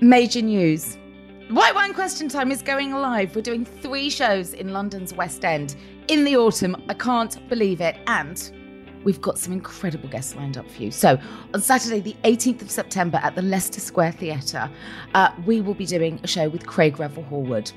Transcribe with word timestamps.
Major 0.00 0.42
news. 0.42 0.98
White 1.48 1.74
Wine 1.74 1.94
Question 1.94 2.28
Time 2.28 2.52
is 2.52 2.60
going 2.60 2.92
live. 2.92 3.34
We're 3.34 3.40
doing 3.40 3.64
three 3.64 4.10
shows 4.10 4.52
in 4.52 4.74
London's 4.74 5.14
West 5.14 5.42
End 5.42 5.74
in 6.08 6.24
the 6.24 6.36
autumn. 6.36 6.76
I 6.90 6.92
can't 6.94 7.48
believe 7.48 7.80
it. 7.80 7.96
And 8.06 9.00
we've 9.04 9.22
got 9.22 9.38
some 9.38 9.54
incredible 9.54 10.10
guests 10.10 10.34
lined 10.34 10.58
up 10.58 10.70
for 10.70 10.82
you. 10.82 10.90
So, 10.90 11.18
on 11.54 11.62
Saturday, 11.62 12.00
the 12.00 12.14
18th 12.24 12.60
of 12.60 12.70
September 12.70 13.18
at 13.22 13.36
the 13.36 13.40
Leicester 13.40 13.80
Square 13.80 14.12
Theatre, 14.12 14.70
uh, 15.14 15.30
we 15.46 15.62
will 15.62 15.72
be 15.72 15.86
doing 15.86 16.20
a 16.22 16.26
show 16.26 16.46
with 16.50 16.66
Craig 16.66 16.98
Revel 16.98 17.22
Horwood. 17.30 17.72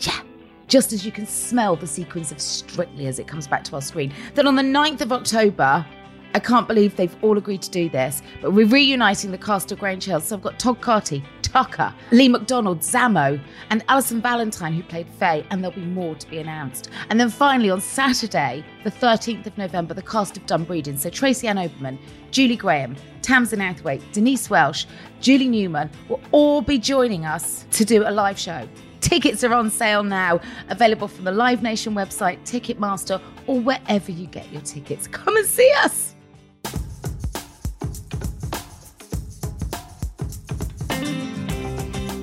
Yeah. 0.00 0.20
Just 0.66 0.92
as 0.92 1.06
you 1.06 1.12
can 1.12 1.26
smell 1.26 1.76
the 1.76 1.86
sequence 1.86 2.32
of 2.32 2.40
Strictly 2.40 3.06
as 3.06 3.20
it 3.20 3.28
comes 3.28 3.46
back 3.46 3.62
to 3.64 3.76
our 3.76 3.82
screen. 3.82 4.12
Then 4.34 4.48
on 4.48 4.56
the 4.56 4.62
9th 4.62 5.02
of 5.02 5.12
October, 5.12 5.86
I 6.34 6.38
can't 6.38 6.68
believe 6.68 6.96
they've 6.96 7.16
all 7.22 7.38
agreed 7.38 7.62
to 7.62 7.70
do 7.70 7.88
this, 7.88 8.22
but 8.40 8.52
we're 8.52 8.66
reuniting 8.66 9.30
the 9.30 9.38
cast 9.38 9.72
of 9.72 9.78
Grange 9.78 10.04
Hill. 10.04 10.20
So 10.20 10.36
I've 10.36 10.42
got 10.42 10.58
Todd 10.58 10.80
Carty, 10.80 11.24
Tucker, 11.50 11.92
Lee 12.12 12.28
McDonald, 12.28 12.78
Zamo, 12.78 13.40
and 13.70 13.84
Alison 13.88 14.20
Valentine, 14.20 14.72
who 14.72 14.84
played 14.84 15.08
Faye, 15.08 15.44
and 15.50 15.64
there'll 15.64 15.74
be 15.74 15.84
more 15.84 16.14
to 16.14 16.30
be 16.30 16.38
announced. 16.38 16.90
And 17.08 17.18
then 17.18 17.28
finally 17.28 17.70
on 17.70 17.80
Saturday, 17.80 18.64
the 18.84 18.90
13th 18.90 19.46
of 19.46 19.58
November, 19.58 19.92
the 19.92 20.02
cast 20.02 20.36
of 20.36 20.46
Dumb 20.46 20.62
Breeding. 20.62 20.96
So 20.96 21.10
Tracy 21.10 21.48
Ann 21.48 21.56
Oberman, 21.56 21.98
Julie 22.30 22.54
Graham, 22.54 22.94
Tamsin 23.22 23.58
Outhwaite, 23.58 24.00
Denise 24.12 24.48
Welch, 24.48 24.86
Julie 25.20 25.48
Newman 25.48 25.90
will 26.08 26.20
all 26.30 26.62
be 26.62 26.78
joining 26.78 27.24
us 27.26 27.66
to 27.72 27.84
do 27.84 28.06
a 28.06 28.12
live 28.12 28.38
show. 28.38 28.68
Tickets 29.00 29.42
are 29.42 29.52
on 29.52 29.70
sale 29.70 30.04
now, 30.04 30.40
available 30.68 31.08
from 31.08 31.24
the 31.24 31.32
Live 31.32 31.62
Nation 31.62 31.94
website, 31.94 32.38
Ticketmaster, 32.44 33.20
or 33.48 33.58
wherever 33.58 34.12
you 34.12 34.28
get 34.28 34.52
your 34.52 34.62
tickets. 34.62 35.08
Come 35.08 35.36
and 35.36 35.46
see 35.46 35.72
us. 35.78 36.09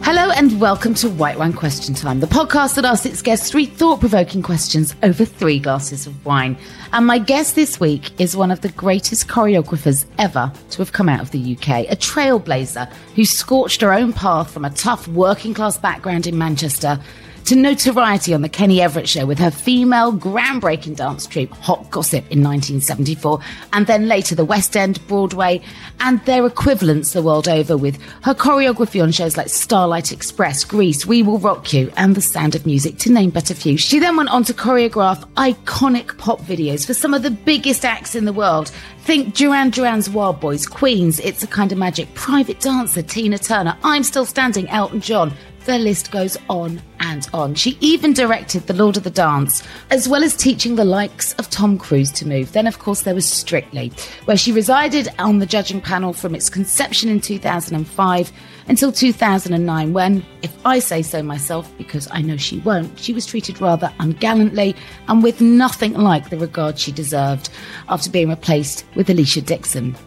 Hello 0.09 0.31
and 0.31 0.61
welcome 0.61 0.93
to 0.93 1.09
White 1.09 1.37
Wine 1.37 1.51
Question 1.51 1.93
Time, 1.93 2.21
the 2.21 2.27
podcast 2.27 2.75
that 2.75 2.85
asks 2.85 3.05
its 3.05 3.21
guests 3.21 3.51
three 3.51 3.65
thought 3.65 3.99
provoking 3.99 4.41
questions 4.41 4.95
over 5.03 5.25
three 5.25 5.59
glasses 5.59 6.07
of 6.07 6.25
wine. 6.25 6.55
And 6.93 7.05
my 7.05 7.17
guest 7.19 7.55
this 7.55 7.77
week 7.77 8.17
is 8.17 8.33
one 8.33 8.49
of 8.49 8.61
the 8.61 8.69
greatest 8.69 9.27
choreographers 9.27 10.05
ever 10.17 10.49
to 10.69 10.77
have 10.77 10.93
come 10.93 11.09
out 11.09 11.19
of 11.19 11.31
the 11.31 11.57
UK, 11.57 11.91
a 11.91 11.97
trailblazer 11.97 12.89
who 13.17 13.25
scorched 13.25 13.81
her 13.81 13.91
own 13.91 14.13
path 14.13 14.49
from 14.49 14.63
a 14.63 14.69
tough 14.69 15.09
working 15.09 15.53
class 15.53 15.77
background 15.77 16.25
in 16.25 16.37
Manchester 16.37 17.01
to 17.47 17.55
notoriety 17.55 18.33
on 18.33 18.41
the 18.41 18.49
Kenny 18.49 18.81
Everett 18.81 19.07
show 19.07 19.25
with 19.25 19.39
her 19.39 19.51
female 19.51 20.11
groundbreaking 20.11 20.97
dance 20.97 21.25
troupe 21.25 21.51
Hot 21.51 21.89
Gossip 21.89 22.25
in 22.29 22.43
1974, 22.43 23.39
and 23.71 23.87
then 23.87 24.09
later 24.09 24.35
the 24.35 24.43
West 24.43 24.75
End, 24.75 24.99
Broadway, 25.07 25.61
and 26.01 26.19
their 26.25 26.45
equivalents 26.45 27.13
the 27.13 27.21
world 27.21 27.47
over 27.47 27.77
with 27.77 28.01
her 28.23 28.33
choreography 28.33 29.01
on 29.01 29.13
shows 29.13 29.37
like 29.37 29.47
Starlight 29.47 30.11
Express, 30.11 30.65
Grease, 30.65 31.05
We 31.05 31.23
Will 31.23 31.39
Rock 31.39 31.71
You, 31.71 31.89
and 31.95 32.15
The 32.15 32.21
Sound 32.21 32.53
of 32.53 32.65
Music, 32.65 32.97
to 32.97 33.13
name 33.13 33.29
but 33.29 33.49
a 33.49 33.55
few. 33.55 33.77
She 33.77 33.99
then 33.99 34.17
went 34.17 34.29
on 34.29 34.43
to 34.43 34.53
choreograph 34.53 35.25
iconic 35.35 36.17
pop 36.17 36.41
videos 36.41 36.85
for 36.85 36.93
some 36.93 37.13
of 37.13 37.23
the 37.23 37.31
biggest 37.31 37.85
acts 37.85 38.13
in 38.13 38.25
the 38.25 38.33
world. 38.33 38.73
Think 39.03 39.33
Duran 39.33 39.69
Duran's 39.69 40.09
Wild 40.09 40.41
Boys, 40.41 40.67
Queens, 40.67 41.21
It's 41.21 41.43
a 41.43 41.47
Kind 41.47 41.71
of 41.71 41.77
Magic, 41.77 42.13
Private 42.13 42.59
Dancer, 42.59 43.03
Tina 43.03 43.37
Turner, 43.37 43.77
I'm 43.85 44.03
Still 44.03 44.25
Standing, 44.25 44.67
Elton 44.67 44.99
John, 44.99 45.33
the 45.67 45.77
list 45.77 46.11
goes 46.11 46.37
on 46.49 46.81
and 47.01 47.27
on. 47.33 47.53
She 47.53 47.77
even 47.81 48.13
directed 48.13 48.65
The 48.65 48.73
Lord 48.73 48.95
of 48.95 49.03
the 49.03 49.09
Dance, 49.09 49.67
as 49.91 50.07
well 50.07 50.23
as 50.23 50.33
teaching 50.33 50.75
the 50.75 50.85
likes 50.85 51.33
of 51.33 51.49
Tom 51.49 51.77
Cruise 51.77 52.09
to 52.13 52.27
move. 52.27 52.53
Then, 52.53 52.67
of 52.67 52.79
course, 52.79 53.01
there 53.01 53.13
was 53.13 53.27
Strictly, 53.27 53.91
where 54.25 54.37
she 54.37 54.53
resided 54.53 55.09
on 55.19 55.39
the 55.39 55.45
judging 55.45 55.81
panel 55.81 56.13
from 56.13 56.33
its 56.33 56.49
conception 56.49 57.09
in 57.09 57.19
2005 57.19 58.31
until 58.69 58.93
2009, 58.93 59.91
when, 59.91 60.25
if 60.41 60.55
I 60.65 60.79
say 60.79 61.01
so 61.01 61.21
myself, 61.21 61.69
because 61.77 62.07
I 62.11 62.21
know 62.21 62.37
she 62.37 62.59
won't, 62.59 62.97
she 62.97 63.11
was 63.11 63.25
treated 63.25 63.59
rather 63.59 63.91
ungallantly 63.99 64.73
and 65.09 65.21
with 65.21 65.41
nothing 65.41 65.95
like 65.95 66.29
the 66.29 66.37
regard 66.37 66.79
she 66.79 66.93
deserved 66.93 67.49
after 67.89 68.09
being 68.09 68.29
replaced 68.29 68.85
with 68.95 69.09
Alesha 69.09 69.45
Dixon. 69.45 69.97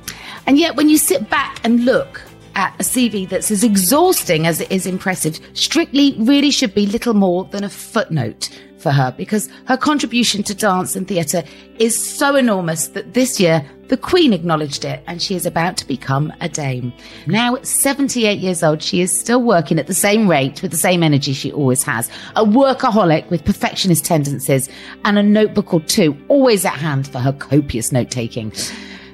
And 0.47 0.59
yet, 0.59 0.75
when 0.76 0.88
you 0.88 0.97
sit 0.97 1.28
back 1.28 1.60
and 1.65 1.84
look 1.84 2.22
at 2.55 2.75
a 2.81 2.83
CV 2.83 3.28
that's 3.28 3.50
as 3.50 3.65
exhausting 3.65 4.47
as 4.47 4.61
it 4.61 4.71
is 4.71 4.87
impressive, 4.87 5.41
Strictly 5.55 6.15
really 6.19 6.50
should 6.50 6.75
be 6.75 6.87
little 6.87 7.15
more 7.15 7.44
than 7.47 7.65
a 7.65 7.69
footnote 7.69 8.49
for 8.81 8.91
her 8.91 9.15
because 9.16 9.49
her 9.66 9.77
contribution 9.77 10.43
to 10.43 10.55
dance 10.55 10.97
and 10.97 11.06
theatre 11.06 11.43
is 11.78 11.97
so 11.97 12.34
enormous 12.34 12.88
that 12.88 13.15
this 13.15 13.38
year 13.38 13.65
the 13.88 13.97
Queen 13.97 14.33
acknowledged 14.33 14.84
it 14.84 15.03
and 15.06 15.21
she 15.21 15.34
is 15.34 15.44
about 15.44 15.77
to 15.77 15.87
become 15.87 16.33
a 16.41 16.49
dame. 16.49 16.93
Now 17.27 17.56
at 17.56 17.66
78 17.66 18.38
years 18.38 18.62
old, 18.62 18.82
she 18.82 19.00
is 19.00 19.19
still 19.19 19.43
working 19.43 19.78
at 19.78 19.87
the 19.87 19.94
same 19.94 20.28
rate 20.28 20.62
with 20.62 20.71
the 20.71 20.77
same 20.77 21.03
energy 21.03 21.32
she 21.32 21.53
always 21.53 21.82
has. 21.82 22.09
A 22.37 22.44
workaholic 22.44 23.28
with 23.31 23.44
perfectionist 23.44 24.05
tendencies 24.05 24.69
and 25.05 25.19
a 25.19 25.22
notebook 25.22 25.75
or 25.75 25.81
two 25.81 26.17
always 26.28 26.65
at 26.65 26.75
hand 26.75 27.09
for 27.09 27.19
her 27.19 27.32
copious 27.32 27.93
note 27.93 28.11
taking 28.11 28.53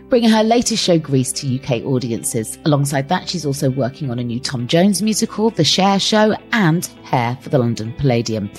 bringing 0.08 0.30
her 0.30 0.42
latest 0.42 0.82
show 0.82 0.98
Grease 0.98 1.32
to 1.32 1.56
UK 1.56 1.84
audiences. 1.84 2.58
Alongside 2.64 3.08
that, 3.08 3.28
she's 3.28 3.44
also 3.44 3.70
working 3.70 4.10
on 4.10 4.18
a 4.18 4.24
new 4.24 4.38
Tom 4.38 4.66
Jones 4.66 5.02
musical, 5.02 5.50
The 5.50 5.64
Cher 5.64 5.98
Show, 5.98 6.36
and 6.52 6.86
Hair 7.02 7.38
for 7.40 7.48
the 7.48 7.58
London 7.58 7.92
Palladium. 7.94 8.50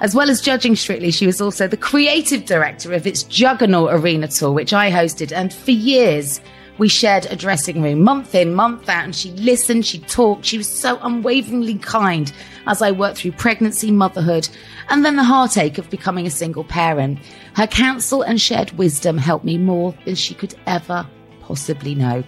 As 0.00 0.14
well 0.14 0.28
as 0.28 0.40
judging 0.40 0.74
Strictly, 0.76 1.10
she 1.10 1.26
was 1.26 1.40
also 1.40 1.68
the 1.68 1.76
creative 1.76 2.44
director 2.44 2.92
of 2.92 3.06
its 3.06 3.22
Juggernaut 3.22 3.92
Arena 3.92 4.28
tour, 4.28 4.52
which 4.52 4.72
I 4.72 4.90
hosted. 4.90 5.32
And 5.32 5.52
for 5.52 5.70
years, 5.70 6.40
we 6.82 6.88
shared 6.88 7.26
a 7.26 7.36
dressing 7.36 7.80
room 7.80 8.02
month 8.02 8.34
in, 8.34 8.52
month 8.54 8.88
out, 8.88 9.04
and 9.04 9.14
she 9.14 9.30
listened, 9.34 9.86
she 9.86 10.00
talked. 10.00 10.44
She 10.44 10.58
was 10.58 10.66
so 10.66 10.98
unwaveringly 11.02 11.76
kind 11.76 12.32
as 12.66 12.82
I 12.82 12.90
worked 12.90 13.18
through 13.18 13.32
pregnancy, 13.32 13.92
motherhood, 13.92 14.48
and 14.88 15.04
then 15.04 15.14
the 15.14 15.22
heartache 15.22 15.78
of 15.78 15.88
becoming 15.90 16.26
a 16.26 16.30
single 16.30 16.64
parent. 16.64 17.20
Her 17.54 17.68
counsel 17.68 18.22
and 18.22 18.40
shared 18.40 18.72
wisdom 18.72 19.16
helped 19.16 19.44
me 19.44 19.58
more 19.58 19.94
than 20.04 20.16
she 20.16 20.34
could 20.34 20.56
ever 20.66 21.06
possibly 21.40 21.94
know. 21.94 22.24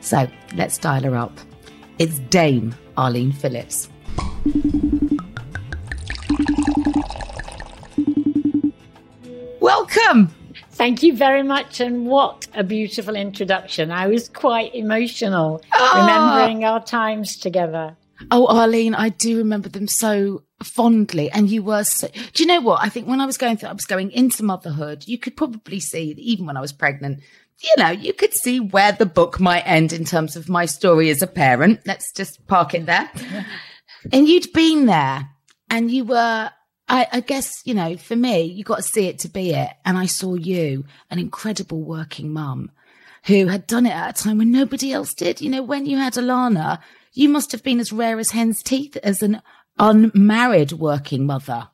So 0.00 0.28
let's 0.54 0.78
dial 0.78 1.02
her 1.02 1.16
up. 1.16 1.36
It's 1.98 2.20
Dame 2.20 2.76
Arlene 2.96 3.32
Phillips. 3.32 3.88
Welcome. 9.58 10.32
Thank 10.76 11.02
you 11.02 11.16
very 11.16 11.42
much. 11.42 11.80
And 11.80 12.06
what 12.06 12.46
a 12.54 12.62
beautiful 12.62 13.16
introduction. 13.16 13.90
I 13.90 14.08
was 14.08 14.28
quite 14.28 14.74
emotional 14.74 15.62
ah. 15.72 16.00
remembering 16.00 16.64
our 16.64 16.84
times 16.84 17.38
together. 17.38 17.96
Oh, 18.30 18.46
Arlene, 18.46 18.94
I 18.94 19.08
do 19.08 19.38
remember 19.38 19.70
them 19.70 19.88
so 19.88 20.42
fondly. 20.62 21.30
And 21.30 21.50
you 21.50 21.62
were 21.62 21.82
so, 21.84 22.08
do 22.08 22.42
you 22.42 22.46
know 22.46 22.60
what? 22.60 22.82
I 22.82 22.90
think 22.90 23.08
when 23.08 23.22
I 23.22 23.26
was 23.26 23.38
going 23.38 23.56
through, 23.56 23.70
I 23.70 23.72
was 23.72 23.86
going 23.86 24.10
into 24.10 24.42
motherhood, 24.42 25.04
you 25.06 25.18
could 25.18 25.34
probably 25.34 25.80
see, 25.80 26.14
even 26.18 26.44
when 26.44 26.58
I 26.58 26.60
was 26.60 26.72
pregnant, 26.72 27.20
you 27.62 27.72
know, 27.78 27.90
you 27.90 28.12
could 28.12 28.34
see 28.34 28.60
where 28.60 28.92
the 28.92 29.06
book 29.06 29.40
might 29.40 29.66
end 29.66 29.94
in 29.94 30.04
terms 30.04 30.36
of 30.36 30.48
my 30.48 30.66
story 30.66 31.08
as 31.08 31.22
a 31.22 31.26
parent. 31.26 31.80
Let's 31.86 32.12
just 32.12 32.46
park 32.46 32.74
it 32.74 32.84
there. 32.84 33.10
and 34.12 34.28
you'd 34.28 34.52
been 34.52 34.84
there 34.84 35.30
and 35.70 35.90
you 35.90 36.04
were, 36.04 36.50
I, 36.88 37.06
I 37.12 37.20
guess, 37.20 37.62
you 37.64 37.74
know, 37.74 37.96
for 37.96 38.16
me, 38.16 38.42
you 38.42 38.64
got 38.64 38.76
to 38.76 38.82
see 38.82 39.06
it 39.06 39.18
to 39.20 39.28
be 39.28 39.52
it. 39.52 39.70
And 39.84 39.98
I 39.98 40.06
saw 40.06 40.34
you, 40.34 40.84
an 41.10 41.18
incredible 41.18 41.82
working 41.82 42.32
mum 42.32 42.70
who 43.24 43.48
had 43.48 43.66
done 43.66 43.86
it 43.86 43.92
at 43.92 44.18
a 44.18 44.22
time 44.22 44.38
when 44.38 44.52
nobody 44.52 44.92
else 44.92 45.12
did. 45.12 45.40
You 45.40 45.50
know, 45.50 45.62
when 45.62 45.86
you 45.86 45.96
had 45.96 46.14
Alana, 46.14 46.80
you 47.12 47.28
must 47.28 47.50
have 47.52 47.62
been 47.62 47.80
as 47.80 47.92
rare 47.92 48.18
as 48.18 48.30
hen's 48.30 48.62
teeth 48.62 48.96
as 49.02 49.22
an 49.22 49.42
unmarried 49.78 50.72
working 50.72 51.26
mother. 51.26 51.68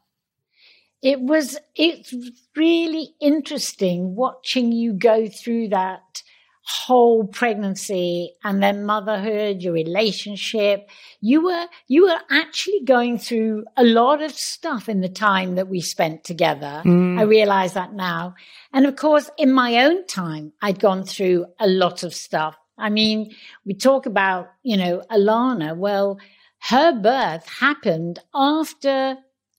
It 1.02 1.20
was, 1.20 1.58
it's 1.74 2.14
really 2.56 3.14
interesting 3.20 4.14
watching 4.14 4.72
you 4.72 4.92
go 4.92 5.28
through 5.28 5.68
that 5.68 6.22
whole 6.64 7.26
pregnancy 7.26 8.34
and 8.44 8.62
then 8.62 8.84
motherhood, 8.84 9.62
your 9.62 9.72
relationship. 9.72 10.88
You 11.20 11.44
were, 11.44 11.66
you 11.88 12.04
were 12.04 12.20
actually 12.30 12.82
going 12.84 13.18
through 13.18 13.64
a 13.76 13.84
lot 13.84 14.22
of 14.22 14.32
stuff 14.32 14.88
in 14.88 15.00
the 15.00 15.08
time 15.08 15.56
that 15.56 15.68
we 15.68 15.80
spent 15.80 16.24
together. 16.24 16.82
Mm. 16.84 17.18
I 17.18 17.22
realize 17.22 17.72
that 17.74 17.92
now. 17.92 18.34
And 18.72 18.86
of 18.86 18.96
course, 18.96 19.30
in 19.36 19.52
my 19.52 19.84
own 19.84 20.06
time, 20.06 20.52
I'd 20.62 20.78
gone 20.78 21.04
through 21.04 21.46
a 21.58 21.66
lot 21.66 22.04
of 22.04 22.14
stuff. 22.14 22.56
I 22.78 22.90
mean, 22.90 23.34
we 23.64 23.74
talk 23.74 24.06
about, 24.06 24.50
you 24.62 24.76
know, 24.76 25.02
Alana. 25.10 25.76
Well, 25.76 26.18
her 26.60 26.92
birth 26.92 27.48
happened 27.48 28.20
after 28.34 29.16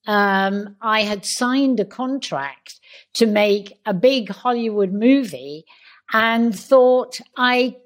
um, 0.07 0.75
I 0.81 1.01
had 1.01 1.25
signed 1.25 1.79
a 1.79 1.85
contract 1.85 2.79
to 3.15 3.25
make 3.25 3.77
a 3.85 3.93
big 3.93 4.29
Hollywood 4.29 4.91
movie 4.91 5.65
and 6.11 6.57
thought 6.57 7.19
I 7.37 7.77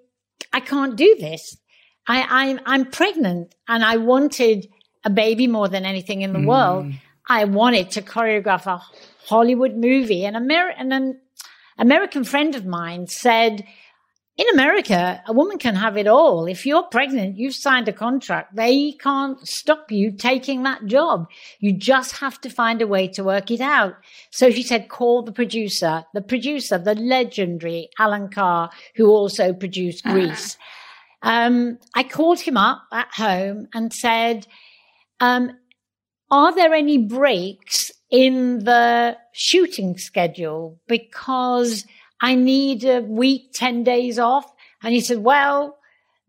I 0.54 0.60
can't 0.60 0.96
do 0.96 1.16
this. 1.20 1.58
I, 2.08 2.26
I'm 2.30 2.60
I'm 2.66 2.86
pregnant 2.86 3.54
and 3.68 3.84
I 3.84 3.98
wanted 3.98 4.68
a 5.04 5.10
baby 5.10 5.48
more 5.48 5.68
than 5.68 5.86
anything 5.86 6.22
in 6.22 6.34
the 6.34 6.40
mm. 6.40 6.48
world. 6.48 6.94
I 7.30 7.44
wanted 7.46 7.92
to 7.92 8.02
choreograph 8.02 8.66
a 8.66 8.82
Hollywood 9.28 9.76
movie. 9.76 10.26
And, 10.26 10.36
Amer- 10.36 10.74
and 10.78 10.94
an 10.94 11.20
American 11.78 12.24
friend 12.24 12.56
of 12.56 12.66
mine 12.66 13.08
said, 13.08 13.66
in 14.38 14.48
America, 14.54 15.22
a 15.28 15.34
woman 15.34 15.58
can 15.58 15.76
have 15.76 15.98
it 15.98 16.06
all. 16.06 16.46
If 16.46 16.66
you're 16.66 16.84
pregnant, 16.84 17.38
you've 17.38 17.56
signed 17.56 17.88
a 17.88 17.94
contract. 17.94 18.56
They 18.56 18.92
can't 18.92 19.46
stop 19.48 19.92
you 19.92 20.12
taking 20.12 20.62
that 20.64 20.86
job. 20.86 21.28
You 21.60 21.74
just 21.74 22.18
have 22.18 22.40
to 22.42 22.50
find 22.50 22.80
a 22.80 22.88
way 22.88 23.08
to 23.10 23.24
work 23.24 23.50
it 23.50 23.62
out. 23.62 23.96
So 24.30 24.52
she 24.52 24.62
said, 24.62 24.90
call 24.90 25.24
the 25.24 25.32
producer, 25.32 26.06
the 26.14 26.22
producer, 26.22 26.78
the 26.78 26.94
legendary 26.94 27.90
Allan 27.98 28.30
Carr, 28.30 28.70
who 28.96 29.10
also 29.10 29.54
produced 29.54 30.04
ah. 30.06 30.14
Grease. 30.14 30.56
Um, 31.24 31.80
I 31.96 32.04
called 32.04 32.40
him 32.42 32.58
up 32.58 32.84
at 32.92 33.08
home 33.16 33.68
and 33.74 33.92
said, 33.92 34.46
um, 35.20 35.52
are 36.30 36.54
there 36.54 36.76
any 36.76 37.00
breaks 37.00 37.92
in 38.12 38.66
the 38.66 39.18
shooting 39.32 39.98
schedule? 39.98 40.80
Because 40.88 41.86
I 42.22 42.36
need 42.36 42.84
a 42.84 43.02
week, 43.02 43.52
10 43.54 43.84
days 43.84 44.20
off. 44.20 44.52
And 44.82 44.94
he 44.94 45.02
said, 45.02 45.20
well, 45.20 45.78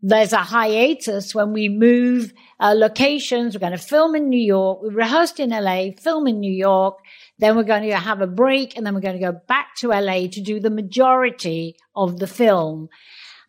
there's 0.01 0.33
a 0.33 0.37
hiatus 0.37 1.35
when 1.35 1.51
we 1.51 1.67
move 1.67 2.33
uh, 2.59 2.73
locations. 2.75 3.53
We're 3.53 3.59
going 3.59 3.73
to 3.73 3.77
film 3.77 4.15
in 4.15 4.29
New 4.29 4.39
York. 4.39 4.81
We 4.81 4.89
rehearsed 4.89 5.39
in 5.39 5.49
LA, 5.49 5.91
film 5.99 6.27
in 6.27 6.39
New 6.39 6.53
York. 6.53 6.97
Then 7.39 7.55
we're 7.55 7.63
going 7.63 7.83
to 7.83 7.97
have 7.97 8.21
a 8.21 8.27
break 8.27 8.77
and 8.77 8.85
then 8.85 8.93
we're 8.93 9.01
going 9.01 9.19
to 9.19 9.31
go 9.31 9.37
back 9.47 9.75
to 9.79 9.89
LA 9.89 10.27
to 10.27 10.41
do 10.41 10.59
the 10.59 10.69
majority 10.69 11.75
of 11.95 12.19
the 12.19 12.27
film. 12.27 12.89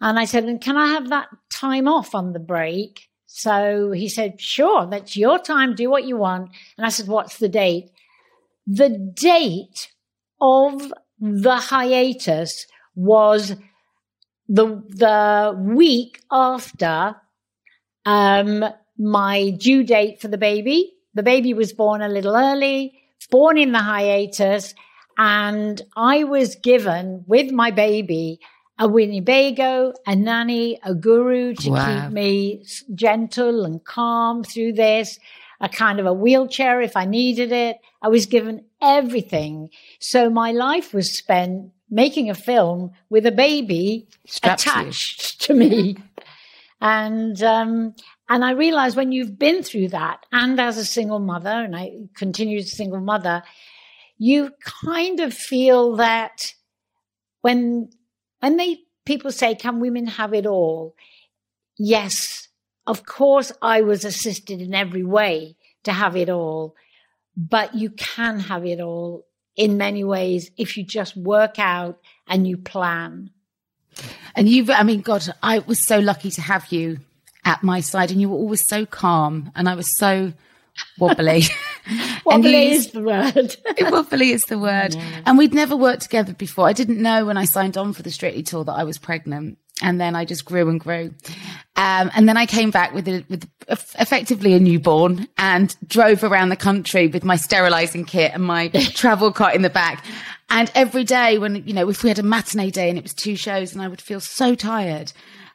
And 0.00 0.18
I 0.18 0.24
said, 0.24 0.60
can 0.60 0.76
I 0.76 0.88
have 0.88 1.10
that 1.10 1.28
time 1.50 1.86
off 1.86 2.14
on 2.14 2.32
the 2.32 2.40
break? 2.40 3.08
So 3.26 3.92
he 3.92 4.08
said, 4.08 4.40
sure, 4.40 4.86
that's 4.86 5.16
your 5.16 5.38
time. 5.38 5.74
Do 5.74 5.88
what 5.88 6.04
you 6.04 6.16
want. 6.16 6.50
And 6.76 6.84
I 6.84 6.88
said, 6.88 7.06
what's 7.06 7.38
the 7.38 7.48
date? 7.48 7.90
The 8.66 8.88
date 8.88 9.92
of 10.40 10.92
the 11.20 11.56
hiatus 11.56 12.66
was 12.94 13.54
the 14.48 14.82
the 14.88 15.54
week 15.58 16.20
after 16.30 17.16
um, 18.04 18.64
my 18.98 19.50
due 19.50 19.84
date 19.84 20.20
for 20.20 20.28
the 20.28 20.38
baby. 20.38 20.94
The 21.14 21.22
baby 21.22 21.54
was 21.54 21.72
born 21.72 22.02
a 22.02 22.08
little 22.08 22.36
early, 22.36 23.00
born 23.30 23.58
in 23.58 23.72
the 23.72 23.80
hiatus, 23.80 24.74
and 25.18 25.80
I 25.96 26.24
was 26.24 26.54
given 26.56 27.24
with 27.26 27.52
my 27.52 27.70
baby 27.70 28.40
a 28.78 28.88
Winnebago, 28.88 29.92
a 30.06 30.16
nanny, 30.16 30.80
a 30.82 30.94
guru 30.94 31.54
to 31.54 31.70
wow. 31.70 32.04
keep 32.04 32.12
me 32.14 32.64
gentle 32.94 33.66
and 33.66 33.84
calm 33.84 34.42
through 34.42 34.72
this, 34.72 35.18
a 35.60 35.68
kind 35.68 36.00
of 36.00 36.06
a 36.06 36.12
wheelchair 36.12 36.80
if 36.80 36.96
I 36.96 37.04
needed 37.04 37.52
it. 37.52 37.78
I 38.02 38.08
was 38.08 38.26
given 38.26 38.64
everything. 38.80 39.70
So 39.98 40.30
my 40.30 40.52
life 40.52 40.94
was 40.94 41.12
spent 41.12 41.70
making 41.90 42.30
a 42.30 42.34
film 42.34 42.92
with 43.10 43.26
a 43.26 43.32
baby 43.32 44.06
Straps 44.26 44.62
attached 44.62 45.48
you. 45.48 45.54
to 45.54 45.54
me. 45.54 45.96
and, 46.80 47.42
um, 47.42 47.94
and 48.28 48.44
I 48.44 48.52
realized 48.52 48.96
when 48.96 49.12
you've 49.12 49.38
been 49.38 49.62
through 49.62 49.88
that 49.88 50.24
and 50.32 50.58
as 50.60 50.78
a 50.78 50.84
single 50.84 51.18
mother, 51.18 51.50
and 51.50 51.76
I 51.76 51.92
continue 52.14 52.58
as 52.58 52.66
a 52.66 52.76
single 52.76 53.00
mother, 53.00 53.42
you 54.18 54.52
kind 54.84 55.20
of 55.20 55.34
feel 55.34 55.96
that 55.96 56.54
when, 57.42 57.90
when 58.38 58.56
they, 58.56 58.78
people 59.04 59.32
say, 59.32 59.54
can 59.54 59.80
women 59.80 60.06
have 60.06 60.32
it 60.32 60.46
all? 60.46 60.94
Yes, 61.76 62.48
of 62.90 63.06
course 63.06 63.50
I 63.62 63.82
was 63.82 64.04
assisted 64.04 64.60
in 64.60 64.74
every 64.74 65.04
way 65.04 65.56
to 65.84 65.92
have 65.92 66.16
it 66.16 66.28
all 66.28 66.74
but 67.36 67.74
you 67.74 67.90
can 67.90 68.40
have 68.40 68.66
it 68.66 68.80
all 68.80 69.24
in 69.56 69.76
many 69.76 70.04
ways 70.04 70.50
if 70.56 70.76
you 70.76 70.84
just 70.84 71.16
work 71.16 71.58
out 71.58 71.98
and 72.26 72.46
you 72.46 72.56
plan. 72.56 73.30
And 74.34 74.48
you've, 74.48 74.70
I 74.70 74.82
mean, 74.82 75.00
God, 75.00 75.24
I 75.42 75.58
was 75.60 75.84
so 75.84 75.98
lucky 75.98 76.30
to 76.32 76.40
have 76.40 76.72
you 76.72 77.00
at 77.44 77.62
my 77.62 77.80
side, 77.80 78.10
and 78.10 78.20
you 78.20 78.28
were 78.28 78.36
always 78.36 78.66
so 78.68 78.86
calm, 78.86 79.50
and 79.54 79.68
I 79.68 79.74
was 79.74 79.98
so 79.98 80.32
wobbly. 80.98 81.44
wobbly 82.24 82.70
is 82.70 82.92
the 82.92 83.02
word. 83.02 83.56
wobbly 83.90 84.30
is 84.30 84.44
the 84.44 84.58
word. 84.58 84.94
Yeah. 84.94 85.22
And 85.26 85.36
we'd 85.36 85.54
never 85.54 85.76
worked 85.76 86.02
together 86.02 86.32
before. 86.32 86.68
I 86.68 86.72
didn't 86.72 87.02
know 87.02 87.26
when 87.26 87.36
I 87.36 87.44
signed 87.44 87.76
on 87.76 87.92
for 87.92 88.02
the 88.02 88.10
Strictly 88.10 88.42
tour 88.42 88.64
that 88.64 88.72
I 88.72 88.84
was 88.84 88.98
pregnant. 88.98 89.58
And 89.82 90.00
then 90.00 90.14
I 90.14 90.24
just 90.24 90.44
grew 90.44 90.68
and 90.68 90.78
grew. 90.78 91.14
Um, 91.76 92.10
and 92.14 92.28
then 92.28 92.36
I 92.36 92.46
came 92.46 92.70
back 92.70 92.92
with, 92.92 93.08
a, 93.08 93.24
with 93.28 93.48
effectively 93.68 94.52
a 94.52 94.60
newborn 94.60 95.28
and 95.38 95.74
drove 95.86 96.22
around 96.22 96.50
the 96.50 96.56
country 96.56 97.06
with 97.06 97.24
my 97.24 97.36
sterilizing 97.36 98.04
kit 98.04 98.32
and 98.34 98.44
my 98.44 98.68
travel 98.94 99.32
cart 99.32 99.54
in 99.54 99.62
the 99.62 99.70
back. 99.70 100.04
And 100.50 100.70
every 100.74 101.04
day 101.04 101.38
when, 101.38 101.66
you 101.66 101.72
know, 101.72 101.88
if 101.88 102.02
we 102.02 102.10
had 102.10 102.18
a 102.18 102.24
matinee 102.24 102.70
day 102.70 102.88
and 102.88 102.98
it 102.98 103.04
was 103.04 103.14
two 103.14 103.36
shows 103.36 103.72
and 103.72 103.80
I 103.80 103.88
would 103.88 104.02
feel 104.02 104.20
so 104.20 104.54
tired, 104.54 105.12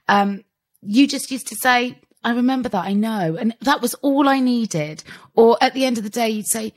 um, 0.08 0.44
you 0.82 1.08
just 1.08 1.32
used 1.32 1.48
to 1.48 1.56
say, 1.56 2.00
I 2.24 2.32
remember 2.32 2.70
that. 2.70 2.86
I 2.86 2.94
know. 2.94 3.38
And 3.40 3.56
that 3.62 3.82
was 3.82 3.94
all 3.96 4.28
I 4.28 4.40
needed. 4.40 5.04
Or 5.36 5.58
at 5.62 5.74
the 5.74 5.86
end 5.86 5.98
of 6.00 6.04
the 6.04 6.10
day, 6.10 6.30
you'd 6.30 6.48
say, 6.48 6.74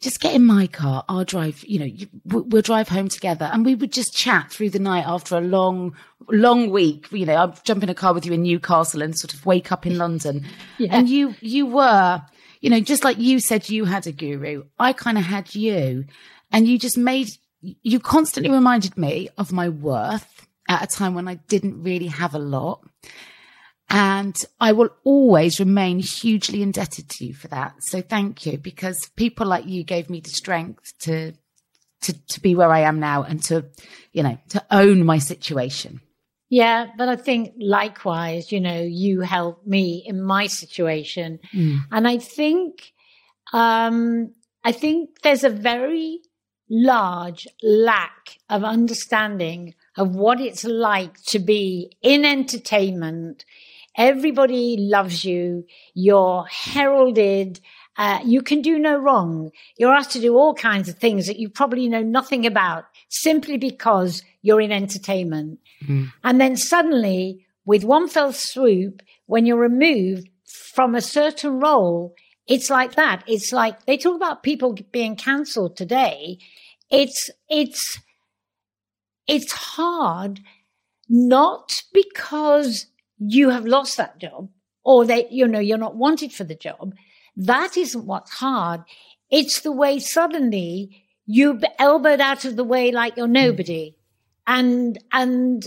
just 0.00 0.20
get 0.20 0.34
in 0.34 0.44
my 0.44 0.66
car. 0.66 1.04
I'll 1.08 1.24
drive, 1.24 1.64
you 1.64 1.78
know, 1.78 2.06
we'll 2.24 2.62
drive 2.62 2.88
home 2.88 3.08
together. 3.08 3.50
And 3.52 3.64
we 3.64 3.74
would 3.74 3.92
just 3.92 4.16
chat 4.16 4.50
through 4.50 4.70
the 4.70 4.78
night 4.78 5.04
after 5.06 5.36
a 5.36 5.40
long, 5.40 5.94
long 6.28 6.70
week. 6.70 7.06
You 7.12 7.26
know, 7.26 7.36
I'd 7.36 7.64
jump 7.64 7.82
in 7.82 7.88
a 7.88 7.94
car 7.94 8.14
with 8.14 8.24
you 8.24 8.32
in 8.32 8.42
Newcastle 8.42 9.02
and 9.02 9.18
sort 9.18 9.34
of 9.34 9.44
wake 9.44 9.70
up 9.72 9.86
in 9.86 9.98
London. 9.98 10.46
Yeah. 10.78 10.96
And 10.96 11.08
you, 11.08 11.34
you 11.40 11.66
were, 11.66 12.22
you 12.60 12.70
know, 12.70 12.80
just 12.80 13.04
like 13.04 13.18
you 13.18 13.38
said 13.38 13.68
you 13.68 13.84
had 13.84 14.06
a 14.06 14.12
guru, 14.12 14.64
I 14.78 14.92
kind 14.92 15.18
of 15.18 15.24
had 15.24 15.54
you. 15.54 16.06
And 16.50 16.66
you 16.66 16.78
just 16.78 16.96
made, 16.96 17.28
you 17.60 18.00
constantly 18.00 18.50
reminded 18.50 18.96
me 18.96 19.28
of 19.36 19.52
my 19.52 19.68
worth 19.68 20.46
at 20.68 20.82
a 20.82 20.86
time 20.86 21.14
when 21.14 21.28
I 21.28 21.34
didn't 21.34 21.82
really 21.82 22.08
have 22.08 22.34
a 22.34 22.38
lot. 22.38 22.82
And 23.88 24.36
I 24.60 24.72
will 24.72 24.90
always 25.04 25.60
remain 25.60 26.00
hugely 26.00 26.62
indebted 26.62 27.08
to 27.10 27.26
you 27.26 27.34
for 27.34 27.48
that. 27.48 27.82
So 27.82 28.00
thank 28.00 28.44
you 28.44 28.58
because 28.58 29.10
people 29.16 29.46
like 29.46 29.66
you 29.66 29.84
gave 29.84 30.10
me 30.10 30.20
the 30.20 30.30
strength 30.30 30.92
to, 31.00 31.32
to, 32.02 32.12
to 32.12 32.40
be 32.40 32.54
where 32.54 32.70
I 32.70 32.80
am 32.80 32.98
now 32.98 33.22
and 33.22 33.42
to, 33.44 33.66
you 34.12 34.22
know, 34.24 34.38
to 34.48 34.64
own 34.70 35.04
my 35.04 35.18
situation. 35.18 36.00
Yeah, 36.48 36.86
but 36.96 37.08
I 37.08 37.16
think 37.16 37.54
likewise, 37.58 38.52
you 38.52 38.60
know, 38.60 38.80
you 38.80 39.20
helped 39.20 39.66
me 39.66 40.04
in 40.06 40.22
my 40.22 40.46
situation. 40.46 41.40
Mm. 41.54 41.80
And 41.90 42.06
I 42.06 42.18
think, 42.18 42.92
um, 43.52 44.32
I 44.64 44.72
think 44.72 45.22
there's 45.22 45.44
a 45.44 45.50
very 45.50 46.20
large 46.68 47.46
lack 47.62 48.38
of 48.48 48.64
understanding 48.64 49.74
of 49.96 50.14
what 50.14 50.40
it's 50.40 50.64
like 50.64 51.20
to 51.24 51.38
be 51.38 51.96
in 52.02 52.24
entertainment, 52.24 53.44
Everybody 53.96 54.76
loves 54.78 55.24
you. 55.24 55.64
You're 55.94 56.44
heralded. 56.50 57.60
Uh, 57.96 58.20
you 58.24 58.42
can 58.42 58.60
do 58.60 58.78
no 58.78 58.98
wrong. 58.98 59.50
You're 59.78 59.94
asked 59.94 60.12
to 60.12 60.20
do 60.20 60.36
all 60.36 60.54
kinds 60.54 60.88
of 60.88 60.98
things 60.98 61.26
that 61.26 61.38
you 61.38 61.48
probably 61.48 61.88
know 61.88 62.02
nothing 62.02 62.44
about 62.44 62.84
simply 63.08 63.56
because 63.56 64.22
you're 64.42 64.60
in 64.60 64.70
entertainment. 64.70 65.60
Mm. 65.86 66.12
And 66.22 66.40
then 66.40 66.56
suddenly, 66.56 67.46
with 67.64 67.84
one 67.84 68.08
fell 68.08 68.32
swoop, 68.32 69.02
when 69.24 69.46
you're 69.46 69.56
removed 69.56 70.28
from 70.74 70.94
a 70.94 71.00
certain 71.00 71.58
role, 71.58 72.14
it's 72.46 72.68
like 72.68 72.96
that. 72.96 73.24
It's 73.26 73.50
like 73.50 73.86
they 73.86 73.96
talk 73.96 74.14
about 74.14 74.42
people 74.42 74.76
being 74.92 75.16
cancelled 75.16 75.76
today. 75.76 76.38
It's, 76.90 77.30
it's, 77.48 77.98
it's 79.26 79.52
hard 79.52 80.40
not 81.08 81.82
because 81.92 82.86
you 83.18 83.50
have 83.50 83.66
lost 83.66 83.96
that 83.96 84.18
job 84.18 84.48
or 84.84 85.04
that, 85.06 85.32
you 85.32 85.48
know, 85.48 85.58
you're 85.58 85.78
not 85.78 85.96
wanted 85.96 86.32
for 86.32 86.44
the 86.44 86.54
job. 86.54 86.94
That 87.36 87.76
isn't 87.76 88.06
what's 88.06 88.32
hard. 88.32 88.82
It's 89.30 89.60
the 89.60 89.72
way 89.72 89.98
suddenly 89.98 91.04
you 91.26 91.60
elbowed 91.78 92.20
out 92.20 92.44
of 92.44 92.56
the 92.56 92.64
way 92.64 92.92
like 92.92 93.16
you're 93.16 93.26
nobody. 93.26 93.96
And, 94.46 94.98
and, 95.12 95.66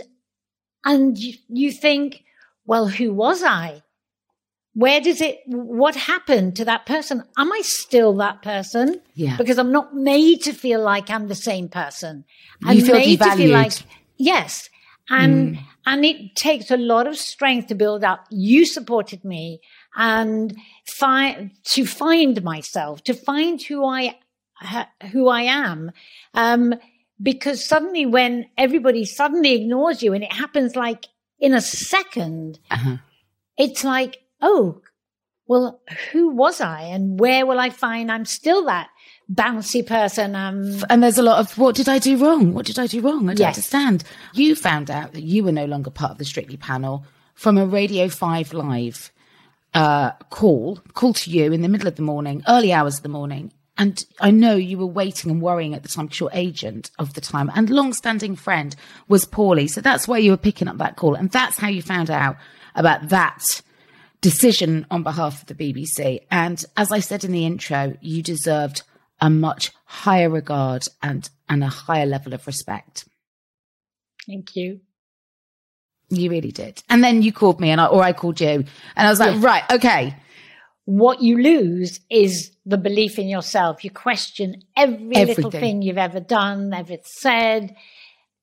and 0.86 1.18
you 1.18 1.72
think, 1.72 2.24
well, 2.66 2.88
who 2.88 3.14
was 3.14 3.44
I? 3.44 3.84
Where 4.74 5.02
does 5.02 5.20
it, 5.20 5.40
what 5.48 5.96
happened 5.96 6.56
to 6.56 6.66
that 6.66 6.86
person? 6.86 7.24
Am 7.38 7.52
I 7.52 7.62
still 7.64 8.16
that 8.18 8.42
person? 8.42 9.02
Yeah. 9.16 9.36
Because 9.36 9.58
I'm 9.58 9.74
not 9.74 9.94
made 9.94 10.44
to 10.44 10.54
feel 10.54 10.82
like 10.82 11.10
I'm 11.10 11.28
the 11.28 11.36
same 11.36 11.68
person. 11.68 12.24
I'm 12.64 12.78
made 12.88 13.20
to 13.20 13.36
feel 13.36 13.52
like, 13.52 13.74
yes. 14.16 14.70
And, 15.10 15.58
mm. 15.58 15.64
And 15.90 16.06
it 16.06 16.36
takes 16.36 16.70
a 16.70 16.78
lot 16.78 17.08
of 17.08 17.18
strength 17.18 17.68
to 17.68 17.76
build 17.76 18.04
up. 18.04 18.28
You 18.30 18.64
supported 18.64 19.26
me 19.26 19.60
and 19.96 20.56
find, 20.86 21.50
to 21.64 21.84
find 21.84 22.44
myself, 22.44 23.04
to 23.06 23.16
find 23.16 23.60
who 23.60 23.84
I, 23.84 24.16
who 25.12 25.30
I 25.30 25.42
am. 25.42 25.92
Um, 26.36 26.76
because 27.20 27.66
suddenly 27.66 28.06
when 28.06 28.46
everybody 28.56 29.04
suddenly 29.04 29.56
ignores 29.56 30.04
you 30.04 30.14
and 30.14 30.24
it 30.24 30.32
happens 30.32 30.76
like 30.76 31.08
in 31.40 31.54
a 31.54 31.58
2nd 31.58 32.60
uh-huh. 32.70 32.98
it's 33.58 33.84
like, 33.84 34.18
oh, 34.44 34.82
well, 35.50 35.82
who 36.12 36.30
was 36.30 36.62
I 36.62 36.84
and 36.84 37.20
where 37.20 37.44
will 37.44 37.60
I 37.60 37.72
find 37.72 38.12
I'm 38.12 38.24
still 38.24 38.66
that 38.66 38.92
bouncy 39.34 39.86
person. 39.86 40.36
Um, 40.36 40.84
and 40.92 41.02
there's 41.02 41.18
a 41.18 41.24
lot 41.24 41.40
of 41.40 41.58
what 41.58 41.76
did 41.76 41.90
I 41.90 41.98
do 41.98 42.18
wrong? 42.18 42.54
What 42.54 42.68
did 42.68 42.78
I 42.78 42.86
do 42.86 43.02
wrong? 43.02 43.28
I 43.28 43.34
don't 43.34 43.40
yes. 43.40 43.56
understand. 43.58 44.04
You 44.34 44.56
found 44.56 44.92
out 44.92 45.14
that 45.14 45.24
you 45.24 45.44
were 45.44 45.52
no 45.52 45.66
longer 45.66 45.90
part 45.90 46.12
of 46.12 46.18
the 46.20 46.26
Strictly 46.26 46.56
panel 46.56 47.04
from 47.34 47.58
a 47.58 47.66
Radio 47.66 48.10
5 48.10 48.54
Live 48.54 49.12
uh, 49.74 50.12
call, 50.30 50.78
call 50.94 51.14
to 51.16 51.32
you 51.32 51.52
in 51.52 51.62
the 51.64 51.68
middle 51.68 51.88
of 51.88 51.96
the 51.96 52.04
morning, 52.04 52.44
early 52.48 52.72
hours 52.72 52.98
of 52.98 53.04
the 53.04 53.10
morning. 53.10 53.52
And 53.76 54.06
I 54.20 54.30
know 54.30 54.56
you 54.56 54.78
were 54.78 54.86
waiting 54.86 55.32
and 55.32 55.42
worrying 55.42 55.74
at 55.74 55.82
the 55.82 55.90
time 55.90 56.06
because 56.06 56.20
your 56.20 56.30
agent 56.32 56.92
of 57.00 57.16
the 57.16 57.22
time 57.22 57.50
and 57.56 57.72
long-standing 57.72 58.36
friend 58.36 58.76
was 59.08 59.26
poorly. 59.26 59.68
So 59.68 59.82
that's 59.82 60.08
why 60.08 60.20
you 60.20 60.30
were 60.30 60.38
picking 60.38 60.68
up 60.68 60.78
that 60.78 60.96
call. 60.96 61.16
And 61.16 61.32
that's 61.32 61.58
how 61.58 61.70
you 61.70 61.82
found 61.82 62.12
out 62.12 62.36
about 62.76 63.10
that 63.10 63.64
decision 64.22 64.86
on 64.92 65.04
behalf 65.04 65.42
of 65.42 65.48
the 65.48 65.56
BBC. 65.56 66.22
And 66.30 66.64
as 66.76 66.92
I 66.92 67.00
said 67.00 67.24
in 67.24 67.32
the 67.32 67.46
intro, 67.46 67.96
you 68.02 68.22
deserved 68.22 68.84
a 69.22 69.30
much 69.30 69.72
higher 69.86 70.30
regard 70.30 70.88
and, 71.02 71.30
and 71.48 71.64
a 71.64 71.68
higher 71.68 72.06
level 72.06 72.34
of 72.34 72.46
respect. 72.48 73.06
Thank 74.28 74.56
you. 74.56 74.82
You 76.10 76.30
really 76.30 76.52
did. 76.52 76.82
And 76.90 77.04
then 77.04 77.22
you 77.22 77.32
called 77.32 77.60
me 77.60 77.70
and 77.70 77.80
I, 77.80 77.86
or 77.86 78.04
I 78.04 78.14
called 78.14 78.42
you 78.42 78.48
and 78.48 78.68
I 78.96 79.10
was 79.10 79.20
like, 79.20 79.36
yeah. 79.36 79.42
right, 79.42 79.64
okay. 79.72 80.16
What 80.86 81.22
you 81.22 81.38
lose 81.38 82.00
is 82.10 82.52
the 82.66 82.78
belief 82.78 83.20
in 83.20 83.28
yourself. 83.28 83.84
You 83.84 83.92
question 83.92 84.64
every 84.76 85.16
Everything. 85.16 85.44
little 85.44 85.52
thing 85.52 85.82
you've 85.84 86.00
ever 86.00 86.20
done, 86.20 86.74
ever 86.74 86.98
said. 87.04 87.76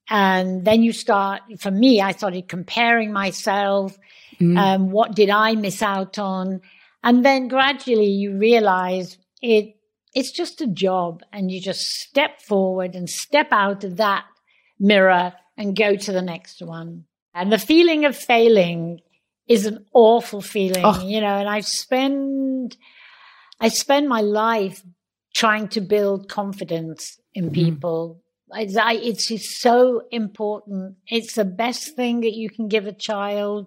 And 0.09 0.65
then 0.65 0.85
you 0.85 0.93
start, 0.93 1.43
for 1.59 1.73
me, 1.73 2.01
I 2.01 2.13
started 2.13 2.49
comparing 2.49 3.13
myself. 3.13 3.99
Mm. 4.41 4.59
Um, 4.59 4.91
what 4.91 5.15
did 5.15 5.31
I 5.31 5.55
miss 5.55 5.83
out 5.83 6.19
on? 6.19 6.61
And 7.03 7.25
then 7.25 7.49
gradually 7.49 8.11
you 8.11 8.37
realize 8.37 9.19
it 9.43 9.77
it's 10.17 10.33
just 10.33 10.63
a 10.63 10.67
job 10.67 11.23
and 11.31 11.51
you 11.51 11.61
just 11.61 11.83
step 11.83 12.41
forward 12.41 12.95
and 12.95 13.09
step 13.09 13.49
out 13.51 13.85
of 13.85 13.99
that 13.99 14.25
mirror 14.81 15.35
and 15.59 15.77
go 15.77 15.95
to 15.95 16.11
the 16.11 16.23
next 16.23 16.63
one. 16.63 17.05
And 17.35 17.53
the 17.53 17.59
feeling 17.59 18.07
of 18.07 18.17
failing 18.17 19.01
is 19.47 19.67
an 19.67 19.85
awful 19.93 20.41
feeling, 20.41 20.83
oh. 20.85 21.07
you 21.07 21.21
know, 21.21 21.37
and 21.39 21.49
I 21.49 21.61
spend, 21.61 22.79
I 23.61 23.69
spend 23.69 24.09
my 24.09 24.23
life 24.23 24.83
trying 25.35 25.69
to 25.69 25.83
build 25.83 26.31
confidence 26.31 27.21
in 27.35 27.45
mm-hmm. 27.45 27.55
people. 27.55 28.23
Mm. 28.51 28.63
It's, 28.63 28.77
I, 28.77 28.95
it's 28.95 29.61
so 29.61 30.03
important. 30.11 30.97
It's 31.09 31.35
the 31.35 31.45
best 31.45 31.95
thing 31.95 32.21
that 32.23 32.33
you 32.33 32.49
can 32.49 32.69
give 32.69 32.87
a 32.87 32.93
child 32.93 33.67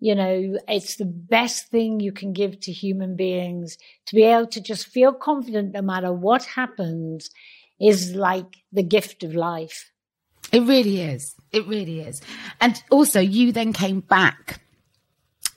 you 0.00 0.14
know, 0.14 0.56
it's 0.68 0.96
the 0.96 1.04
best 1.04 1.68
thing 1.68 2.00
you 2.00 2.12
can 2.12 2.32
give 2.32 2.60
to 2.60 2.72
human 2.72 3.16
beings 3.16 3.76
to 4.06 4.14
be 4.14 4.22
able 4.22 4.46
to 4.48 4.60
just 4.60 4.86
feel 4.86 5.12
confident 5.12 5.72
no 5.72 5.82
matter 5.82 6.12
what 6.12 6.44
happens 6.44 7.30
is 7.80 8.14
like 8.14 8.58
the 8.72 8.82
gift 8.82 9.22
of 9.22 9.34
life. 9.34 9.90
It 10.52 10.60
really 10.60 11.00
is. 11.00 11.34
It 11.52 11.66
really 11.66 12.00
is. 12.00 12.20
And 12.60 12.80
also, 12.90 13.20
you 13.20 13.52
then 13.52 13.72
came 13.72 14.00
back 14.00 14.60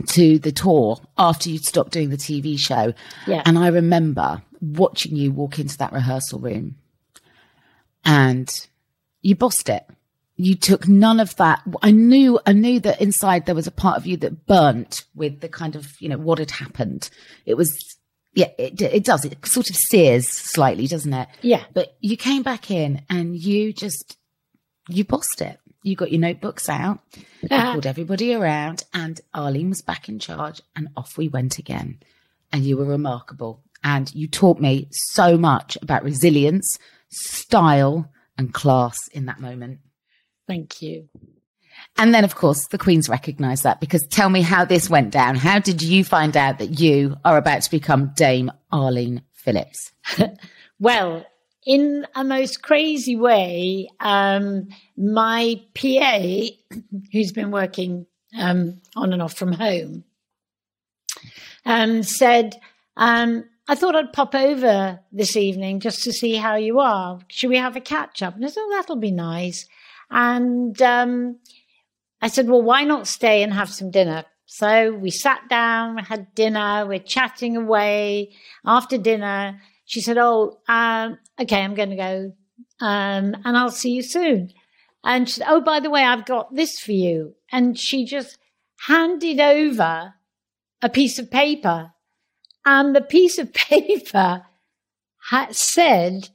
to 0.07 0.39
the 0.39 0.51
tour 0.51 0.99
after 1.17 1.49
you'd 1.49 1.65
stopped 1.65 1.91
doing 1.91 2.09
the 2.09 2.17
TV 2.17 2.57
show. 2.57 2.93
Yeah. 3.27 3.43
And 3.45 3.57
I 3.57 3.67
remember 3.67 4.41
watching 4.59 5.15
you 5.15 5.31
walk 5.31 5.59
into 5.59 5.77
that 5.77 5.93
rehearsal 5.93 6.39
room 6.39 6.75
and 8.03 8.67
you 9.21 9.35
bossed 9.35 9.69
it 9.69 9.85
you 10.43 10.55
took 10.55 10.87
none 10.87 11.19
of 11.19 11.35
that. 11.37 11.61
I 11.81 11.91
knew, 11.91 12.39
I 12.45 12.53
knew 12.53 12.79
that 12.81 13.01
inside 13.01 13.45
there 13.45 13.55
was 13.55 13.67
a 13.67 13.71
part 13.71 13.97
of 13.97 14.05
you 14.05 14.17
that 14.17 14.45
burnt 14.45 15.05
with 15.15 15.41
the 15.41 15.49
kind 15.49 15.75
of, 15.75 15.99
you 15.99 16.09
know, 16.09 16.17
what 16.17 16.39
had 16.39 16.51
happened. 16.51 17.09
It 17.45 17.55
was, 17.55 17.97
yeah, 18.33 18.49
it, 18.57 18.81
it 18.81 19.03
does. 19.03 19.25
It 19.25 19.45
sort 19.45 19.69
of 19.69 19.75
sears 19.75 20.27
slightly, 20.27 20.87
doesn't 20.87 21.13
it? 21.13 21.27
Yeah. 21.41 21.63
But 21.73 21.95
you 21.99 22.17
came 22.17 22.43
back 22.43 22.71
in 22.71 23.01
and 23.09 23.35
you 23.35 23.73
just, 23.73 24.17
you 24.87 25.03
bossed 25.03 25.41
it. 25.41 25.59
You 25.83 25.95
got 25.95 26.11
your 26.11 26.21
notebooks 26.21 26.69
out, 26.69 26.99
uh-huh. 27.49 27.71
called 27.71 27.87
everybody 27.87 28.35
around, 28.35 28.83
and 28.93 29.19
Arlene 29.33 29.69
was 29.69 29.81
back 29.81 30.07
in 30.07 30.19
charge, 30.19 30.61
and 30.75 30.89
off 30.95 31.17
we 31.17 31.27
went 31.27 31.57
again. 31.57 31.99
And 32.53 32.63
you 32.63 32.77
were 32.77 32.85
remarkable. 32.85 33.63
And 33.83 34.13
you 34.13 34.27
taught 34.27 34.59
me 34.59 34.89
so 34.91 35.39
much 35.39 35.79
about 35.81 36.03
resilience, 36.03 36.77
style, 37.09 38.11
and 38.37 38.53
class 38.53 39.07
in 39.07 39.25
that 39.25 39.39
moment. 39.39 39.79
Thank 40.51 40.81
you. 40.81 41.07
And 41.97 42.13
then, 42.13 42.25
of 42.25 42.35
course, 42.35 42.67
the 42.67 42.77
Queen's 42.77 43.07
recognised 43.07 43.63
that 43.63 43.79
because 43.79 44.05
tell 44.09 44.27
me 44.27 44.41
how 44.41 44.65
this 44.65 44.89
went 44.89 45.09
down. 45.09 45.35
How 45.37 45.59
did 45.59 45.81
you 45.81 46.03
find 46.03 46.35
out 46.35 46.59
that 46.59 46.77
you 46.81 47.15
are 47.23 47.37
about 47.37 47.61
to 47.61 47.71
become 47.71 48.11
Dame 48.17 48.51
Arlene 48.69 49.21
Phillips? 49.31 49.93
well, 50.79 51.25
in 51.65 52.05
a 52.15 52.25
most 52.25 52.61
crazy 52.63 53.15
way, 53.15 53.87
um, 54.01 54.67
my 54.97 55.61
PA, 55.73 56.19
who's 57.13 57.31
been 57.31 57.51
working 57.51 58.07
um, 58.37 58.81
on 58.97 59.13
and 59.13 59.21
off 59.21 59.35
from 59.35 59.53
home, 59.53 60.03
um, 61.65 62.03
said, 62.03 62.59
um, 62.97 63.45
I 63.69 63.75
thought 63.75 63.95
I'd 63.95 64.11
pop 64.11 64.35
over 64.35 64.99
this 65.13 65.37
evening 65.37 65.79
just 65.79 66.03
to 66.03 66.11
see 66.11 66.35
how 66.35 66.55
you 66.55 66.81
are. 66.81 67.19
Should 67.29 67.51
we 67.51 67.57
have 67.57 67.77
a 67.77 67.81
catch 67.81 68.21
up? 68.21 68.35
And 68.35 68.43
I 68.43 68.49
said, 68.49 68.59
oh, 68.59 68.75
that'll 68.75 68.97
be 68.97 69.11
nice. 69.11 69.65
And 70.11 70.79
um, 70.81 71.39
I 72.21 72.27
said, 72.27 72.47
well, 72.47 72.61
why 72.61 72.83
not 72.83 73.07
stay 73.07 73.41
and 73.41 73.53
have 73.53 73.69
some 73.71 73.89
dinner? 73.89 74.25
So 74.45 74.91
we 74.91 75.09
sat 75.09 75.47
down, 75.49 75.97
had 75.97 76.35
dinner, 76.35 76.85
we're 76.85 76.99
chatting 76.99 77.55
away. 77.55 78.33
After 78.65 78.97
dinner, 78.97 79.61
she 79.85 80.01
said, 80.01 80.17
oh, 80.17 80.59
um, 80.67 81.17
okay, 81.39 81.61
I'm 81.61 81.73
going 81.73 81.91
to 81.91 81.95
go 81.95 82.33
um, 82.81 83.35
and 83.45 83.57
I'll 83.57 83.71
see 83.71 83.91
you 83.91 84.01
soon. 84.01 84.51
And 85.03 85.29
she 85.29 85.35
said, 85.35 85.47
oh, 85.47 85.61
by 85.61 85.79
the 85.79 85.89
way, 85.89 86.03
I've 86.03 86.25
got 86.25 86.53
this 86.53 86.79
for 86.79 86.91
you. 86.91 87.35
And 87.51 87.79
she 87.79 88.05
just 88.05 88.37
handed 88.87 89.39
over 89.39 90.15
a 90.81 90.89
piece 90.89 91.17
of 91.17 91.31
paper. 91.31 91.93
And 92.65 92.95
the 92.95 93.01
piece 93.01 93.37
of 93.37 93.53
paper 93.53 94.43
had 95.29 95.55
said, 95.55 96.29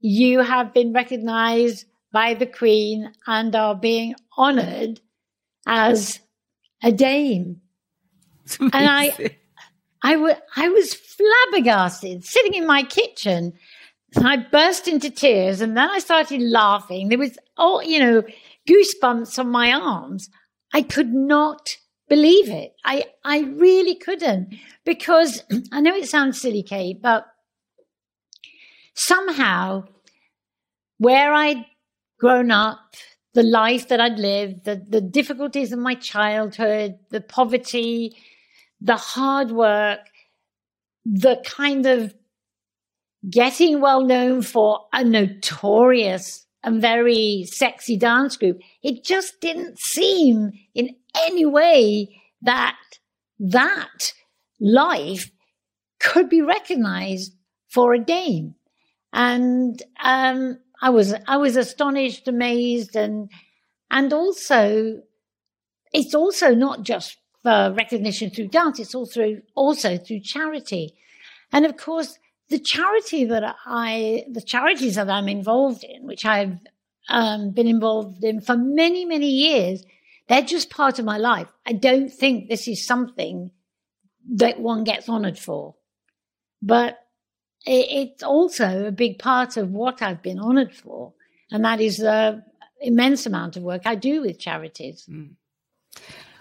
you 0.00 0.40
have 0.40 0.72
been 0.72 0.92
recognized 0.92 1.84
by 2.12 2.34
the 2.34 2.46
Queen 2.46 3.12
and 3.26 3.54
are 3.54 3.74
being 3.74 4.14
honored 4.36 5.00
as 5.66 6.20
a 6.82 6.92
dame. 6.92 7.60
And 8.58 8.72
I, 8.74 9.36
I, 10.02 10.14
w- 10.14 10.34
I 10.56 10.68
was 10.68 10.94
flabbergasted 10.94 12.24
sitting 12.24 12.54
in 12.54 12.66
my 12.66 12.82
kitchen. 12.82 13.52
I 14.16 14.38
burst 14.38 14.88
into 14.88 15.10
tears 15.10 15.60
and 15.60 15.76
then 15.76 15.88
I 15.88 16.00
started 16.00 16.40
laughing. 16.40 17.08
There 17.08 17.18
was, 17.18 17.38
all, 17.56 17.82
you 17.82 18.00
know, 18.00 18.22
goosebumps 18.68 19.38
on 19.38 19.50
my 19.50 19.72
arms. 19.72 20.28
I 20.72 20.82
could 20.82 21.12
not 21.12 21.76
believe 22.08 22.48
it. 22.48 22.74
I, 22.84 23.04
I 23.24 23.40
really 23.40 23.94
couldn't 23.94 24.54
because 24.84 25.42
I 25.72 25.80
know 25.80 25.94
it 25.94 26.08
sounds 26.08 26.40
silly, 26.40 26.62
Kate, 26.62 27.00
but 27.00 27.26
somehow 28.94 29.84
where 30.98 31.32
I'd 31.32 31.64
grown 32.20 32.50
up, 32.50 32.78
the 33.34 33.42
life 33.42 33.88
that 33.88 34.00
I'd 34.00 34.18
lived, 34.18 34.64
the, 34.64 34.84
the 34.88 35.00
difficulties 35.00 35.72
of 35.72 35.78
my 35.78 35.94
childhood, 35.94 36.98
the 37.10 37.20
poverty, 37.20 38.16
the 38.80 38.96
hard 38.96 39.50
work, 39.50 40.00
the 41.04 41.42
kind 41.44 41.86
of 41.86 42.14
getting 43.28 43.80
well 43.80 44.04
known 44.04 44.42
for 44.42 44.80
a 44.92 45.04
notorious 45.04 46.46
and 46.62 46.80
very 46.80 47.46
sexy 47.50 47.96
dance 47.96 48.36
group. 48.36 48.60
It 48.82 49.04
just 49.04 49.40
didn't 49.40 49.78
seem 49.78 50.52
in 50.74 50.94
any 51.26 51.46
way 51.46 52.20
that 52.42 52.76
that 53.38 54.12
life 54.60 55.30
could 55.98 56.28
be 56.28 56.42
recognized 56.42 57.34
for 57.68 57.94
a 57.94 57.98
game. 57.98 58.54
And 59.12 59.82
um, 60.02 60.58
I 60.80 60.90
was 60.90 61.14
I 61.26 61.36
was 61.36 61.56
astonished, 61.56 62.28
amazed, 62.28 62.96
and 62.96 63.30
and 63.90 64.12
also 64.12 65.02
it's 65.92 66.14
also 66.14 66.54
not 66.54 66.82
just 66.82 67.18
for 67.42 67.72
recognition 67.76 68.30
through 68.30 68.48
dance; 68.48 68.78
it's 68.80 68.94
also 68.94 69.40
also 69.54 69.96
through 69.98 70.20
charity, 70.20 70.94
and 71.52 71.66
of 71.66 71.76
course 71.76 72.18
the 72.48 72.58
charity 72.58 73.24
that 73.26 73.56
I 73.66 74.24
the 74.30 74.42
charities 74.42 74.94
that 74.96 75.10
I'm 75.10 75.28
involved 75.28 75.84
in, 75.84 76.06
which 76.06 76.24
I've 76.24 76.58
um, 77.08 77.50
been 77.50 77.66
involved 77.66 78.24
in 78.24 78.40
for 78.40 78.56
many 78.56 79.04
many 79.04 79.30
years, 79.30 79.84
They're 80.28 80.42
just 80.42 80.70
part 80.70 81.00
of 81.00 81.04
my 81.04 81.18
life. 81.18 81.48
I 81.66 81.72
don't 81.72 82.08
think 82.08 82.48
this 82.48 82.68
is 82.68 82.86
something 82.86 83.50
that 84.36 84.60
one 84.60 84.84
gets 84.84 85.08
honored 85.08 85.38
for. 85.38 85.74
But 86.62 86.98
it's 87.66 88.22
also 88.22 88.86
a 88.86 88.92
big 88.92 89.18
part 89.18 89.56
of 89.56 89.70
what 89.70 90.02
I've 90.02 90.22
been 90.22 90.38
honored 90.38 90.74
for. 90.74 91.12
And 91.50 91.64
that 91.64 91.80
is 91.80 91.98
the 91.98 92.42
immense 92.80 93.26
amount 93.26 93.56
of 93.56 93.62
work 93.62 93.82
I 93.84 93.94
do 93.94 94.22
with 94.22 94.38
charities. 94.38 95.06
Mm 95.08 95.34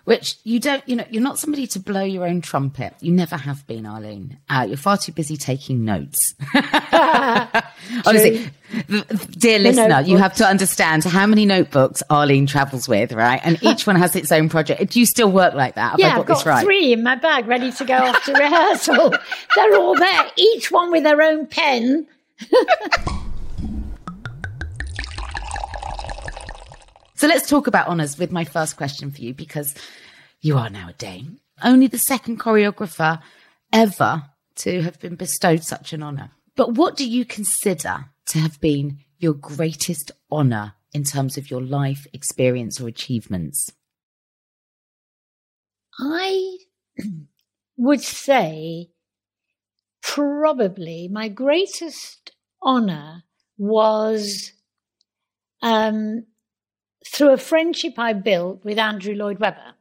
which 0.10 0.38
you 0.44 0.60
don't, 0.60 0.82
you 0.90 0.96
know, 0.96 1.06
you're 1.12 1.22
not 1.22 1.38
somebody 1.38 1.68
to 1.68 1.80
blow 1.80 2.02
your 2.02 2.26
own 2.26 2.42
trumpet. 2.42 2.96
You 3.00 3.12
never 3.12 3.38
have 3.38 3.68
been, 3.68 3.86
Arlene. 3.86 4.40
Uh, 4.50 4.66
you're 4.68 4.76
far 4.76 4.98
too 4.98 5.12
busy 5.12 5.38
taking 5.38 5.86
notes. 5.86 6.34
Honestly, 8.08 8.50
dear 9.38 9.60
listener, 9.60 10.02
you 10.02 10.18
have 10.18 10.34
to 10.38 10.48
understand 10.48 11.04
how 11.04 11.28
many 11.28 11.46
notebooks 11.46 12.02
Arlene 12.10 12.48
travels 12.48 12.90
with, 12.90 13.12
right? 13.12 13.40
And 13.44 13.62
each 13.62 13.86
one 13.86 13.98
has 13.98 14.16
its 14.16 14.32
own 14.32 14.50
project. 14.50 14.94
Do 14.94 15.00
you 15.00 15.06
still 15.06 15.32
work 15.32 15.54
like 15.54 15.76
that? 15.76 15.92
Have 15.92 16.00
yeah, 16.00 16.08
I 16.08 16.16
got, 16.16 16.22
I've 16.22 16.26
got 16.26 16.46
right? 16.48 16.66
three 16.66 16.92
in 16.92 17.04
my 17.04 17.14
bag 17.14 17.46
ready 17.46 17.72
to 17.72 17.86
go 17.86 17.94
off 17.94 18.26
to 18.26 18.34
rehearsal. 18.34 19.14
They're 19.56 19.76
all 19.76 19.96
there, 19.96 20.32
each 20.38 20.72
one 20.72 20.90
with 20.90 21.04
their 21.04 21.22
own 21.22 21.46
pen. 21.46 22.08
So 27.20 27.28
let's 27.28 27.50
talk 27.50 27.68
about 27.68 27.90
honours 27.90 28.18
with 28.18 28.32
my 28.32 28.46
first 28.46 28.78
question 28.78 29.12
for 29.12 29.22
you 29.22 29.34
because 29.34 29.76
you 30.42 30.58
are 30.58 30.70
now 30.70 30.90
a 30.90 30.94
Dame. 30.94 31.40
Only 31.64 31.88
the 31.88 31.98
second 31.98 32.40
choreographer 32.40 33.22
ever 33.74 34.24
to 34.56 34.82
have 34.82 35.00
been 35.00 35.16
bestowed 35.16 35.64
such 35.64 35.94
an 35.94 36.04
honour. 36.04 36.32
But 36.56 36.74
what 36.74 36.96
do 36.96 37.08
you 37.08 37.26
consider 37.26 38.06
to 38.28 38.40
have 38.40 38.60
been 38.60 39.00
your 39.18 39.34
greatest 39.34 40.12
honour 40.32 40.74
in 40.94 41.04
terms 41.04 41.38
of 41.38 41.50
your 41.50 41.62
life 41.62 42.08
experience 42.14 42.80
or 42.80 42.88
achievements? 42.88 43.72
I 46.00 46.58
would 47.78 48.02
say 48.02 48.90
probably 50.02 51.10
my 51.12 51.28
greatest 51.28 52.32
honour 52.64 53.24
was 53.58 54.54
um, 55.62 56.26
through 57.06 57.32
a 57.32 57.38
friendship 57.38 57.94
I 57.98 58.14
built 58.14 58.64
with 58.64 58.80
Andrew 58.80 59.14
Lloyd 59.14 59.40
Webber. 59.40 59.76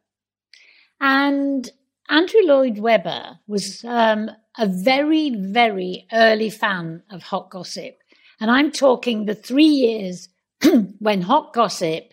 And 1.00 1.70
Andrew 2.08 2.40
Lloyd 2.42 2.78
Webber 2.78 3.38
was 3.46 3.84
um, 3.84 4.30
a 4.58 4.66
very, 4.66 5.30
very 5.30 6.06
early 6.12 6.50
fan 6.50 7.02
of 7.10 7.22
Hot 7.24 7.50
Gossip. 7.50 7.98
And 8.40 8.50
I'm 8.50 8.70
talking 8.70 9.24
the 9.24 9.34
three 9.34 9.64
years 9.64 10.28
when 10.98 11.22
Hot 11.22 11.52
Gossip 11.52 12.12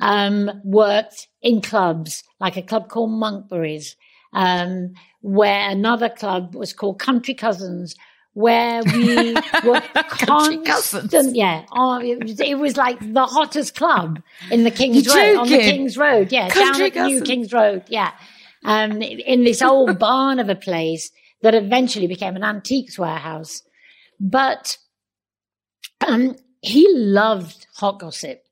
um, 0.00 0.50
worked 0.64 1.28
in 1.40 1.60
clubs, 1.60 2.24
like 2.40 2.56
a 2.56 2.62
club 2.62 2.88
called 2.88 3.10
Monkberries, 3.10 3.94
um, 4.32 4.92
where 5.20 5.70
another 5.70 6.08
club 6.08 6.54
was 6.54 6.72
called 6.72 6.98
Country 6.98 7.34
Cousins, 7.34 7.94
where 8.34 8.82
we 8.84 9.34
were 9.64 9.82
constant. 9.94 11.36
Yeah, 11.36 11.64
oh, 11.72 12.00
it, 12.00 12.22
was, 12.22 12.40
it, 12.40 12.58
was, 12.58 12.76
like 12.76 12.98
the 13.12 13.26
hottest 13.26 13.74
club 13.74 14.22
in 14.50 14.64
the 14.64 14.70
King's 14.70 15.06
You're 15.06 15.16
Road, 15.16 15.34
joking. 15.34 15.40
on 15.40 15.48
the 15.48 15.58
King's 15.58 15.98
Road. 15.98 16.32
Yeah, 16.32 16.48
Country 16.48 16.90
down 16.90 17.04
at 17.04 17.10
New 17.10 17.22
King's 17.22 17.52
Road. 17.52 17.84
Yeah, 17.88 18.12
um, 18.64 19.02
in 19.02 19.44
this 19.44 19.62
old 19.62 19.98
barn 19.98 20.38
of 20.38 20.48
a 20.48 20.54
place 20.54 21.10
that 21.42 21.54
eventually 21.54 22.06
became 22.06 22.36
an 22.36 22.44
antiques 22.44 22.98
warehouse. 22.98 23.62
But 24.18 24.78
um, 26.06 26.36
he 26.60 26.86
loved 26.94 27.66
hot 27.74 27.98
gossip. 27.98 28.44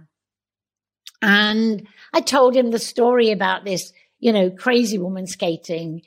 And 1.22 1.86
I 2.14 2.20
told 2.20 2.56
him 2.56 2.70
the 2.70 2.78
story 2.78 3.30
about 3.30 3.64
this 3.64 3.92
you 4.20 4.32
know, 4.32 4.50
crazy 4.50 4.98
woman 4.98 5.26
skating, 5.26 6.02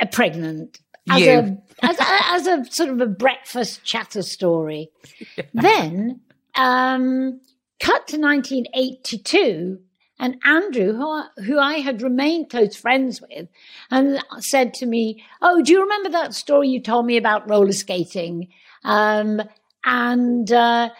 uh, 0.00 0.06
pregnant, 0.06 0.80
as 1.08 1.22
a, 1.22 1.58
as 1.82 1.98
a, 1.98 2.04
as 2.04 2.46
a 2.46 2.64
sort 2.72 2.90
of 2.90 3.00
a 3.00 3.06
breakfast 3.06 3.84
chatter 3.84 4.22
story. 4.22 4.90
then, 5.54 6.20
um, 6.56 7.40
cut 7.80 8.08
to 8.08 8.18
1982, 8.18 9.78
and 10.18 10.36
Andrew, 10.44 10.92
who 10.92 11.08
I, 11.08 11.26
who 11.44 11.58
I 11.58 11.74
had 11.74 12.02
remained 12.02 12.50
close 12.50 12.76
friends 12.76 13.20
with, 13.20 13.48
and 13.90 14.22
said 14.38 14.74
to 14.74 14.86
me, 14.86 15.24
"Oh, 15.40 15.62
do 15.62 15.72
you 15.72 15.82
remember 15.82 16.10
that 16.10 16.34
story 16.34 16.68
you 16.68 16.80
told 16.80 17.06
me 17.06 17.16
about 17.16 17.48
roller 17.50 17.72
skating?" 17.72 18.48
Um, 18.84 19.42
and 19.84 20.50
uh, 20.52 20.90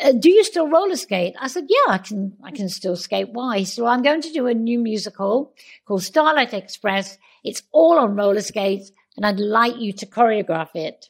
uh, 0.00 0.12
do 0.12 0.30
you 0.30 0.44
still 0.44 0.68
roller 0.68 0.96
skate? 0.96 1.34
I 1.38 1.48
said, 1.48 1.66
yeah, 1.68 1.92
I 1.92 1.98
can, 1.98 2.36
I 2.42 2.50
can 2.50 2.68
still 2.68 2.96
skate. 2.96 3.30
Why? 3.30 3.64
So 3.64 3.86
I'm 3.86 4.02
going 4.02 4.22
to 4.22 4.32
do 4.32 4.46
a 4.46 4.54
new 4.54 4.78
musical 4.78 5.54
called 5.86 6.02
Starlight 6.02 6.54
Express. 6.54 7.18
It's 7.44 7.62
all 7.72 7.98
on 7.98 8.16
roller 8.16 8.40
skates 8.40 8.90
and 9.16 9.26
I'd 9.26 9.40
like 9.40 9.76
you 9.78 9.92
to 9.94 10.06
choreograph 10.06 10.74
it. 10.74 11.08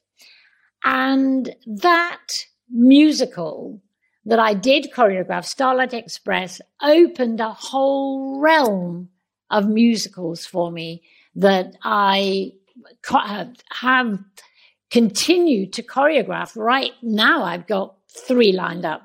And 0.85 1.55
that 1.67 2.47
musical 2.71 3.81
that 4.25 4.39
I 4.39 4.55
did 4.55 4.93
choreograph, 4.93 5.45
Starlight 5.45 5.95
Express, 5.95 6.61
opened 6.83 7.41
a 7.41 7.53
whole 7.53 8.41
realm 8.41 9.11
of 9.51 9.69
musicals 9.69 10.47
for 10.47 10.73
me 10.73 11.03
that 11.37 11.77
I 11.83 12.53
have 13.81 14.19
continued 14.91 15.73
to 15.75 15.83
choreograph. 15.83 16.57
Right 16.57 16.93
now, 17.03 17.45
I've 17.45 17.67
got 17.67 17.97
three 18.13 18.53
lined 18.53 18.85
up. 18.85 19.03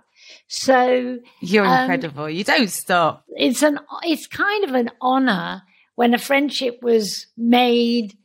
So 0.48 1.20
you're 1.42 1.66
um, 1.66 1.82
incredible. 1.82 2.30
You 2.30 2.44
don't 2.44 2.70
stop. 2.70 3.26
It's 3.36 3.64
an 3.64 3.80
it's 4.04 4.28
kind 4.28 4.64
of 4.64 4.74
an 4.74 4.92
honor 5.02 5.64
when 5.96 6.14
a 6.14 6.20
friendship 6.20 6.80
was 6.82 7.28
made, 7.36 8.18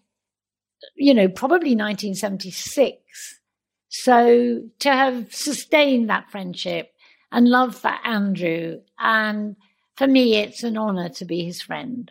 you 0.94 1.14
know, 1.14 1.28
probably 1.28 1.74
1976. 1.74 3.40
So 3.88 4.62
to 4.80 4.90
have 4.90 5.34
sustained 5.34 6.08
that 6.10 6.30
friendship 6.30 6.92
and 7.30 7.48
love 7.48 7.74
for 7.74 7.92
Andrew, 8.04 8.80
and 8.98 9.56
for 9.96 10.06
me, 10.06 10.36
it's 10.36 10.62
an 10.62 10.76
honor 10.76 11.08
to 11.10 11.24
be 11.24 11.44
his 11.44 11.62
friend. 11.62 12.10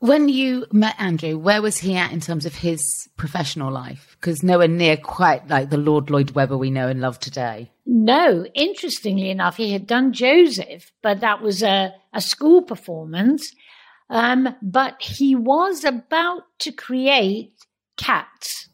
When 0.00 0.28
you 0.28 0.66
met 0.70 0.96
Andrew, 0.98 1.38
where 1.38 1.62
was 1.62 1.78
he 1.78 1.96
at 1.96 2.12
in 2.12 2.20
terms 2.20 2.44
of 2.44 2.56
his 2.56 3.08
professional 3.16 3.72
life? 3.72 4.16
Because 4.20 4.42
nowhere 4.42 4.68
near 4.68 4.96
quite 4.96 5.48
like 5.48 5.70
the 5.70 5.78
Lord 5.78 6.10
Lloyd 6.10 6.32
Webber 6.32 6.58
we 6.58 6.70
know 6.70 6.88
and 6.88 7.00
love 7.00 7.18
today. 7.18 7.70
No, 7.86 8.46
interestingly 8.54 9.30
enough, 9.30 9.56
he 9.56 9.72
had 9.72 9.86
done 9.86 10.12
Joseph, 10.12 10.90
but 11.02 11.20
that 11.20 11.42
was 11.42 11.62
a, 11.62 11.92
a 12.12 12.20
school 12.20 12.62
performance. 12.62 13.54
Um, 14.10 14.54
but 14.62 15.00
he 15.00 15.34
was 15.34 15.84
about 15.84 16.42
to 16.60 16.72
create 16.72 17.52
Cats. 17.96 18.68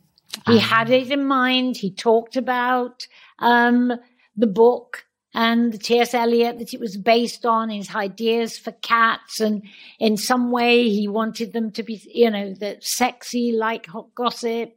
He 0.46 0.56
Ah. 0.56 0.60
had 0.60 0.90
it 0.90 1.10
in 1.10 1.24
mind. 1.24 1.76
He 1.76 1.92
talked 1.92 2.36
about 2.36 3.06
um, 3.40 3.92
the 4.36 4.46
book 4.46 5.04
and 5.34 5.72
the 5.72 5.78
T.S. 5.78 6.14
Eliot 6.14 6.58
that 6.58 6.72
it 6.74 6.80
was 6.80 6.96
based 6.96 7.44
on, 7.44 7.68
his 7.68 7.94
ideas 7.94 8.58
for 8.58 8.72
cats. 8.72 9.40
And 9.40 9.62
in 9.98 10.16
some 10.16 10.50
way, 10.50 10.88
he 10.88 11.06
wanted 11.06 11.52
them 11.52 11.70
to 11.72 11.82
be, 11.82 12.00
you 12.12 12.30
know, 12.30 12.54
that 12.54 12.82
sexy 12.84 13.52
like 13.52 13.86
hot 13.86 14.14
gossip. 14.14 14.72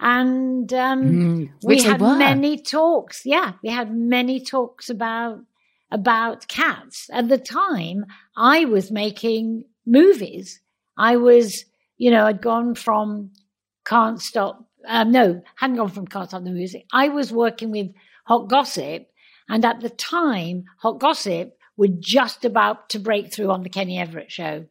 And 0.00 0.72
um, 0.72 1.00
Mm, 1.00 1.50
we 1.62 1.82
had 1.82 2.00
many 2.00 2.58
talks. 2.58 3.22
Yeah, 3.24 3.52
we 3.62 3.70
had 3.70 3.94
many 3.94 4.40
talks 4.40 4.90
about 4.90 5.40
about 5.90 6.48
cats. 6.48 7.08
At 7.12 7.28
the 7.28 7.38
time, 7.38 8.04
I 8.36 8.64
was 8.64 8.90
making 8.90 9.64
movies. 9.86 10.60
I 10.98 11.16
was, 11.16 11.64
you 11.98 12.10
know, 12.10 12.26
I'd 12.26 12.42
gone 12.42 12.74
from 12.74 13.30
Can't 13.84 14.20
Stop. 14.20 14.64
Um, 14.86 15.12
no, 15.12 15.42
hadn't 15.56 15.76
gone 15.76 15.90
from 15.90 16.06
Can't 16.06 16.28
Stop 16.28 16.44
the 16.44 16.50
Music. 16.50 16.84
I 16.92 17.08
was 17.08 17.32
working 17.32 17.70
with 17.70 17.88
Hot 18.26 18.48
Gossip, 18.48 19.06
and 19.48 19.64
at 19.64 19.80
the 19.80 19.90
time, 19.90 20.64
Hot 20.78 20.98
Gossip 20.98 21.56
were 21.76 21.88
just 21.88 22.44
about 22.44 22.88
to 22.90 22.98
break 22.98 23.32
through 23.32 23.50
on 23.50 23.62
the 23.62 23.68
Kenny 23.68 23.98
Everett 23.98 24.30
show. 24.30 24.66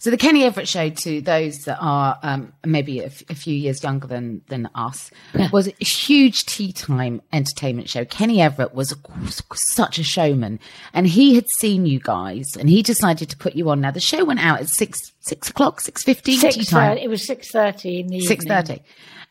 So 0.00 0.10
the 0.10 0.16
Kenny 0.16 0.44
Everett 0.44 0.68
show, 0.68 0.90
to 0.90 1.20
those 1.20 1.58
that 1.64 1.76
are 1.80 2.20
um, 2.22 2.52
maybe 2.64 3.00
a, 3.00 3.06
f- 3.06 3.24
a 3.30 3.34
few 3.34 3.52
years 3.54 3.82
younger 3.82 4.06
than 4.06 4.42
than 4.48 4.68
us, 4.76 5.10
was 5.52 5.66
a 5.66 5.84
huge 5.84 6.46
tea 6.46 6.72
time 6.72 7.20
entertainment 7.32 7.88
show. 7.88 8.04
Kenny 8.04 8.40
Everett 8.40 8.72
was, 8.74 8.94
was 9.24 9.42
such 9.74 9.98
a 9.98 10.04
showman, 10.04 10.60
and 10.94 11.08
he 11.08 11.34
had 11.34 11.46
seen 11.58 11.84
you 11.84 11.98
guys, 11.98 12.46
and 12.56 12.68
he 12.70 12.80
decided 12.80 13.28
to 13.30 13.36
put 13.36 13.56
you 13.56 13.68
on. 13.70 13.80
Now 13.80 13.90
the 13.90 13.98
show 13.98 14.24
went 14.24 14.38
out 14.38 14.60
at 14.60 14.68
six 14.68 15.00
six 15.18 15.50
o'clock, 15.50 15.80
six 15.80 16.04
fifteen 16.04 16.38
tea 16.38 16.64
time. 16.64 16.96
It 16.98 17.10
was 17.10 17.26
six 17.26 17.50
thirty 17.50 17.98
in 17.98 18.06
the 18.06 18.20
Six 18.20 18.44
thirty, 18.46 18.82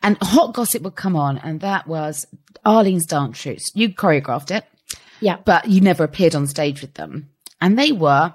and 0.02 0.18
Hot 0.20 0.52
Gossip 0.52 0.82
would 0.82 0.96
come 0.96 1.16
on, 1.16 1.38
and 1.38 1.60
that 1.60 1.86
was 1.86 2.26
Arlene's 2.66 3.06
dance 3.06 3.38
shoots. 3.38 3.72
You 3.74 3.88
choreographed 3.88 4.50
it, 4.50 4.66
Yeah, 5.20 5.38
but 5.46 5.66
you 5.68 5.80
never 5.80 6.04
appeared 6.04 6.34
on 6.34 6.46
stage 6.46 6.82
with 6.82 6.92
them, 6.92 7.30
and 7.58 7.78
they 7.78 7.90
were, 7.90 8.34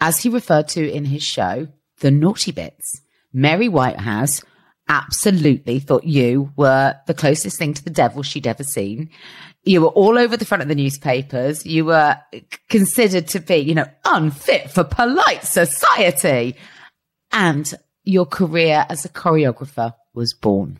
as 0.00 0.20
he 0.20 0.28
referred 0.28 0.68
to 0.68 0.90
in 0.90 1.04
his 1.06 1.22
show, 1.22 1.68
the 2.00 2.10
naughty 2.10 2.52
bits. 2.52 3.00
Mary 3.32 3.68
Whitehouse 3.68 4.42
absolutely 4.88 5.78
thought 5.78 6.04
you 6.04 6.52
were 6.56 6.94
the 7.06 7.14
closest 7.14 7.58
thing 7.58 7.74
to 7.74 7.84
the 7.84 7.90
devil 7.90 8.22
she'd 8.22 8.46
ever 8.46 8.62
seen. 8.64 9.10
You 9.64 9.80
were 9.80 9.88
all 9.88 10.18
over 10.18 10.36
the 10.36 10.44
front 10.44 10.62
of 10.62 10.68
the 10.68 10.74
newspapers. 10.74 11.64
You 11.64 11.86
were 11.86 12.18
considered 12.68 13.28
to 13.28 13.40
be, 13.40 13.56
you 13.56 13.74
know, 13.74 13.86
unfit 14.04 14.70
for 14.70 14.84
polite 14.84 15.44
society. 15.44 16.56
And 17.32 17.72
your 18.04 18.26
career 18.26 18.84
as 18.88 19.04
a 19.04 19.08
choreographer 19.08 19.94
was 20.12 20.34
born. 20.34 20.78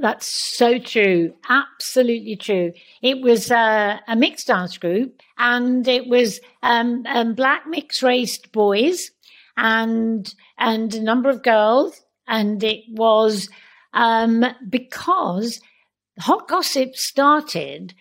That's 0.00 0.56
so 0.56 0.78
true. 0.78 1.34
Absolutely 1.48 2.36
true. 2.36 2.72
It 3.02 3.20
was 3.20 3.50
uh, 3.50 3.98
a 4.06 4.16
mixed 4.16 4.46
dance 4.48 4.76
group 4.78 5.20
and 5.38 5.86
it 5.86 6.06
was 6.06 6.40
um, 6.62 7.04
um, 7.06 7.34
black 7.34 7.66
mixed 7.66 8.02
raced 8.02 8.52
boys 8.52 9.10
and 9.56 10.32
and 10.58 10.94
a 10.94 11.02
number 11.02 11.30
of 11.30 11.42
girls. 11.42 12.00
And 12.28 12.62
it 12.62 12.84
was 12.90 13.48
um, 13.92 14.44
because 14.68 15.60
Hot 16.20 16.48
Gossip 16.48 16.94
started 16.94 17.94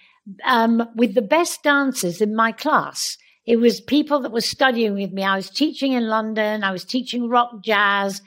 um, 0.45 0.87
with 0.95 1.15
the 1.15 1.21
best 1.21 1.63
dancers 1.63 2.21
in 2.21 2.35
my 2.35 2.51
class. 2.51 3.17
It 3.45 3.55
was 3.55 3.81
people 3.81 4.19
that 4.21 4.31
were 4.31 4.41
studying 4.41 4.93
with 4.93 5.11
me. 5.11 5.23
I 5.23 5.35
was 5.35 5.49
teaching 5.49 5.93
in 5.93 6.07
London. 6.07 6.63
I 6.63 6.71
was 6.71 6.85
teaching 6.85 7.29
rock 7.29 7.63
jazz 7.63 8.21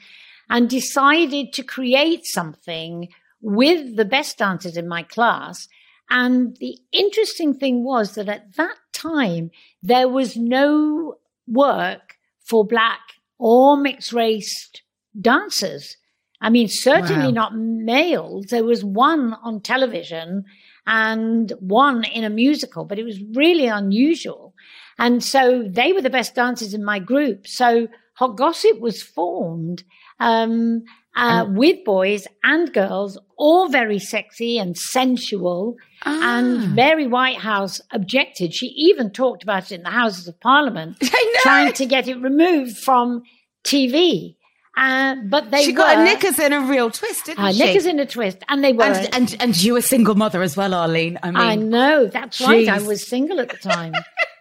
and 0.49 0.69
decided 0.69 1.53
to 1.53 1.63
create 1.63 2.25
something 2.25 3.07
with 3.43 3.97
the 3.97 4.05
best 4.05 4.37
dancers 4.39 4.77
in 4.77 4.87
my 4.87 5.03
class. 5.03 5.67
And 6.09 6.57
the 6.57 6.77
interesting 6.91 7.53
thing 7.53 7.83
was 7.83 8.15
that 8.15 8.29
at 8.29 8.55
that 8.55 8.77
time, 8.93 9.51
there 9.83 10.07
was 10.07 10.35
no 10.37 11.15
work 11.47 12.15
for 12.43 12.65
black 12.65 13.01
or 13.37 13.77
mixed 13.77 14.13
race 14.13 14.71
dancers. 15.19 15.97
I 16.41 16.49
mean, 16.49 16.67
certainly 16.67 17.27
Wow. 17.27 17.31
not 17.31 17.57
males. 17.57 18.47
There 18.47 18.63
was 18.63 18.83
one 18.83 19.33
on 19.43 19.61
television 19.61 20.45
and 20.87 21.51
one 21.59 22.03
in 22.05 22.23
a 22.23 22.29
musical, 22.29 22.85
but 22.85 22.99
it 22.99 23.05
was 23.05 23.21
really 23.33 23.67
unusual. 23.67 24.53
And 24.97 25.23
so 25.23 25.63
they 25.69 25.93
were 25.93 26.01
the 26.01 26.09
best 26.09 26.35
dancers 26.35 26.73
in 26.73 26.83
my 26.83 26.99
group. 26.99 27.47
So 27.47 27.87
Hot 28.15 28.37
Gossip 28.37 28.79
was 28.79 29.01
formed 29.01 29.83
um, 30.19 30.83
uh, 31.15 31.45
with 31.47 31.83
boys 31.83 32.27
and 32.43 32.73
girls, 32.73 33.17
all 33.37 33.69
very 33.69 33.99
sexy 33.99 34.57
and 34.57 34.77
sensual. 34.77 35.75
Ah. 36.05 36.39
And 36.39 36.75
Mary 36.75 37.07
Whitehouse 37.07 37.81
objected. 37.91 38.53
She 38.53 38.67
even 38.67 39.11
talked 39.11 39.43
about 39.43 39.71
it 39.71 39.75
in 39.75 39.83
the 39.83 39.91
Houses 39.91 40.27
of 40.27 40.39
Parliament, 40.39 40.97
trying 41.41 41.73
to 41.73 41.85
get 41.85 42.07
it 42.07 42.19
removed 42.19 42.77
from 42.77 43.23
TV. 43.63 44.35
Uh, 44.75 45.15
but 45.29 45.51
they 45.51 45.65
she 45.65 45.71
were 45.71 45.77
got 45.77 45.99
a 45.99 46.03
knickers 46.03 46.39
in 46.39 46.51
a 46.51 46.61
real 46.61 46.89
twist, 46.89 47.25
didn't 47.25 47.43
uh, 47.43 47.51
she? 47.53 47.59
knickers 47.59 47.85
in 47.85 47.99
a 47.99 48.07
twist, 48.07 48.39
and 48.49 48.63
they 48.63 48.73
were. 48.73 48.85
and, 48.85 49.13
and 49.13 49.37
and 49.39 49.63
you 49.63 49.75
a 49.75 49.83
single 49.83 50.15
mother 50.15 50.41
as 50.41 50.57
well, 50.57 50.73
Arlene. 50.73 51.19
I 51.21 51.27
mean, 51.27 51.37
I 51.37 51.55
know 51.55 52.07
that's 52.07 52.41
right. 52.41 52.67
I 52.67 52.81
was 52.81 53.07
single 53.07 53.39
at 53.39 53.49
the 53.49 53.57
time. 53.57 53.93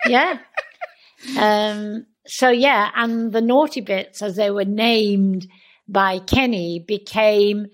yeah. 0.06 0.38
Um. 1.38 2.06
So 2.26 2.50
yeah, 2.50 2.90
and 2.96 3.30
the 3.32 3.40
naughty 3.40 3.80
bits, 3.80 4.22
as 4.22 4.34
they 4.34 4.50
were 4.50 4.64
named 4.64 5.46
by 5.92 6.18
Kenny, 6.20 6.78
became 6.86 7.66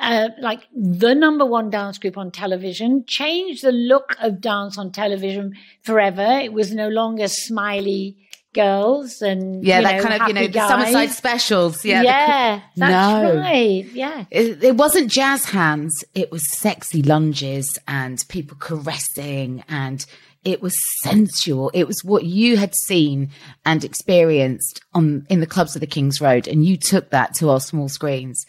uh, 0.00 0.28
like 0.40 0.60
the 0.74 1.14
number 1.14 1.44
one 1.46 1.70
dance 1.70 1.98
group 1.98 2.16
on 2.18 2.30
television. 2.30 3.04
Changed 3.06 3.62
the 3.62 3.72
look 3.72 4.16
of 4.20 4.40
dance 4.40 4.78
on 4.78 4.90
television 4.90 5.52
forever. 5.82 6.40
It 6.42 6.52
was 6.52 6.74
no 6.74 6.88
longer 6.88 7.28
smiley 7.28 8.18
girls 8.54 9.22
and 9.22 9.64
yeah, 9.64 9.78
you 9.78 9.84
that 9.84 9.96
know, 9.96 10.02
kind 10.02 10.22
of 10.22 10.28
you 10.28 10.34
know 10.34 10.40
happy 10.42 10.52
the 10.52 10.68
summer 10.68 10.86
side 10.86 11.10
specials. 11.10 11.84
Yeah, 11.84 12.02
Yeah, 12.02 12.60
the- 12.74 12.80
that's 12.80 13.34
no. 13.34 13.40
right. 13.40 13.84
Yeah. 13.92 14.24
It, 14.30 14.62
it 14.62 14.76
wasn't 14.76 15.10
jazz 15.10 15.46
hands. 15.46 16.04
It 16.14 16.30
was 16.30 16.50
sexy 16.50 17.02
lunges 17.02 17.78
and 17.88 18.22
people 18.28 18.56
caressing 18.60 19.64
and 19.68 20.04
it 20.44 20.60
was 20.60 20.76
sensual. 21.02 21.70
It 21.72 21.86
was 21.86 22.02
what 22.04 22.24
you 22.24 22.56
had 22.56 22.74
seen 22.74 23.30
and 23.64 23.84
experienced 23.84 24.80
on 24.92 25.26
in 25.28 25.40
the 25.40 25.46
clubs 25.46 25.76
of 25.76 25.80
the 25.80 25.86
King's 25.86 26.20
Road, 26.20 26.48
and 26.48 26.64
you 26.64 26.76
took 26.76 27.10
that 27.10 27.34
to 27.34 27.50
our 27.50 27.60
small 27.60 27.88
screens, 27.88 28.44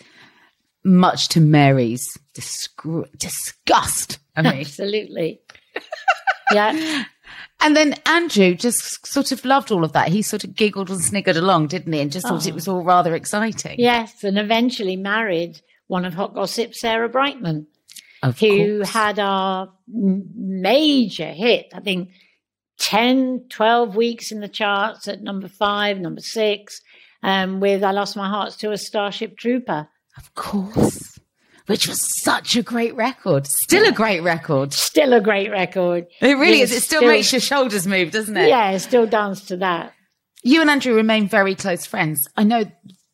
much 0.84 1.28
to 1.30 1.40
Mary's 1.42 2.06
disgr- 2.36 3.10
disgust. 3.18 4.20
I 4.36 4.42
mean, 4.42 4.62
Absolutely. 4.62 5.42
yeah. 6.52 7.04
and 7.62 7.76
then 7.76 7.94
Andrew 8.06 8.56
just 8.56 9.06
sort 9.06 9.32
of 9.32 9.46
loved 9.46 9.72
all 9.72 9.84
of 9.84 9.94
that. 9.94 10.10
He 10.10 10.24
sort 10.24 10.44
of 10.44 10.56
giggled 10.56 10.90
and 10.90 11.00
sniggered 11.00 11.38
along, 11.38 11.68
didn't 11.68 11.94
he? 11.94 12.00
And 12.00 12.12
just 12.12 12.28
thought 12.28 12.48
it 12.48 12.52
oh. 12.52 12.56
was 12.56 12.68
all 12.68 12.84
rather 12.84 13.16
exciting. 13.16 13.76
Yes, 13.80 14.24
and 14.24 14.40
eventually 14.40 14.96
married 14.96 15.62
one 15.88 16.06
of 16.06 16.16
Hot 16.16 16.34
Gossip, 16.34 16.74
Sarah 16.74 17.10
Brightman, 17.10 17.68
of 18.24 18.40
who 18.40 18.78
course. 18.80 18.90
had 18.90 19.20
our 19.20 19.70
major 19.88 21.28
hit, 21.32 21.68
I 21.74 21.80
think 21.80 22.10
10, 22.80 23.46
12 23.50 23.96
weeks 23.96 24.32
in 24.32 24.40
the 24.40 24.48
charts 24.48 25.08
at 25.08 25.22
number 25.22 25.48
five, 25.48 26.00
number 26.00 26.22
six, 26.22 26.82
um, 27.22 27.60
with 27.60 27.84
I 27.84 27.92
Lost 27.92 28.16
My 28.16 28.28
Heart 28.30 28.54
to 28.60 28.72
a 28.72 28.78
Starship 28.78 29.38
Trooper. 29.38 29.88
Of 30.18 30.34
course. 30.36 31.20
Which 31.68 31.88
was 31.88 32.22
such 32.24 32.58
a 32.58 32.62
great 32.62 32.94
record. 32.96 33.48
Still 33.48 33.88
a 33.88 33.92
great 33.94 34.22
record. 34.22 34.74
Still 34.74 35.14
a 35.14 35.22
great 35.22 35.50
record. 35.50 36.08
It 36.20 36.34
really 36.38 36.58
Yeah, 36.58 36.64
is. 36.66 36.72
It 36.74 36.84
still, 36.84 37.02
makes 37.08 37.32
your 37.32 37.40
shoulders 37.40 37.88
move, 37.88 38.12
doesn't 38.12 38.36
it? 38.36 38.50
Yeah, 38.50 38.76
still 38.80 39.06
dance 39.08 39.46
to 39.46 39.58
that. 39.58 39.94
You 40.44 40.60
and 40.60 40.70
Andrew 40.70 40.94
remain 40.94 41.30
very 41.30 41.56
close 41.56 41.86
friends. 41.86 42.28
I 42.36 42.44
know 42.44 42.66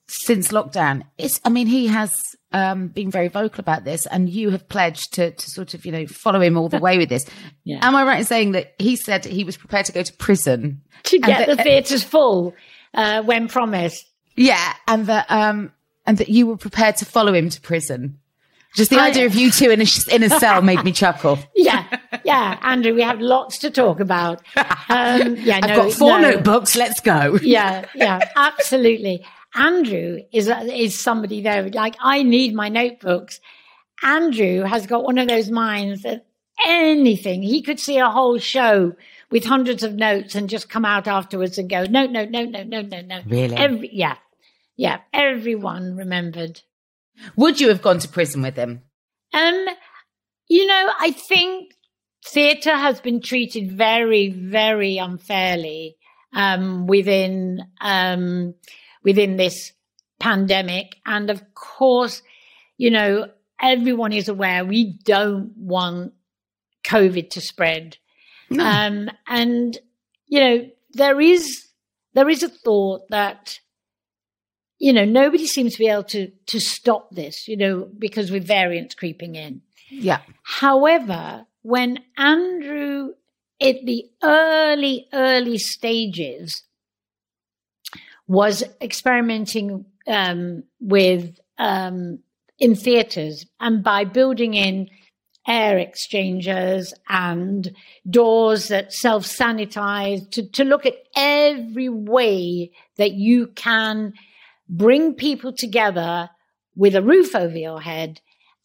since 0.07 0.47
lockdown, 0.47 1.03
it's, 1.19 1.39
I 1.45 1.49
mean, 1.49 1.67
he 1.67 1.85
has 1.87 2.11
um, 2.51 2.87
been 2.87 3.11
very 3.11 3.27
vocal 3.27 3.59
about 3.61 3.83
this 3.83 4.05
and 4.07 4.29
you 4.29 4.49
have 4.49 4.67
pledged 4.69 5.13
to, 5.13 5.31
to 5.31 5.49
sort 5.51 5.73
of, 5.73 5.85
you 5.85 5.91
know, 5.91 6.07
follow 6.07 6.41
him 6.41 6.57
all 6.57 6.69
the 6.69 6.79
way 6.79 6.97
with 6.97 7.09
this. 7.09 7.25
Yeah. 7.63 7.85
Am 7.85 7.95
I 7.95 8.03
right 8.03 8.19
in 8.19 8.25
saying 8.25 8.53
that 8.53 8.73
he 8.79 8.95
said 8.95 9.23
he 9.25 9.43
was 9.43 9.55
prepared 9.55 9.85
to 9.85 9.91
go 9.91 10.01
to 10.01 10.13
prison? 10.13 10.81
To 11.03 11.19
get 11.19 11.45
that- 11.45 11.57
the 11.57 11.63
theatres 11.63 12.03
full 12.03 12.55
uh, 12.95 13.21
when 13.21 13.47
promised. 13.47 14.07
Yeah. 14.35 14.73
And 14.87 15.05
that, 15.05 15.29
um, 15.29 15.71
and 16.07 16.17
that 16.17 16.29
you 16.29 16.47
were 16.47 16.57
prepared 16.57 16.97
to 16.97 17.05
follow 17.05 17.33
him 17.33 17.49
to 17.51 17.61
prison. 17.61 18.17
Just 18.75 18.89
the 18.89 18.97
I- 18.99 19.07
idea 19.09 19.25
of 19.27 19.35
you 19.35 19.51
two 19.51 19.69
in 19.69 19.81
a, 19.81 19.85
in 20.11 20.23
a 20.23 20.29
cell 20.29 20.61
made 20.63 20.83
me 20.83 20.91
chuckle. 20.91 21.37
Yeah, 21.55 21.99
yeah, 22.23 22.57
Andrew, 22.63 22.93
we 22.95 23.01
have 23.01 23.19
lots 23.19 23.57
to 23.59 23.69
talk 23.69 23.99
about. 23.99 24.41
Um, 24.55 25.35
yeah, 25.35 25.59
I've 25.63 25.69
no, 25.69 25.75
got 25.75 25.91
four 25.93 26.19
no. 26.19 26.31
notebooks. 26.31 26.75
Let's 26.75 26.99
go. 27.01 27.37
yeah, 27.41 27.85
yeah, 27.93 28.19
absolutely. 28.35 29.25
Andrew 29.55 30.19
is 30.31 30.47
is 30.47 30.99
somebody 30.99 31.41
there. 31.41 31.69
Like 31.69 31.95
I 31.99 32.23
need 32.23 32.53
my 32.53 32.69
notebooks. 32.69 33.39
Andrew 34.03 34.61
has 34.61 34.87
got 34.87 35.03
one 35.03 35.17
of 35.17 35.27
those 35.27 35.49
minds 35.49 36.03
that 36.03 36.25
anything. 36.65 37.43
He 37.43 37.61
could 37.61 37.79
see 37.79 37.97
a 37.97 38.09
whole 38.09 38.37
show 38.37 38.95
with 39.31 39.45
hundreds 39.45 39.83
of 39.83 39.95
notes 39.95 40.35
and 40.35 40.49
just 40.49 40.69
come 40.69 40.85
out 40.85 41.07
afterwards 41.07 41.57
and 41.57 41.69
go, 41.69 41.83
no, 41.83 42.05
no, 42.05 42.25
no, 42.25 42.43
no, 42.43 42.63
no, 42.63 42.81
no, 42.81 43.01
no. 43.01 43.21
Really? 43.27 43.55
Every, 43.55 43.89
yeah. 43.93 44.15
Yeah. 44.75 44.99
Everyone 45.13 45.95
remembered. 45.95 46.61
Would 47.35 47.59
you 47.59 47.67
have 47.69 47.81
gone 47.81 47.99
to 47.99 48.07
prison 48.07 48.41
with 48.41 48.55
him? 48.55 48.81
Um, 49.33 49.65
you 50.47 50.65
know, 50.65 50.91
I 50.99 51.11
think 51.11 51.75
theatre 52.25 52.75
has 52.75 52.99
been 53.01 53.21
treated 53.21 53.71
very, 53.71 54.29
very 54.29 54.97
unfairly 54.97 55.97
um, 56.33 56.87
within 56.87 57.63
um, 57.81 58.55
within 59.03 59.37
this 59.37 59.71
pandemic, 60.19 60.95
and 61.05 61.29
of 61.29 61.41
course, 61.53 62.21
you 62.77 62.91
know, 62.91 63.27
everyone 63.61 64.11
is 64.13 64.27
aware 64.29 64.63
we 64.65 64.93
don't 65.03 65.53
want 65.57 66.13
COVID 66.83 67.29
to 67.31 67.41
spread, 67.41 67.97
No. 68.49 68.63
um, 68.65 69.09
and 69.27 69.77
you 70.27 70.39
know, 70.39 70.69
there 70.93 71.19
is 71.21 71.67
there 72.13 72.29
is 72.29 72.43
a 72.43 72.49
thought 72.49 73.01
that 73.09 73.59
you 74.77 74.93
know 74.93 75.05
nobody 75.05 75.45
seems 75.45 75.73
to 75.73 75.79
be 75.79 75.87
able 75.87 76.03
to 76.05 76.31
to 76.47 76.59
stop 76.59 77.09
this, 77.11 77.47
you 77.47 77.57
know, 77.57 77.89
because 77.97 78.31
with 78.31 78.45
variants 78.47 78.95
creeping 78.95 79.35
in. 79.35 79.61
yeah. 79.89 80.21
However, 80.43 81.45
when 81.61 81.99
Andrew, 82.17 83.13
at 83.61 83.75
the 83.85 84.05
early, 84.23 85.07
early 85.13 85.57
stages, 85.57 86.63
was 88.29 88.63
experimenting 88.79 89.85
um, 90.07 90.63
with 90.79 91.39
um, 91.57 92.19
in 92.59 92.75
theatres 92.75 93.45
and 93.59 93.83
by 93.83 94.03
building 94.03 94.53
in 94.53 94.87
air 95.47 95.79
exchangers 95.79 96.93
and 97.09 97.75
doors 98.07 98.67
that 98.67 98.93
self 98.93 99.25
sanitize 99.25 100.29
to, 100.29 100.47
to 100.51 100.63
look 100.63 100.85
at 100.85 100.93
every 101.15 101.89
way 101.89 102.69
that 102.97 103.13
you 103.13 103.47
can 103.47 104.13
bring 104.69 105.15
people 105.15 105.51
together 105.51 106.29
with 106.75 106.95
a 106.95 107.01
roof 107.01 107.35
over 107.35 107.57
your 107.57 107.81
head 107.81 108.21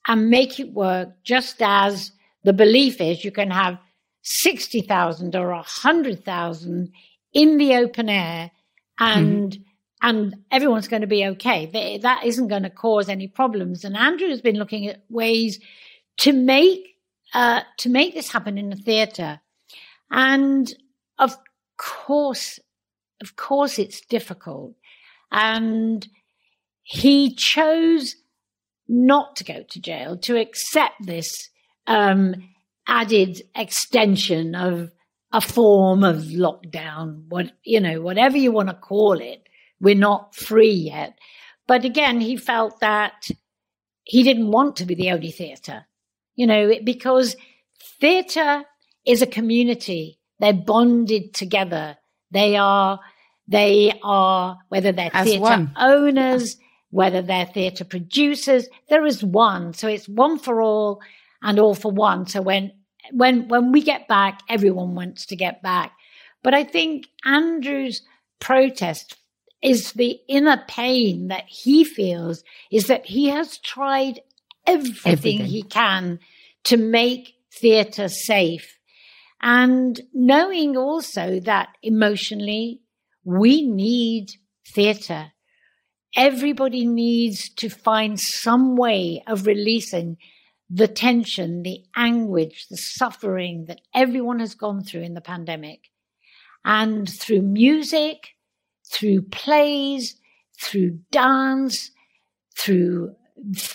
and 0.06 0.28
make 0.28 0.60
it 0.60 0.74
work 0.74 1.08
just 1.24 1.62
as 1.62 2.12
the 2.42 2.52
belief 2.52 3.00
is 3.00 3.24
you 3.24 3.32
can 3.32 3.50
have 3.50 3.78
60,000 4.24 5.34
or 5.34 5.48
100,000 5.48 6.92
in 7.32 7.56
the 7.56 7.74
open 7.76 8.10
air 8.10 8.50
and 8.98 9.58
and 10.02 10.36
everyone's 10.50 10.88
going 10.88 11.00
to 11.02 11.06
be 11.08 11.24
okay. 11.26 11.66
Th- 11.66 12.02
That 12.02 12.24
isn't 12.24 12.48
going 12.48 12.64
to 12.64 12.70
cause 12.70 13.08
any 13.08 13.26
problems. 13.26 13.84
And 13.84 13.96
Andrew 13.96 14.28
has 14.28 14.42
been 14.42 14.56
looking 14.56 14.86
at 14.86 15.02
ways 15.08 15.60
to 16.18 16.32
make 16.32 16.96
uh, 17.32 17.62
to 17.78 17.88
make 17.88 18.14
this 18.14 18.30
happen 18.30 18.58
in 18.58 18.70
the 18.70 18.76
theatre. 18.76 19.40
And 20.10 20.72
of 21.18 21.36
course, 21.76 22.60
of 23.20 23.36
course, 23.36 23.78
it's 23.78 24.00
difficult. 24.02 24.74
And 25.32 26.06
he 26.82 27.34
chose 27.34 28.16
not 28.86 29.36
to 29.36 29.44
go 29.44 29.64
to 29.70 29.80
jail, 29.80 30.18
to 30.18 30.36
accept 30.38 30.94
this 31.06 31.32
um, 31.86 32.34
added 32.86 33.42
extension 33.56 34.54
of 34.54 34.92
a 35.34 35.40
form 35.40 36.04
of 36.04 36.18
lockdown, 36.18 37.24
what 37.28 37.50
you 37.64 37.80
know, 37.80 38.00
whatever 38.00 38.38
you 38.38 38.52
want 38.52 38.68
to 38.68 38.74
call 38.74 39.14
it. 39.14 39.42
We're 39.80 39.96
not 39.96 40.34
free 40.34 40.70
yet. 40.70 41.18
But 41.66 41.84
again, 41.84 42.20
he 42.20 42.36
felt 42.36 42.78
that 42.80 43.28
he 44.04 44.22
didn't 44.22 44.52
want 44.52 44.76
to 44.76 44.86
be 44.86 44.94
the 44.94 45.10
only 45.10 45.32
theatre, 45.32 45.86
you 46.36 46.46
know, 46.46 46.72
because 46.84 47.34
theatre 48.00 48.62
is 49.04 49.22
a 49.22 49.26
community. 49.26 50.20
They're 50.38 50.52
bonded 50.52 51.34
together. 51.34 51.96
They 52.30 52.56
are, 52.56 53.00
they 53.48 53.98
are, 54.04 54.58
whether 54.68 54.92
they're 54.92 55.10
As 55.12 55.26
theatre 55.26 55.40
one. 55.40 55.72
owners, 55.76 56.56
whether 56.90 57.22
they're 57.22 57.46
theatre 57.46 57.84
producers, 57.84 58.68
there 58.88 59.04
is 59.04 59.24
one. 59.24 59.72
So 59.72 59.88
it's 59.88 60.08
one 60.08 60.38
for 60.38 60.62
all 60.62 61.00
and 61.42 61.58
all 61.58 61.74
for 61.74 61.90
one. 61.90 62.28
So 62.28 62.40
when, 62.40 62.70
when, 63.12 63.48
when 63.48 63.72
we 63.72 63.82
get 63.82 64.08
back, 64.08 64.40
everyone 64.48 64.94
wants 64.94 65.26
to 65.26 65.36
get 65.36 65.62
back. 65.62 65.92
But 66.42 66.54
I 66.54 66.64
think 66.64 67.06
Andrew's 67.24 68.02
protest 68.40 69.16
is 69.62 69.92
the 69.92 70.20
inner 70.28 70.62
pain 70.68 71.28
that 71.28 71.44
he 71.46 71.84
feels 71.84 72.44
is 72.70 72.86
that 72.88 73.06
he 73.06 73.28
has 73.28 73.58
tried 73.58 74.20
everything, 74.66 75.12
Everything. 75.12 75.46
he 75.46 75.62
can 75.62 76.20
to 76.64 76.76
make 76.76 77.34
theatre 77.50 78.08
safe. 78.08 78.78
And 79.40 80.00
knowing 80.12 80.76
also 80.76 81.40
that 81.40 81.68
emotionally 81.82 82.80
we 83.24 83.62
need 83.66 84.28
theatre. 84.74 85.32
Everybody 86.16 86.86
needs 86.86 87.48
to 87.56 87.68
find 87.68 88.20
some 88.20 88.76
way 88.76 89.22
of 89.26 89.46
releasing 89.46 90.18
the 90.70 90.88
tension, 90.88 91.62
the 91.62 91.84
anguish, 91.94 92.66
the 92.68 92.76
suffering 92.76 93.66
that 93.66 93.80
everyone 93.94 94.40
has 94.40 94.54
gone 94.54 94.82
through 94.82 95.02
in 95.02 95.14
the 95.14 95.20
pandemic. 95.20 95.90
And 96.64 97.08
through 97.08 97.42
music, 97.42 98.30
through 98.90 99.22
plays, 99.22 100.16
through 100.60 101.00
dance, 101.10 101.90
through 102.56 103.14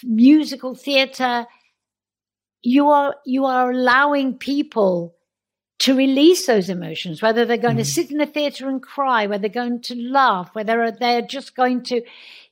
musical 0.04 0.74
theatre, 0.74 1.46
you 2.62 2.90
are, 2.90 3.16
you 3.26 3.46
are 3.46 3.72
allowing 3.72 4.38
people 4.38 5.16
to 5.80 5.96
release 5.96 6.46
those 6.46 6.70
emotions, 6.70 7.22
whether 7.22 7.46
they're 7.46 7.58
going 7.58 7.78
to 7.78 7.84
mm. 7.84 7.94
sit 7.94 8.12
in 8.12 8.20
a 8.20 8.26
theatre 8.26 8.68
and 8.68 8.82
cry, 8.82 9.28
whether 9.28 9.42
they're 9.42 9.50
going 9.50 9.82
to 9.82 9.96
laugh, 9.96 10.50
whether 10.54 10.92
they're 10.92 11.22
just 11.22 11.56
going 11.56 11.84
to 11.84 12.02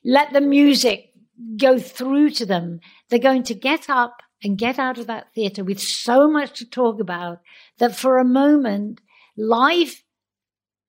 let 0.04 0.32
the 0.32 0.40
music 0.40 1.12
go 1.56 1.78
through 1.78 2.30
to 2.30 2.46
them. 2.46 2.80
They're 3.08 3.18
going 3.18 3.42
to 3.44 3.54
get 3.54 3.90
up 3.90 4.22
and 4.42 4.56
get 4.58 4.78
out 4.78 4.98
of 4.98 5.06
that 5.06 5.32
theatre 5.34 5.64
with 5.64 5.80
so 5.80 6.28
much 6.28 6.58
to 6.58 6.64
talk 6.68 7.00
about 7.00 7.40
that 7.78 7.96
for 7.96 8.18
a 8.18 8.24
moment, 8.24 9.00
life 9.36 10.02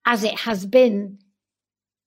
as 0.05 0.23
it 0.23 0.39
has 0.39 0.65
been 0.65 1.19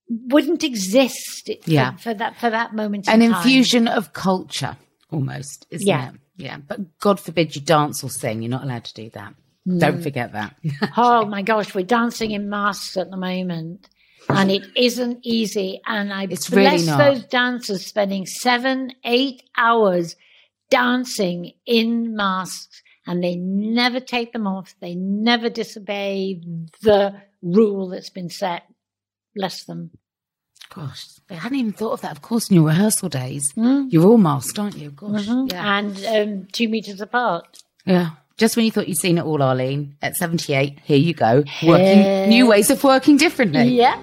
wouldn't 0.09 0.63
exist 0.65 1.47
for, 1.47 1.71
Yeah. 1.71 1.97
for 1.97 2.13
that 2.15 2.37
for 2.37 2.51
that 2.51 2.75
moment. 2.75 3.09
An 3.09 3.23
in 3.23 3.33
infusion 3.33 3.89
of 3.89 4.13
culture, 4.13 4.77
almost, 5.11 5.67
isn't 5.71 5.87
Yeah. 5.87 6.11
it? 6.11 6.15
Yeah. 6.37 6.59
But 6.67 6.99
God 6.99 7.19
forbid 7.21 7.55
you 7.57 7.63
dance 7.63 8.03
or 8.05 8.11
sing. 8.11 8.43
You're 8.43 8.51
not 8.51 8.65
allowed 8.65 8.85
to 8.85 8.95
do 8.95 9.11
that. 9.11 9.35
Don't 9.79 10.03
forget 10.03 10.33
that. 10.33 10.57
Oh 10.97 11.25
my 11.25 11.43
gosh, 11.43 11.75
we're 11.75 11.85
dancing 11.85 12.33
in 12.33 12.49
masks 12.51 12.97
at 12.97 13.11
the 13.11 13.17
moment. 13.17 13.89
And 14.29 14.51
it 14.51 14.65
isn't 14.77 15.19
easy. 15.23 15.81
And 15.87 16.13
I 16.13 16.25
It's 16.31 16.49
bless 16.51 16.87
not. 16.87 16.99
those 16.99 17.25
dancers 17.25 17.87
spending 17.87 18.25
seven, 18.27 18.93
eight 19.05 19.43
hours 19.57 20.17
dancing 20.73 21.53
in 21.67 22.17
masks 22.17 22.83
and 23.07 23.23
they 23.23 23.37
never 23.37 24.01
take 24.01 24.33
them 24.33 24.47
off. 24.47 24.75
They 24.81 24.95
never 24.95 25.49
disobey 25.51 26.41
the 26.83 27.15
rule 27.43 27.89
that's 27.89 28.11
been 28.11 28.31
set. 28.31 28.63
Bless 29.37 29.65
them. 29.65 29.91
Gosh, 30.75 31.05
I 31.29 31.35
hadn't 31.35 31.59
even 31.59 31.73
thought 31.73 31.93
of 31.93 32.01
that. 32.01 32.13
Of 32.13 32.23
course, 32.23 32.49
in 32.49 32.55
your 32.57 32.65
rehearsal 32.67 33.11
days, 33.11 33.51
Hmm? 33.55 33.89
you're 33.91 34.07
all 34.07 34.17
masked, 34.19 34.59
aren't 34.59 34.79
you? 34.79 34.91
Gosh. 34.91 35.27
Yeah. 35.27 35.79
And 35.79 36.07
um, 36.07 36.49
two 36.53 36.69
meters 36.69 37.01
apart. 37.01 37.59
yeah. 37.85 38.11
Just 38.39 38.57
when 38.57 38.65
you 38.65 38.73
thought 38.73 38.89
you'd 38.89 38.97
seen 38.97 39.19
it 39.19 39.25
all, 39.25 39.43
Arlene, 39.43 39.95
at 40.01 40.17
78, 40.17 40.81
here 40.85 40.97
you 40.97 41.13
go. 41.13 41.45
Working 41.65 42.31
new 42.31 42.47
ways 42.49 42.71
of 42.71 42.83
working 42.83 43.19
differently. 43.19 43.65
Yeah. 43.65 44.03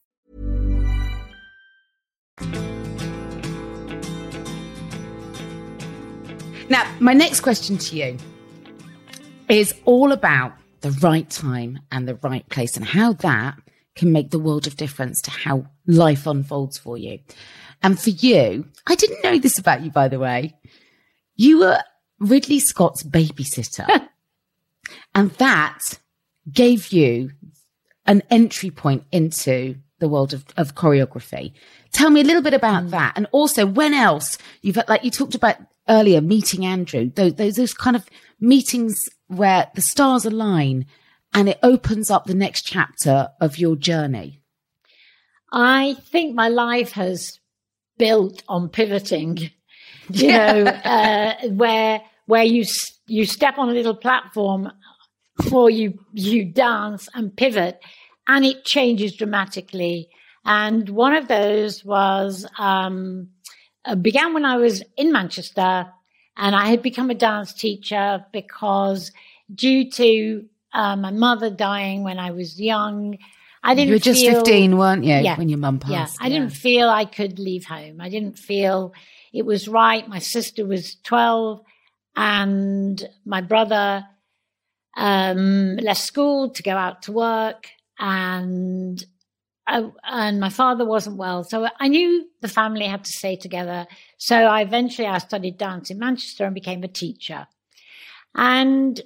Now, 6.71 6.89
my 7.01 7.13
next 7.13 7.41
question 7.41 7.77
to 7.77 7.97
you 7.97 8.17
is 9.49 9.75
all 9.83 10.13
about 10.13 10.53
the 10.79 10.91
right 10.91 11.29
time 11.29 11.79
and 11.91 12.07
the 12.07 12.15
right 12.15 12.47
place 12.47 12.77
and 12.77 12.85
how 12.85 13.11
that 13.11 13.57
can 13.95 14.13
make 14.13 14.31
the 14.31 14.39
world 14.39 14.67
of 14.67 14.77
difference 14.77 15.21
to 15.23 15.31
how 15.31 15.65
life 15.85 16.25
unfolds 16.25 16.77
for 16.77 16.97
you. 16.97 17.19
And 17.83 17.99
for 17.99 18.11
you, 18.11 18.69
I 18.87 18.95
didn't 18.95 19.21
know 19.21 19.37
this 19.37 19.59
about 19.59 19.83
you, 19.83 19.91
by 19.91 20.07
the 20.07 20.19
way. 20.19 20.53
You 21.35 21.59
were 21.59 21.79
Ridley 22.19 22.59
Scott's 22.59 23.03
babysitter. 23.03 24.07
and 25.15 25.31
that 25.31 25.99
gave 26.51 26.93
you 26.93 27.31
an 28.05 28.23
entry 28.29 28.71
point 28.71 29.03
into 29.11 29.75
the 29.99 30.07
world 30.07 30.33
of, 30.33 30.45
of 30.57 30.75
choreography. 30.75 31.53
Tell 31.91 32.09
me 32.09 32.21
a 32.21 32.23
little 32.23 32.41
bit 32.41 32.53
about 32.53 32.85
mm. 32.85 32.89
that. 32.91 33.13
And 33.15 33.27
also 33.31 33.65
when 33.65 33.93
else 33.93 34.37
you've, 34.61 34.77
like 34.87 35.03
you 35.03 35.11
talked 35.11 35.35
about 35.35 35.57
earlier, 35.89 36.21
meeting 36.21 36.65
Andrew, 36.65 37.11
those, 37.13 37.35
those, 37.35 37.55
those 37.55 37.73
kind 37.73 37.95
of 37.95 38.05
meetings 38.39 38.97
where 39.27 39.69
the 39.75 39.81
stars 39.81 40.25
align 40.25 40.85
and 41.33 41.49
it 41.49 41.59
opens 41.63 42.09
up 42.09 42.25
the 42.25 42.33
next 42.33 42.63
chapter 42.63 43.29
of 43.39 43.57
your 43.57 43.75
journey. 43.75 44.41
I 45.51 45.95
think 46.11 46.35
my 46.35 46.49
life 46.49 46.93
has 46.93 47.39
built 47.97 48.43
on 48.47 48.69
pivoting, 48.69 49.37
you 50.09 50.27
know, 50.29 50.63
uh, 50.65 51.35
where, 51.49 52.01
where 52.25 52.43
you, 52.43 52.65
you 53.07 53.25
step 53.25 53.57
on 53.57 53.69
a 53.69 53.73
little 53.73 53.95
platform 53.95 54.71
before 55.37 55.69
you, 55.69 55.99
you 56.13 56.45
dance 56.45 57.09
and 57.13 57.35
pivot 57.35 57.79
and 58.27 58.45
it 58.45 58.63
changes 58.63 59.15
dramatically. 59.15 60.09
And 60.45 60.89
one 60.89 61.13
of 61.13 61.27
those 61.27 61.85
was, 61.85 62.47
um, 62.57 63.29
uh, 63.85 63.95
began 63.95 64.33
when 64.33 64.45
I 64.45 64.57
was 64.57 64.83
in 64.97 65.11
Manchester 65.11 65.87
and 66.37 66.55
I 66.55 66.69
had 66.69 66.81
become 66.81 67.09
a 67.09 67.15
dance 67.15 67.53
teacher 67.53 68.25
because 68.31 69.11
due 69.53 69.89
to 69.91 70.45
uh, 70.73 70.95
my 70.95 71.11
mother 71.11 71.49
dying 71.49 72.03
when 72.03 72.19
I 72.19 72.31
was 72.31 72.59
young, 72.59 73.17
I 73.63 73.75
didn't. 73.75 73.89
You 73.89 73.95
were 73.95 73.99
just 73.99 74.21
feel, 74.21 74.33
fifteen, 74.35 74.77
weren't 74.77 75.03
you, 75.03 75.13
yeah, 75.15 75.37
when 75.37 75.49
your 75.49 75.59
mum 75.59 75.77
passed? 75.79 75.91
Yeah, 75.91 76.07
I 76.19 76.29
yeah. 76.29 76.39
didn't 76.39 76.53
feel 76.53 76.89
I 76.89 77.05
could 77.05 77.37
leave 77.37 77.65
home. 77.65 78.01
I 78.01 78.09
didn't 78.09 78.39
feel 78.39 78.93
it 79.31 79.45
was 79.45 79.67
right. 79.67 80.07
My 80.07 80.17
sister 80.17 80.65
was 80.65 80.95
twelve, 81.03 81.61
and 82.15 83.07
my 83.23 83.41
brother 83.41 84.07
um, 84.97 85.75
left 85.77 86.01
school 86.01 86.49
to 86.49 86.63
go 86.63 86.71
out 86.71 87.03
to 87.03 87.11
work, 87.11 87.67
and 87.99 89.03
I, 89.67 89.89
and 90.03 90.39
my 90.39 90.49
father 90.49 90.85
wasn't 90.85 91.17
well, 91.17 91.43
so 91.43 91.67
I 91.79 91.87
knew 91.87 92.27
the 92.41 92.47
family 92.47 92.85
had 92.85 93.03
to 93.05 93.11
stay 93.11 93.35
together. 93.35 93.87
So 94.17 94.35
I 94.35 94.61
eventually 94.61 95.07
I 95.07 95.19
studied 95.19 95.57
dance 95.57 95.89
in 95.89 95.99
Manchester 95.99 96.45
and 96.45 96.53
became 96.53 96.83
a 96.83 96.87
teacher, 96.87 97.47
and 98.35 98.99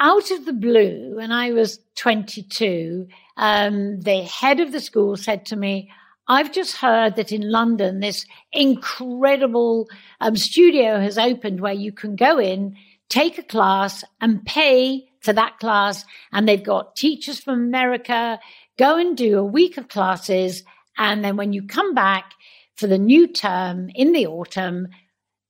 out 0.00 0.30
of 0.30 0.46
the 0.46 0.52
blue, 0.52 1.16
when 1.16 1.32
I 1.32 1.50
was 1.50 1.80
22, 1.96 3.08
um, 3.36 4.00
the 4.00 4.22
head 4.22 4.60
of 4.60 4.72
the 4.72 4.80
school 4.80 5.16
said 5.16 5.46
to 5.46 5.56
me, 5.56 5.90
I've 6.28 6.52
just 6.52 6.76
heard 6.76 7.16
that 7.16 7.32
in 7.32 7.50
London, 7.50 8.00
this 8.00 8.26
incredible 8.52 9.88
um, 10.20 10.36
studio 10.36 11.00
has 11.00 11.16
opened 11.16 11.60
where 11.60 11.72
you 11.72 11.90
can 11.90 12.16
go 12.16 12.38
in, 12.38 12.76
take 13.08 13.38
a 13.38 13.42
class 13.42 14.04
and 14.20 14.44
pay 14.44 15.08
for 15.20 15.32
that 15.32 15.58
class. 15.58 16.04
And 16.32 16.46
they've 16.46 16.62
got 16.62 16.96
teachers 16.96 17.40
from 17.40 17.54
America, 17.54 18.38
go 18.78 18.96
and 18.96 19.16
do 19.16 19.38
a 19.38 19.44
week 19.44 19.76
of 19.76 19.88
classes. 19.88 20.62
And 20.96 21.24
then 21.24 21.36
when 21.36 21.52
you 21.52 21.62
come 21.62 21.94
back 21.94 22.32
for 22.76 22.86
the 22.86 22.98
new 22.98 23.26
term 23.26 23.90
in 23.94 24.12
the 24.12 24.26
autumn, 24.26 24.88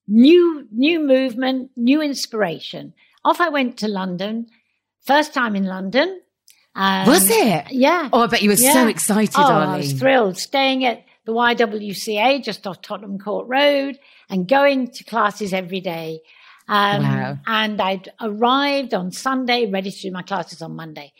new, 0.06 0.66
new 0.72 1.00
movement, 1.06 1.70
new 1.76 2.00
inspiration. 2.00 2.94
Off 3.24 3.40
I 3.40 3.50
went 3.50 3.78
to 3.78 3.88
London, 3.88 4.46
first 5.02 5.34
time 5.34 5.54
in 5.54 5.64
London. 5.64 6.20
Um, 6.74 7.06
was 7.06 7.28
it? 7.30 7.70
Yeah. 7.70 8.08
Oh, 8.12 8.22
I 8.22 8.26
bet 8.28 8.42
you 8.42 8.50
were 8.50 8.56
yeah. 8.56 8.72
so 8.72 8.88
excited, 8.88 9.34
oh, 9.36 9.42
Arlene. 9.42 9.68
I 9.68 9.76
was 9.78 9.92
thrilled. 9.92 10.38
Staying 10.38 10.84
at 10.84 11.04
the 11.26 11.32
YWCA 11.32 12.42
just 12.42 12.66
off 12.66 12.80
Tottenham 12.80 13.18
Court 13.18 13.46
Road 13.48 13.98
and 14.30 14.48
going 14.48 14.88
to 14.92 15.04
classes 15.04 15.52
every 15.52 15.80
day. 15.80 16.20
Um, 16.68 17.02
wow. 17.02 17.38
And 17.46 17.80
I'd 17.80 18.10
arrived 18.20 18.94
on 18.94 19.10
Sunday, 19.10 19.70
ready 19.70 19.90
to 19.90 20.00
do 20.00 20.10
my 20.10 20.22
classes 20.22 20.62
on 20.62 20.76
Monday. 20.76 21.12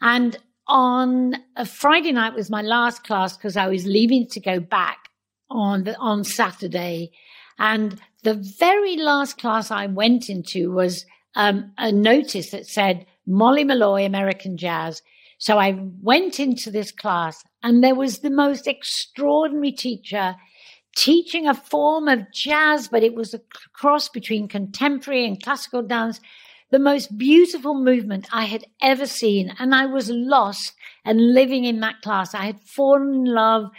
And 0.00 0.38
on 0.70 1.34
a 1.56 1.66
Friday 1.66 2.12
night 2.12 2.34
was 2.34 2.48
my 2.48 2.62
last 2.62 3.04
class 3.04 3.36
because 3.36 3.56
I 3.56 3.66
was 3.66 3.84
leaving 3.84 4.26
to 4.28 4.40
go 4.40 4.60
back 4.60 5.10
on 5.50 5.84
the, 5.84 5.96
on 5.98 6.22
Saturday. 6.24 7.10
And 7.58 8.00
the 8.22 8.34
very 8.34 8.96
last 8.96 9.36
class 9.36 9.70
I 9.70 9.86
went 9.86 10.30
into 10.30 10.70
was 10.70 11.04
um, 11.34 11.72
a 11.76 11.90
notice 11.90 12.50
that 12.50 12.66
said 12.66 13.04
Molly 13.26 13.64
Molloy, 13.64 14.04
American 14.04 14.56
Jazz. 14.56 15.02
So 15.38 15.58
I 15.58 15.78
went 16.00 16.38
into 16.38 16.70
this 16.70 16.92
class 16.92 17.42
and 17.62 17.82
there 17.82 17.94
was 17.94 18.20
the 18.20 18.30
most 18.30 18.66
extraordinary 18.66 19.72
teacher 19.72 20.36
teaching 20.96 21.48
a 21.48 21.54
form 21.54 22.08
of 22.08 22.30
jazz, 22.32 22.88
but 22.88 23.02
it 23.02 23.14
was 23.14 23.34
a 23.34 23.40
cross 23.72 24.08
between 24.08 24.48
contemporary 24.48 25.26
and 25.26 25.42
classical 25.42 25.82
dance. 25.82 26.20
The 26.70 26.78
most 26.78 27.18
beautiful 27.18 27.74
movement 27.74 28.28
I 28.32 28.44
had 28.44 28.64
ever 28.80 29.06
seen. 29.06 29.54
And 29.58 29.74
I 29.74 29.86
was 29.86 30.08
lost 30.08 30.74
and 31.04 31.34
living 31.34 31.64
in 31.64 31.80
that 31.80 32.00
class. 32.02 32.34
I 32.34 32.44
had 32.46 32.60
fallen 32.60 33.14
in 33.14 33.24
love 33.24 33.70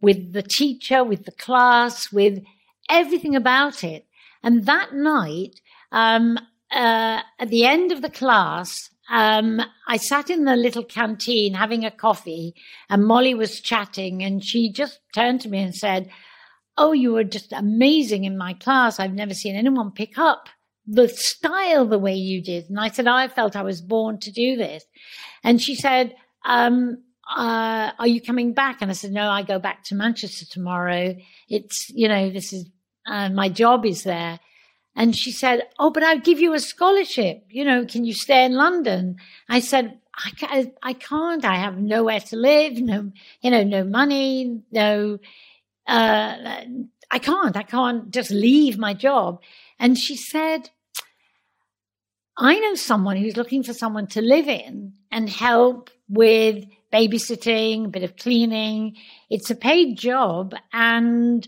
with 0.00 0.32
the 0.32 0.42
teacher, 0.42 1.04
with 1.04 1.24
the 1.24 1.32
class, 1.32 2.10
with 2.10 2.42
everything 2.88 3.36
about 3.36 3.84
it. 3.84 4.06
And 4.42 4.64
that 4.66 4.94
night, 4.94 5.60
um, 5.92 6.38
uh, 6.70 7.20
at 7.38 7.48
the 7.48 7.64
end 7.66 7.92
of 7.92 8.00
the 8.00 8.10
class, 8.10 8.90
um, 9.10 9.60
I 9.88 9.96
sat 9.96 10.30
in 10.30 10.44
the 10.44 10.56
little 10.56 10.84
canteen 10.84 11.54
having 11.54 11.84
a 11.84 11.90
coffee, 11.90 12.54
and 12.88 13.04
Molly 13.04 13.34
was 13.34 13.60
chatting, 13.60 14.22
and 14.22 14.42
she 14.42 14.72
just 14.72 15.00
turned 15.12 15.40
to 15.42 15.48
me 15.48 15.58
and 15.58 15.74
said, 15.74 16.08
Oh, 16.78 16.92
you 16.92 17.12
were 17.12 17.24
just 17.24 17.52
amazing 17.52 18.24
in 18.24 18.38
my 18.38 18.54
class. 18.54 18.98
I've 18.98 19.12
never 19.12 19.34
seen 19.34 19.56
anyone 19.56 19.90
pick 19.90 20.16
up 20.16 20.48
the 20.90 21.08
style 21.08 21.86
the 21.86 21.98
way 21.98 22.14
you 22.14 22.42
did. 22.42 22.68
And 22.68 22.80
I 22.80 22.88
said, 22.88 23.06
I 23.06 23.28
felt 23.28 23.54
I 23.54 23.62
was 23.62 23.80
born 23.80 24.18
to 24.20 24.32
do 24.32 24.56
this. 24.56 24.84
And 25.44 25.62
she 25.62 25.74
said, 25.76 26.14
um, 26.44 27.02
uh, 27.36 27.92
are 27.96 28.08
you 28.08 28.20
coming 28.20 28.54
back? 28.54 28.82
And 28.82 28.90
I 28.90 28.94
said, 28.94 29.12
no, 29.12 29.30
I 29.30 29.42
go 29.42 29.60
back 29.60 29.84
to 29.84 29.94
Manchester 29.94 30.46
tomorrow. 30.50 31.14
It's, 31.48 31.88
you 31.90 32.08
know, 32.08 32.30
this 32.30 32.52
is, 32.52 32.68
uh, 33.06 33.28
my 33.28 33.48
job 33.48 33.86
is 33.86 34.02
there. 34.02 34.40
And 34.96 35.14
she 35.14 35.30
said, 35.30 35.62
Oh, 35.78 35.90
but 35.90 36.02
I'll 36.02 36.18
give 36.18 36.40
you 36.40 36.52
a 36.52 36.60
scholarship. 36.60 37.44
You 37.48 37.64
know, 37.64 37.86
can 37.86 38.04
you 38.04 38.12
stay 38.12 38.44
in 38.44 38.54
London? 38.54 39.16
I 39.48 39.60
said, 39.60 40.00
I 40.82 40.92
can't, 40.92 41.44
I 41.44 41.54
have 41.56 41.78
nowhere 41.78 42.20
to 42.20 42.36
live, 42.36 42.78
no, 42.78 43.12
you 43.40 43.50
know, 43.50 43.62
no 43.62 43.84
money, 43.84 44.60
no, 44.70 45.18
uh, 45.86 46.36
I 47.10 47.18
can't. 47.18 47.56
I 47.56 47.62
can't 47.62 48.10
just 48.10 48.30
leave 48.30 48.76
my 48.76 48.92
job. 48.92 49.40
And 49.78 49.96
she 49.96 50.16
said, 50.16 50.70
I 52.40 52.58
know 52.58 52.74
someone 52.74 53.16
who's 53.16 53.36
looking 53.36 53.62
for 53.62 53.74
someone 53.74 54.06
to 54.08 54.22
live 54.22 54.48
in 54.48 54.94
and 55.12 55.28
help 55.28 55.90
with 56.08 56.64
babysitting, 56.92 57.84
a 57.84 57.88
bit 57.88 58.02
of 58.02 58.16
cleaning. 58.16 58.96
It's 59.28 59.50
a 59.50 59.54
paid 59.54 59.98
job 59.98 60.54
and 60.72 61.46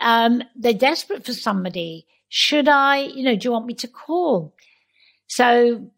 um, 0.00 0.42
they're 0.56 0.72
desperate 0.72 1.24
for 1.24 1.34
somebody 1.34 2.06
should 2.30 2.68
I, 2.68 2.98
you 2.98 3.24
know, 3.24 3.34
do 3.34 3.46
you 3.46 3.52
want 3.52 3.66
me 3.66 3.74
to 3.74 3.88
call? 3.88 4.54
So 5.26 5.90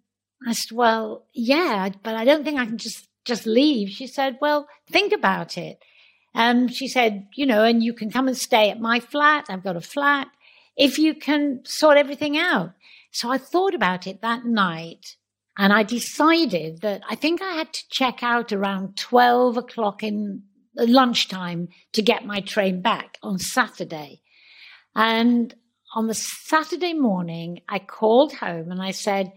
I 0.46 0.52
said, 0.54 0.74
well, 0.74 1.26
yeah, 1.34 1.90
but 2.02 2.14
I 2.14 2.24
don't 2.24 2.42
think 2.42 2.58
I 2.58 2.64
can 2.64 2.78
just, 2.78 3.06
just 3.24 3.46
leave. 3.46 3.90
She 3.90 4.06
said, 4.06 4.38
well, 4.40 4.66
think 4.90 5.12
about 5.12 5.58
it. 5.58 5.78
And 6.34 6.74
she 6.74 6.88
said, 6.88 7.26
you 7.34 7.44
know, 7.44 7.62
and 7.62 7.82
you 7.82 7.92
can 7.92 8.10
come 8.10 8.26
and 8.26 8.36
stay 8.36 8.70
at 8.70 8.80
my 8.80 8.98
flat. 8.98 9.44
I've 9.50 9.62
got 9.62 9.76
a 9.76 9.82
flat 9.82 10.28
if 10.74 10.98
you 10.98 11.14
can 11.14 11.60
sort 11.64 11.98
everything 11.98 12.38
out. 12.38 12.72
So 13.12 13.30
I 13.30 13.38
thought 13.38 13.74
about 13.74 14.06
it 14.06 14.22
that 14.22 14.44
night 14.44 15.16
and 15.58 15.72
I 15.72 15.82
decided 15.82 16.80
that 16.80 17.02
I 17.08 17.14
think 17.14 17.42
I 17.42 17.52
had 17.52 17.72
to 17.72 17.88
check 17.90 18.22
out 18.22 18.52
around 18.52 18.96
12 18.96 19.58
o'clock 19.58 20.02
in 20.02 20.42
uh, 20.78 20.86
lunchtime 20.88 21.68
to 21.92 22.02
get 22.02 22.24
my 22.24 22.40
train 22.40 22.80
back 22.80 23.18
on 23.22 23.38
Saturday. 23.38 24.22
And 24.96 25.54
on 25.94 26.06
the 26.06 26.14
Saturday 26.14 26.94
morning, 26.94 27.60
I 27.68 27.78
called 27.80 28.32
home 28.32 28.70
and 28.70 28.82
I 28.82 28.92
said, 28.92 29.30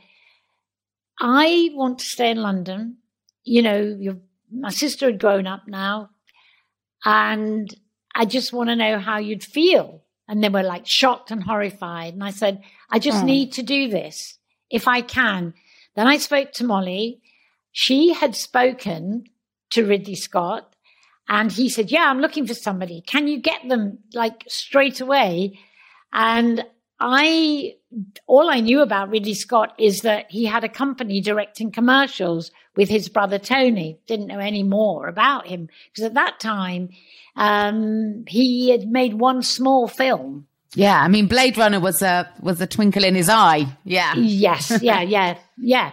I 1.19 1.69
want 1.73 1.99
to 1.99 2.05
stay 2.05 2.31
in 2.31 2.37
London. 2.37 2.97
You 3.43 3.61
know, 3.61 4.19
my 4.51 4.69
sister 4.69 5.07
had 5.07 5.19
grown 5.19 5.47
up 5.47 5.63
now, 5.67 6.09
and 7.03 7.73
I 8.13 8.25
just 8.25 8.53
want 8.53 8.69
to 8.69 8.75
know 8.75 8.99
how 8.99 9.17
you'd 9.19 9.43
feel. 9.43 10.04
And 10.27 10.43
they 10.43 10.49
were 10.49 10.63
like 10.63 10.87
shocked 10.87 11.31
and 11.31 11.43
horrified. 11.43 12.13
And 12.13 12.23
I 12.23 12.31
said, 12.31 12.63
I 12.89 12.99
just 12.99 13.23
oh. 13.23 13.25
need 13.25 13.53
to 13.53 13.63
do 13.63 13.89
this 13.89 14.37
if 14.69 14.87
I 14.87 15.01
can. 15.01 15.53
Then 15.95 16.07
I 16.07 16.17
spoke 16.17 16.51
to 16.53 16.63
Molly. 16.63 17.21
She 17.71 18.13
had 18.13 18.35
spoken 18.35 19.25
to 19.71 19.85
Ridley 19.85 20.15
Scott 20.15 20.75
and 21.27 21.51
he 21.51 21.69
said, 21.69 21.91
Yeah, 21.91 22.09
I'm 22.09 22.19
looking 22.19 22.47
for 22.47 22.53
somebody. 22.53 23.01
Can 23.01 23.27
you 23.27 23.39
get 23.39 23.67
them 23.67 23.99
like 24.13 24.43
straight 24.47 25.01
away? 25.01 25.59
And 26.13 26.65
I, 27.07 27.75
all 28.25 28.49
I 28.49 28.61
knew 28.61 28.81
about 28.81 29.11
Ridley 29.11 29.35
Scott 29.35 29.75
is 29.77 30.01
that 30.01 30.25
he 30.31 30.45
had 30.45 30.63
a 30.63 30.69
company 30.69 31.21
directing 31.21 31.71
commercials 31.71 32.49
with 32.75 32.89
his 32.89 33.09
brother 33.09 33.37
Tony. 33.37 33.99
Didn't 34.07 34.25
know 34.25 34.39
any 34.39 34.63
more 34.63 35.07
about 35.07 35.45
him 35.45 35.69
because 35.91 36.03
at 36.03 36.15
that 36.15 36.39
time, 36.39 36.89
um, 37.35 38.25
he 38.27 38.71
had 38.71 38.87
made 38.87 39.13
one 39.13 39.43
small 39.43 39.87
film. 39.87 40.47
Yeah, 40.73 40.99
I 40.99 41.07
mean, 41.07 41.27
Blade 41.27 41.59
Runner 41.59 41.79
was 41.79 42.01
a 42.01 42.27
was 42.41 42.59
a 42.59 42.65
twinkle 42.65 43.03
in 43.03 43.13
his 43.13 43.29
eye. 43.29 43.67
Yeah. 43.83 44.15
Yes. 44.15 44.81
Yeah. 44.81 45.01
Yeah. 45.03 45.37
Yeah. 45.59 45.91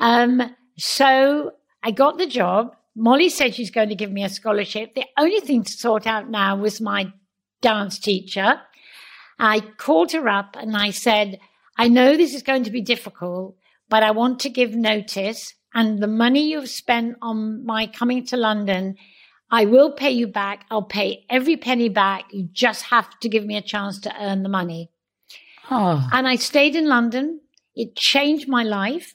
Um, 0.00 0.42
so 0.76 1.52
I 1.84 1.92
got 1.92 2.18
the 2.18 2.26
job. 2.26 2.74
Molly 2.96 3.28
said 3.28 3.54
she's 3.54 3.70
going 3.70 3.90
to 3.90 3.94
give 3.94 4.10
me 4.10 4.24
a 4.24 4.28
scholarship. 4.28 4.96
The 4.96 5.04
only 5.16 5.38
thing 5.38 5.62
to 5.62 5.72
sort 5.72 6.04
out 6.04 6.28
now 6.28 6.56
was 6.56 6.80
my 6.80 7.12
dance 7.60 8.00
teacher. 8.00 8.60
I 9.38 9.60
called 9.60 10.12
her 10.12 10.28
up 10.28 10.56
and 10.58 10.76
I 10.76 10.90
said, 10.90 11.38
I 11.76 11.88
know 11.88 12.16
this 12.16 12.34
is 12.34 12.42
going 12.42 12.64
to 12.64 12.70
be 12.70 12.80
difficult, 12.80 13.56
but 13.88 14.02
I 14.02 14.10
want 14.10 14.40
to 14.40 14.50
give 14.50 14.74
notice. 14.74 15.54
And 15.74 16.02
the 16.02 16.08
money 16.08 16.50
you've 16.50 16.70
spent 16.70 17.16
on 17.22 17.64
my 17.64 17.86
coming 17.86 18.26
to 18.26 18.36
London, 18.36 18.96
I 19.50 19.64
will 19.64 19.92
pay 19.92 20.10
you 20.10 20.26
back. 20.26 20.66
I'll 20.70 20.82
pay 20.82 21.24
every 21.30 21.56
penny 21.56 21.88
back. 21.88 22.24
You 22.32 22.48
just 22.52 22.84
have 22.84 23.18
to 23.20 23.28
give 23.28 23.46
me 23.46 23.56
a 23.56 23.62
chance 23.62 24.00
to 24.00 24.22
earn 24.22 24.42
the 24.42 24.48
money. 24.48 24.90
Oh. 25.70 26.06
And 26.12 26.26
I 26.26 26.36
stayed 26.36 26.74
in 26.74 26.88
London. 26.88 27.40
It 27.76 27.94
changed 27.94 28.48
my 28.48 28.62
life. 28.62 29.14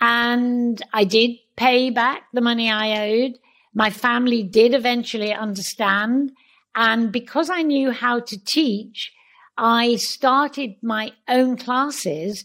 And 0.00 0.80
I 0.92 1.04
did 1.04 1.32
pay 1.56 1.90
back 1.90 2.24
the 2.32 2.40
money 2.40 2.70
I 2.70 3.08
owed. 3.08 3.38
My 3.74 3.90
family 3.90 4.42
did 4.42 4.74
eventually 4.74 5.32
understand. 5.32 6.32
And 6.74 7.10
because 7.10 7.50
I 7.50 7.62
knew 7.62 7.90
how 7.90 8.20
to 8.20 8.44
teach, 8.44 9.12
I 9.56 9.96
started 9.96 10.76
my 10.82 11.12
own 11.28 11.56
classes 11.56 12.44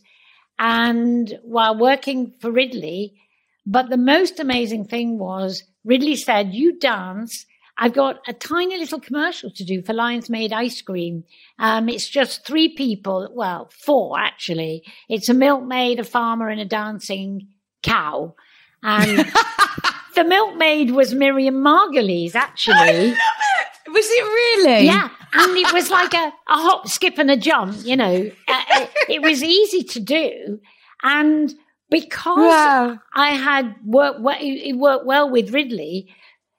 and 0.58 1.40
while 1.44 1.78
working 1.78 2.34
for 2.40 2.52
Ridley. 2.52 3.16
But 3.66 3.90
the 3.90 3.98
most 3.98 4.40
amazing 4.40 4.86
thing 4.86 5.18
was 5.18 5.64
Ridley 5.84 6.16
said, 6.16 6.54
you 6.54 6.78
dance. 6.80 7.46
I've 7.78 7.94
got 7.94 8.20
a 8.28 8.34
tiny 8.34 8.78
little 8.78 9.00
commercial 9.00 9.50
to 9.52 9.64
do 9.64 9.82
for 9.82 9.94
Lyons 9.94 10.30
Maid 10.30 10.54
ice 10.54 10.82
cream. 10.82 11.24
Um, 11.58 11.90
it's 11.90 12.08
just 12.08 12.46
three 12.46 12.70
people. 12.70 13.28
Well, 13.34 13.70
four 13.72 14.20
actually. 14.20 14.84
It's 15.10 15.30
a 15.30 15.34
milkmaid, 15.34 16.00
a 16.00 16.04
farmer 16.04 16.50
and 16.50 16.62
a 16.62 16.66
dancing 16.66 17.48
cow. 17.82 18.36
And 18.84 19.20
the 20.16 20.24
milkmaid 20.24 20.92
was 20.92 21.14
Miriam 21.14 21.56
Margolyes 21.56 22.36
actually. 22.36 23.16
Was 23.88 24.08
it 24.10 24.24
really? 24.24 24.86
Yeah. 24.86 25.10
And 25.34 25.58
it 25.58 25.72
was 25.74 25.90
like 25.90 26.14
a, 26.14 26.28
a 26.48 26.56
hop, 26.56 26.88
skip, 26.88 27.18
and 27.18 27.32
a 27.32 27.38
jump, 27.38 27.78
you 27.84 27.96
know. 27.96 28.30
Uh, 28.48 28.64
it, 28.70 28.90
it 29.10 29.22
was 29.22 29.44
easy 29.44 29.84
to 29.84 30.00
do. 30.00 30.60
And 31.04 31.54
because 31.90 32.38
Wow. 32.38 33.00
I 33.16 33.30
had 33.32 33.76
worked, 33.86 34.22
well, 34.22 34.38
it 34.40 34.74
worked 34.78 35.06
well 35.06 35.30
with 35.30 35.54
Ridley, 35.54 36.14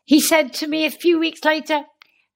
he 0.04 0.20
said 0.20 0.52
to 0.54 0.66
me 0.66 0.84
a 0.86 0.90
few 0.90 1.18
weeks 1.18 1.44
later, 1.44 1.82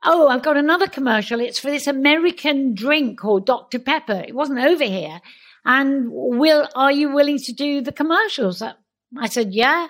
Oh, 0.05 0.29
I've 0.29 0.43
got 0.43 0.57
another 0.57 0.87
commercial. 0.87 1.41
It's 1.41 1.59
for 1.59 1.71
this 1.71 1.87
American 1.87 2.75
drink 2.75 3.19
called 3.19 3.47
Dr. 3.47 3.79
Pepper. 3.79 4.23
It 4.29 4.35
wasn't 4.35 4.61
over 4.61 4.85
here. 4.85 5.21
And 5.65 6.09
will, 6.11 6.69
are 6.77 6.93
you 6.93 7.13
willing 7.13 7.39
to 7.39 7.53
do 7.53 7.81
the 7.81 7.93
commercials? 7.93 8.63
I 8.63 9.29
said, 9.29 9.53
yeah 9.53 9.89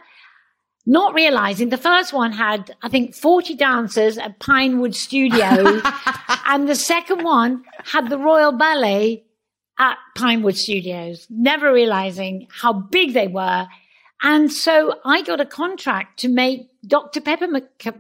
not 0.87 1.15
realizing 1.15 1.69
the 1.69 1.77
first 1.77 2.13
one 2.13 2.33
had, 2.33 2.75
I 2.81 2.89
think, 2.89 3.15
40 3.15 3.55
dancers 3.57 4.19
at 4.19 4.39
Pinewood 4.39 4.95
Studio. 4.95 5.81
and 6.47 6.69
the 6.69 6.77
second 6.77 7.25
one 7.25 7.65
had 7.85 8.09
the 8.09 8.19
Royal 8.19 8.53
Ballet 8.53 9.25
at 9.79 9.99
Pinewood 10.15 10.57
Studios, 10.57 11.27
never 11.29 11.73
realizing 11.73 12.47
how 12.51 12.73
big 12.73 13.13
they 13.15 13.27
were. 13.27 13.67
And 14.23 14.51
so 14.51 14.95
I 15.05 15.23
got 15.23 15.41
a 15.41 15.45
contract 15.45 16.21
to 16.21 16.29
make 16.29 16.69
Dr. 16.87 17.21
Pepper 17.21 17.49
co- 17.79 17.93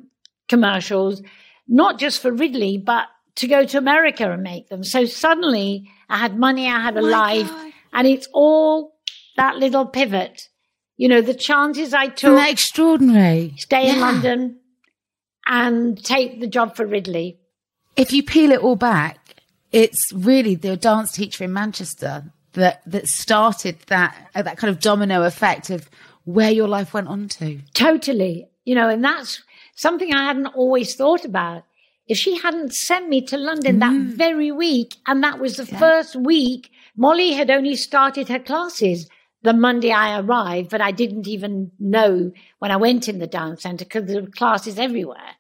commercials, 0.49 1.22
not 1.68 1.99
just 1.99 2.22
for 2.22 2.32
Ridley, 2.32 2.78
but 2.78 3.09
to 3.34 3.49
go 3.49 3.64
to 3.66 3.78
America 3.78 4.30
and 4.30 4.43
make 4.43 4.68
them. 4.68 4.84
So 4.84 5.05
suddenly 5.05 5.91
I 6.09 6.18
had 6.18 6.39
money, 6.39 6.68
I 6.68 6.80
had 6.80 6.97
a 6.97 7.01
oh 7.01 7.03
life, 7.03 7.53
and 7.93 8.07
it's 8.07 8.28
all 8.32 8.97
that 9.37 9.57
little 9.57 9.87
pivot. 9.87 10.49
You 10.97 11.09
know, 11.09 11.20
the 11.20 11.34
chances 11.34 11.92
I 11.92 12.09
took 12.09 12.38
extraordinary? 12.49 13.55
stay 13.59 13.90
in 13.90 14.01
London 14.01 14.61
and 15.47 16.03
take 16.03 16.40
the 16.40 16.47
job 16.47 16.74
for 16.74 16.86
Ridley. 16.86 17.38
If 17.97 18.12
you 18.12 18.22
peel 18.22 18.51
it 18.51 18.61
all 18.61 18.76
back, 18.76 19.18
it's 19.72 20.12
really 20.12 20.55
the 20.55 20.76
dance 20.76 21.12
teacher 21.12 21.44
in 21.44 21.53
Manchester 21.53 22.24
that 22.53 22.80
that 22.86 23.07
started 23.09 23.78
that 23.88 24.16
uh, 24.34 24.42
that 24.42 24.57
kind 24.57 24.70
of 24.70 24.80
domino 24.80 25.22
effect 25.24 25.70
of 25.70 25.88
where 26.24 26.51
your 26.51 26.68
life 26.68 26.94
went 26.94 27.09
on 27.09 27.28
to. 27.28 27.61
Totally. 27.74 28.49
You 28.64 28.74
know, 28.74 28.88
and 28.88 29.05
that's 29.05 29.42
something 29.76 30.12
I 30.12 30.24
hadn't 30.24 30.47
always 30.49 30.94
thought 30.94 31.24
about. 31.24 31.64
If 32.09 32.18
she 32.18 32.38
hadn't 32.38 32.72
sent 32.72 33.09
me 33.09 33.20
to 33.22 33.36
London 33.36 33.80
that 33.80 33.94
very 34.16 34.53
week, 34.53 34.97
and 35.07 35.22
that 35.24 35.40
was 35.40 35.57
the 35.57 35.66
first 35.66 36.14
week, 36.14 36.70
Molly 36.97 37.32
had 37.32 37.51
only 37.51 37.74
started 37.74 38.28
her 38.28 38.38
classes 38.38 39.09
the 39.47 39.53
Monday 39.53 39.92
I 39.92 40.18
arrived, 40.18 40.70
but 40.70 40.80
I 40.80 40.90
didn't 40.90 41.28
even 41.28 41.70
know 41.78 42.32
when 42.59 42.70
I 42.72 42.76
went 42.76 43.09
in 43.09 43.20
the 43.20 43.28
dance 43.28 43.62
center 43.62 43.84
because 43.84 44.07
there 44.07 44.20
were 44.22 44.28
classes 44.28 44.76
everywhere 44.78 45.32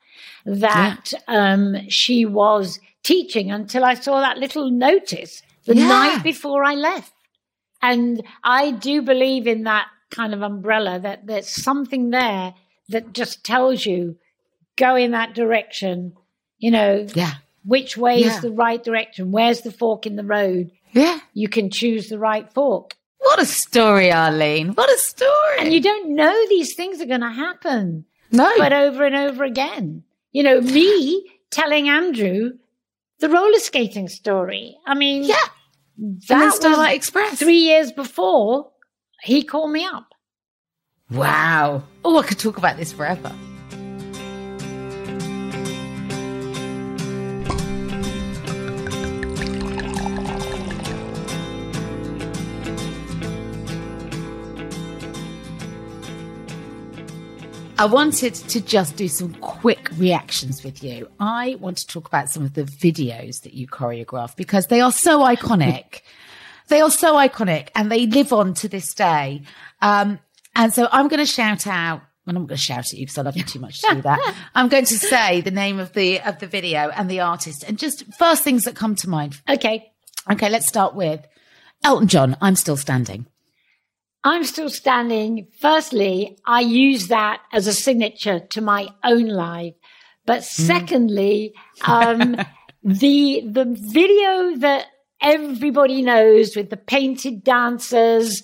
that 0.44 1.12
um, 1.26 1.76
she 1.88 2.24
was 2.24 2.78
teaching 3.02 3.50
until 3.50 3.84
I 3.84 3.94
saw 3.94 4.20
that 4.20 4.38
little 4.38 4.70
notice 4.70 5.42
the 5.64 5.74
Yeah. 5.74 5.88
night 5.88 6.22
before 6.22 6.62
I 6.64 6.74
left. 6.74 7.12
And 7.82 8.22
I 8.44 8.70
do 8.70 9.02
believe 9.02 9.46
in 9.48 9.64
that 9.64 9.86
kind 10.10 10.32
of 10.34 10.42
umbrella 10.42 11.00
that 11.00 11.26
there's 11.26 11.48
something 11.48 12.10
there 12.10 12.54
that 12.90 13.12
just 13.12 13.42
tells 13.44 13.84
you 13.84 14.16
go 14.76 14.94
in 14.94 15.10
that 15.10 15.34
direction, 15.34 16.12
you 16.58 16.70
know, 16.70 17.06
Yeah. 17.14 17.34
which 17.64 17.96
way 17.96 18.20
Yeah. 18.20 18.28
is 18.36 18.40
the 18.40 18.52
right 18.52 18.82
direction? 18.82 19.32
Where's 19.32 19.62
the 19.62 19.72
fork 19.72 20.06
in 20.06 20.14
the 20.14 20.24
road? 20.24 20.70
Yeah. 20.92 21.18
You 21.34 21.48
can 21.48 21.70
choose 21.70 22.08
the 22.08 22.18
right 22.20 22.50
fork. 22.52 22.95
What 23.26 23.40
a 23.40 23.44
story, 23.44 24.12
Arlene. 24.12 24.68
What 24.74 24.88
a 24.88 24.98
story. 24.98 25.58
And 25.58 25.72
you 25.72 25.80
don't 25.80 26.14
know 26.14 26.46
these 26.48 26.74
things 26.74 27.00
are 27.00 27.06
going 27.06 27.22
to 27.22 27.28
happen, 27.28 28.04
no. 28.30 28.48
but 28.56 28.72
over 28.72 29.04
and 29.04 29.16
over 29.16 29.42
again. 29.42 30.04
You 30.30 30.44
know, 30.44 30.60
me 30.60 31.28
telling 31.50 31.88
Andrew 31.88 32.52
the 33.18 33.28
roller 33.28 33.58
skating 33.58 34.08
story. 34.08 34.76
I 34.86 34.94
mean, 34.94 35.24
yeah. 35.24 35.34
that 36.28 36.54
Starlight 36.54 36.94
Express. 36.94 37.40
three 37.40 37.58
years 37.58 37.90
before 37.90 38.70
he 39.22 39.42
called 39.42 39.72
me 39.72 39.84
up. 39.84 40.06
Wow. 41.10 41.82
Oh, 42.04 42.18
I 42.20 42.22
could 42.22 42.38
talk 42.38 42.58
about 42.58 42.76
this 42.76 42.92
forever. 42.92 43.34
I 57.78 57.84
wanted 57.84 58.34
to 58.34 58.60
just 58.62 58.96
do 58.96 59.06
some 59.06 59.34
quick 59.34 59.90
reactions 59.98 60.64
with 60.64 60.82
you. 60.82 61.10
I 61.20 61.56
want 61.60 61.76
to 61.78 61.86
talk 61.86 62.08
about 62.08 62.30
some 62.30 62.42
of 62.42 62.54
the 62.54 62.62
videos 62.62 63.42
that 63.42 63.52
you 63.52 63.66
choreograph 63.66 64.34
because 64.34 64.68
they 64.68 64.80
are 64.80 64.92
so 64.92 65.20
iconic. 65.20 66.00
they 66.68 66.80
are 66.80 66.90
so 66.90 67.16
iconic 67.16 67.68
and 67.74 67.92
they 67.92 68.06
live 68.06 68.32
on 68.32 68.54
to 68.54 68.68
this 68.68 68.94
day. 68.94 69.42
Um, 69.82 70.18
and 70.54 70.72
so 70.72 70.88
I'm 70.90 71.08
going 71.08 71.20
to 71.20 71.30
shout 71.30 71.66
out. 71.66 72.00
And 72.26 72.36
I'm 72.36 72.42
not 72.44 72.48
going 72.48 72.56
to 72.56 72.62
shout 72.62 72.78
at 72.78 72.94
you 72.94 73.00
because 73.04 73.18
I 73.18 73.22
love 73.22 73.36
you 73.36 73.44
too 73.44 73.60
much 73.60 73.82
to 73.82 73.94
do 73.94 74.02
that. 74.02 74.34
I'm 74.54 74.68
going 74.68 74.86
to 74.86 74.98
say 74.98 75.42
the 75.42 75.50
name 75.50 75.78
of 75.78 75.92
the 75.92 76.20
of 76.22 76.38
the 76.38 76.46
video 76.48 76.88
and 76.88 77.10
the 77.10 77.20
artist 77.20 77.62
and 77.62 77.78
just 77.78 78.04
first 78.18 78.42
things 78.42 78.64
that 78.64 78.74
come 78.74 78.96
to 78.96 79.08
mind. 79.08 79.40
Okay. 79.48 79.92
Okay, 80.28 80.48
let's 80.48 80.66
start 80.66 80.94
with 80.96 81.24
Elton 81.84 82.08
John. 82.08 82.36
I'm 82.40 82.56
still 82.56 82.76
standing. 82.76 83.26
I'm 84.26 84.42
still 84.42 84.68
standing. 84.68 85.46
Firstly, 85.60 86.36
I 86.44 86.58
use 86.58 87.06
that 87.06 87.42
as 87.52 87.68
a 87.68 87.72
signature 87.72 88.40
to 88.40 88.60
my 88.60 88.88
own 89.04 89.28
life. 89.28 89.74
But 90.26 90.42
secondly, 90.42 91.54
um, 91.86 92.34
the, 92.82 93.44
the 93.46 93.66
video 93.78 94.56
that 94.56 94.86
everybody 95.22 96.02
knows 96.02 96.56
with 96.56 96.70
the 96.70 96.76
painted 96.76 97.44
dancers 97.44 98.42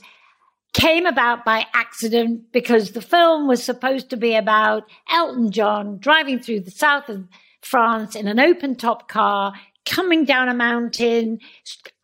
came 0.72 1.04
about 1.04 1.44
by 1.44 1.66
accident 1.74 2.52
because 2.52 2.92
the 2.92 3.02
film 3.02 3.48
was 3.48 3.60
supposed 3.60 4.08
to 4.10 4.16
be 4.16 4.36
about 4.36 4.84
Elton 5.10 5.50
John 5.50 5.98
driving 5.98 6.38
through 6.38 6.60
the 6.60 6.70
south 6.70 7.08
of 7.08 7.26
France 7.60 8.14
in 8.14 8.28
an 8.28 8.38
open 8.38 8.76
top 8.76 9.08
car, 9.08 9.52
coming 9.84 10.24
down 10.24 10.48
a 10.48 10.54
mountain 10.54 11.40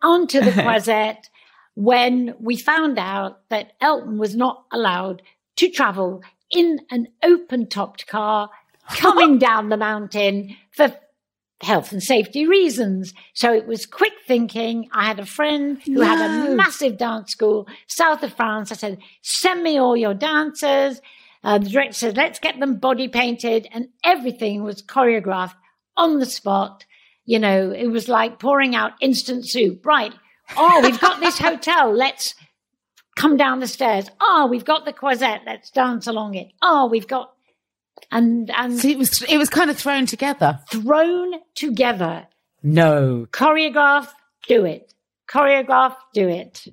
onto 0.03 0.41
the 0.41 0.51
Croisette 0.63 1.31
when 1.79 2.35
we 2.41 2.57
found 2.57 2.99
out 2.99 3.39
that 3.51 3.73
Elton 3.81 4.19
was 4.19 4.35
not 4.35 4.65
allowed 4.73 5.23
to 5.55 5.71
travel 5.71 6.25
in 6.51 6.81
an 6.91 7.07
open 7.23 7.69
topped 7.69 8.09
car 8.09 8.51
coming 8.97 9.39
down 9.39 9.69
the 9.69 9.77
mountain 9.77 10.57
for 10.73 10.93
health 11.63 11.93
and 11.93 12.03
safety 12.03 12.49
reasons. 12.49 13.15
So 13.33 13.53
it 13.55 13.69
was 13.69 13.87
quick 13.87 14.15
thinking. 14.27 14.89
I 14.93 15.05
had 15.07 15.21
a 15.21 15.25
friend 15.25 15.81
who 15.85 16.01
had 16.01 16.19
a 16.21 16.57
massive 16.57 16.99
dance 16.99 17.31
school 17.31 17.69
south 17.87 18.25
of 18.25 18.35
France. 18.35 18.73
I 18.73 18.75
said, 18.75 18.99
send 19.23 19.63
me 19.63 19.79
all 19.79 19.97
your 19.97 20.15
dancers. 20.15 21.01
Uh, 21.45 21.59
the 21.59 21.71
director 21.71 21.93
said, 21.93 22.17
let's 22.17 22.41
get 22.41 22.59
them 22.59 22.79
body 22.79 23.07
painted 23.07 23.69
and 23.71 23.87
everything 24.05 24.65
was 24.65 24.83
choreographed 24.83 25.55
on 25.97 26.19
the 26.19 26.27
spot. 26.27 26.85
You 27.25 27.39
know, 27.39 27.71
it 27.71 27.87
was 27.87 28.09
like 28.09 28.41
pouring 28.41 28.75
out 28.75 28.95
instant 29.01 29.49
soup. 29.49 29.87
Right. 29.87 30.13
Oh, 30.57 30.81
we've 30.83 31.01
got 31.01 31.21
this 31.21 31.39
hotel. 31.39 31.93
Let's 31.93 32.35
come 33.17 33.37
down 33.37 33.61
the 33.61 33.67
stairs. 33.69 34.09
Oh, 34.21 34.47
we've 34.51 34.65
got 34.65 34.85
the 34.85 34.93
croisette. 34.93 35.43
Let's 35.47 35.71
dance 35.71 36.07
along 36.07 36.35
it. 36.35 36.49
Oh, 36.63 36.87
we've 36.87 37.09
got 37.09 37.33
and 38.11 38.51
and 38.57 38.79
So 38.79 38.89
it 38.89 38.99
was 38.99 39.23
it 39.23 39.39
was 39.39 39.49
kind 39.51 39.71
of 39.71 39.77
thrown 39.77 40.07
together. 40.07 40.61
thrown 40.71 41.33
together. 41.55 42.27
No. 42.63 43.27
Choreograph, 43.33 44.09
do 44.47 44.65
it. 44.65 44.95
Choreograph, 45.29 45.97
do 46.15 46.29
it. 46.29 46.65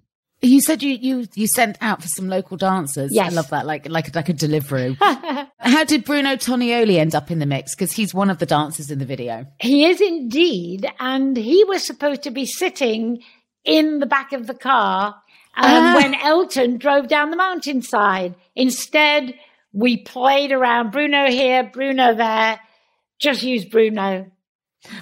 You 0.41 0.61
said 0.61 0.83
you 0.83 0.91
you 0.91 1.27
you 1.33 1.47
sent 1.47 1.77
out 1.81 2.01
for 2.03 2.07
some 2.07 2.27
local 2.29 2.57
dancers. 2.57 3.11
Yes. 3.13 3.31
I 3.31 3.35
love 3.35 3.49
that. 3.49 3.65
Like 3.65 3.89
like 3.89 4.13
like 4.15 4.29
a 4.29 4.33
delivery. 4.33 4.95
How 5.01 5.83
did 5.83 6.05
Bruno 6.05 6.35
Tonioli 6.35 6.97
end 6.97 7.15
up 7.15 7.31
in 7.31 7.39
the 7.39 7.45
mix? 7.47 7.73
Because 7.73 7.91
he's 7.91 8.13
one 8.13 8.29
of 8.29 8.37
the 8.37 8.45
dancers 8.45 8.91
in 8.91 8.99
the 8.99 9.05
video. 9.05 9.47
He 9.59 9.85
is 9.85 9.99
indeed, 10.01 10.87
and 10.99 11.35
he 11.35 11.63
was 11.63 11.83
supposed 11.83 12.21
to 12.23 12.31
be 12.31 12.45
sitting 12.45 13.23
in 13.65 13.99
the 13.99 14.05
back 14.05 14.31
of 14.33 14.47
the 14.47 14.53
car 14.53 15.07
um, 15.57 15.63
Ah. 15.65 15.93
when 15.95 16.13
Elton 16.15 16.77
drove 16.77 17.07
down 17.07 17.29
the 17.31 17.37
mountainside. 17.37 18.35
Instead, 18.55 19.33
we 19.73 19.97
played 19.97 20.51
around 20.51 20.91
Bruno 20.91 21.29
here, 21.29 21.63
Bruno 21.63 22.13
there. 22.13 22.59
Just 23.19 23.43
use 23.43 23.65
Bruno. 23.65 24.31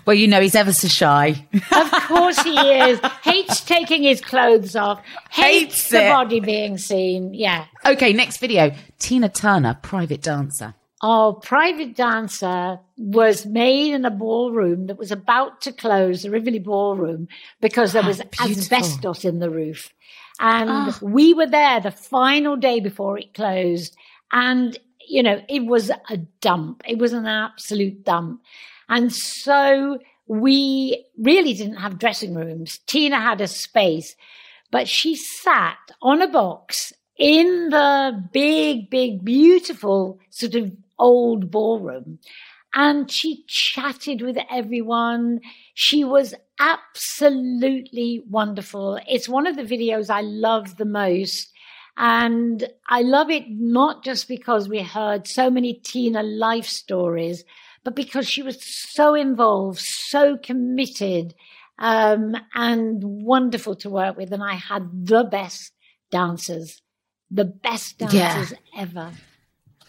Well, 0.05 0.16
you 0.16 0.28
know 0.30 0.39
he's 0.39 0.55
ever 0.55 0.72
so 0.72 0.88
shy. 0.88 1.45
Of 1.72 1.91
course 2.07 2.41
he 2.43 2.55
is. 2.57 2.99
Hates 3.24 3.59
taking 3.61 4.03
his 4.03 4.22
clothes 4.22 4.76
off. 4.78 5.01
Hates, 5.30 5.74
Hates 5.76 5.89
the 5.89 6.05
it. 6.05 6.09
body 6.09 6.39
being 6.39 6.78
seen. 6.78 7.34
Yeah. 7.34 7.66
okay, 7.86 8.14
next 8.14 8.38
video. 8.38 8.72
Tina 8.99 9.28
Turner, 9.28 9.78
private 9.82 10.22
dancer. 10.22 10.76
Our 11.04 11.34
private 11.34 11.95
dancer 11.97 12.80
was 12.97 13.45
made 13.45 13.93
in 13.93 14.06
a 14.06 14.10
ballroom 14.10 14.88
that 14.88 14.97
was 14.97 15.12
about 15.12 15.60
to 15.62 15.74
close, 15.74 16.24
the 16.24 16.32
Rivoli 16.32 16.60
Ballroom, 16.60 17.28
because 17.60 17.91
there 17.91 18.04
was 18.04 18.22
beautiful. 18.32 18.47
asbestos 18.51 19.26
in 19.26 19.39
the 19.39 19.49
roof. 19.49 19.93
And 20.39 20.70
Ah. 20.70 20.99
we 21.01 21.34
were 21.34 21.45
there 21.45 21.82
the 21.82 21.91
final 21.91 22.56
day 22.56 22.80
before 22.80 23.20
it 23.20 23.34
closed. 23.34 23.95
And, 24.32 24.78
you 25.06 25.22
know, 25.22 25.41
it 25.49 25.66
was 25.66 25.91
a 26.10 26.18
dump. 26.39 26.82
It 26.88 26.97
was 26.99 27.12
an 27.12 27.28
absolute 27.28 28.06
dump. 28.06 28.41
And 28.88 29.12
so 29.14 29.99
we 30.26 31.06
really 31.18 31.54
didn't 31.54 31.78
have 31.78 31.99
dressing 31.99 32.34
rooms. 32.34 32.80
Tina 32.88 33.20
had 33.20 33.41
a 33.41 33.47
space, 33.47 34.16
but 34.72 34.88
she 34.88 35.16
sat 35.18 35.78
on 36.01 36.22
a 36.22 36.28
box 36.28 36.93
in 37.18 37.70
the 37.70 38.24
big, 38.32 38.89
big, 38.89 39.24
beautiful 39.24 40.18
sort 40.30 40.56
of 40.56 40.72
old 40.99 41.51
ballroom. 41.51 42.19
And 42.75 43.09
she 43.11 43.43
chatted 43.47 44.21
with 44.21 44.37
everyone. 44.49 45.41
She 45.75 46.03
was 46.03 46.33
absolutely 46.59 48.23
wonderful. 48.29 48.99
It's 49.07 49.29
one 49.29 49.45
of 49.45 49.55
the 49.55 49.63
videos 49.63 50.09
I 50.09 50.21
love 50.21 50.77
the 50.77 50.85
most. 50.85 51.51
And 51.97 52.67
I 52.89 53.01
love 53.03 53.29
it 53.29 53.43
not 53.47 54.03
just 54.03 54.27
because 54.27 54.67
we 54.67 54.81
heard 54.81 55.27
so 55.27 55.51
many 55.51 55.75
Tina 55.75 56.23
life 56.23 56.65
stories, 56.65 57.43
but 57.83 57.95
because 57.95 58.27
she 58.27 58.41
was 58.41 58.57
so 58.93 59.13
involved, 59.13 59.79
so 59.79 60.37
committed, 60.37 61.35
um, 61.77 62.35
and 62.55 63.03
wonderful 63.03 63.75
to 63.75 63.89
work 63.89 64.17
with. 64.17 64.31
And 64.31 64.43
I 64.43 64.55
had 64.55 65.05
the 65.05 65.23
best 65.23 65.71
dancers, 66.09 66.81
the 67.29 67.45
best 67.45 67.99
Yeah. 67.99 68.07
dancers 68.07 68.57
ever. 68.75 69.13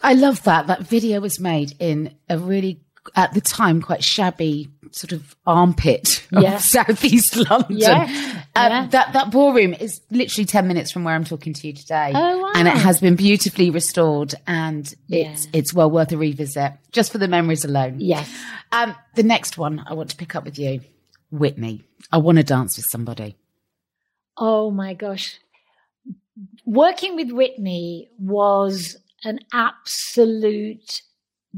I 0.05 0.13
love 0.13 0.43
that. 0.43 0.67
That 0.67 0.81
video 0.81 1.19
was 1.19 1.39
made 1.39 1.73
in 1.79 2.15
a 2.29 2.37
really, 2.37 2.81
at 3.15 3.33
the 3.33 3.41
time, 3.41 3.81
quite 3.81 4.03
shabby 4.03 4.69
sort 4.91 5.11
of 5.11 5.35
armpit 5.45 6.25
of 6.31 6.43
Yeah. 6.43 6.57
southeast 6.75 7.35
London. 7.35 7.77
Yeah, 7.77 8.03
Uh, 8.55 8.67
yeah. 8.69 8.87
That 8.91 9.11
that 9.13 9.31
ballroom 9.31 9.73
is 9.73 9.99
literally 10.11 10.45
ten 10.45 10.67
minutes 10.67 10.91
from 10.91 11.03
where 11.03 11.13
I'm 11.15 11.25
talking 11.25 11.53
to 11.53 11.67
you 11.67 11.73
today. 11.73 12.11
Oh, 12.15 12.39
wow. 12.39 12.51
And 12.55 12.67
it 12.67 12.77
has 12.77 13.01
been 13.01 13.15
beautifully 13.15 13.69
restored, 13.71 14.33
and 14.47 14.93
it's 15.09 15.47
it's 15.51 15.73
well 15.73 15.91
worth 15.91 16.11
a 16.13 16.17
revisit 16.17 16.73
just 16.93 17.11
for 17.11 17.17
the 17.17 17.27
memories 17.27 17.65
alone. 17.65 17.95
Yes. 17.99 18.29
Um, 18.71 18.95
the 19.15 19.23
next 19.23 19.57
one 19.57 19.83
I 19.85 19.93
want 19.93 20.09
to 20.11 20.15
pick 20.15 20.35
up 20.35 20.45
with 20.45 20.57
you, 20.57 20.79
Whitney. 21.31 21.83
I 22.11 22.17
want 22.19 22.37
to 22.37 22.43
dance 22.43 22.77
with 22.77 22.85
somebody. 22.89 23.35
Oh 24.37 24.71
my 24.71 24.93
gosh. 24.93 25.39
Working 26.65 27.15
with 27.15 27.31
Whitney 27.31 28.09
was 28.19 28.97
an 29.23 29.39
absolute 29.53 31.01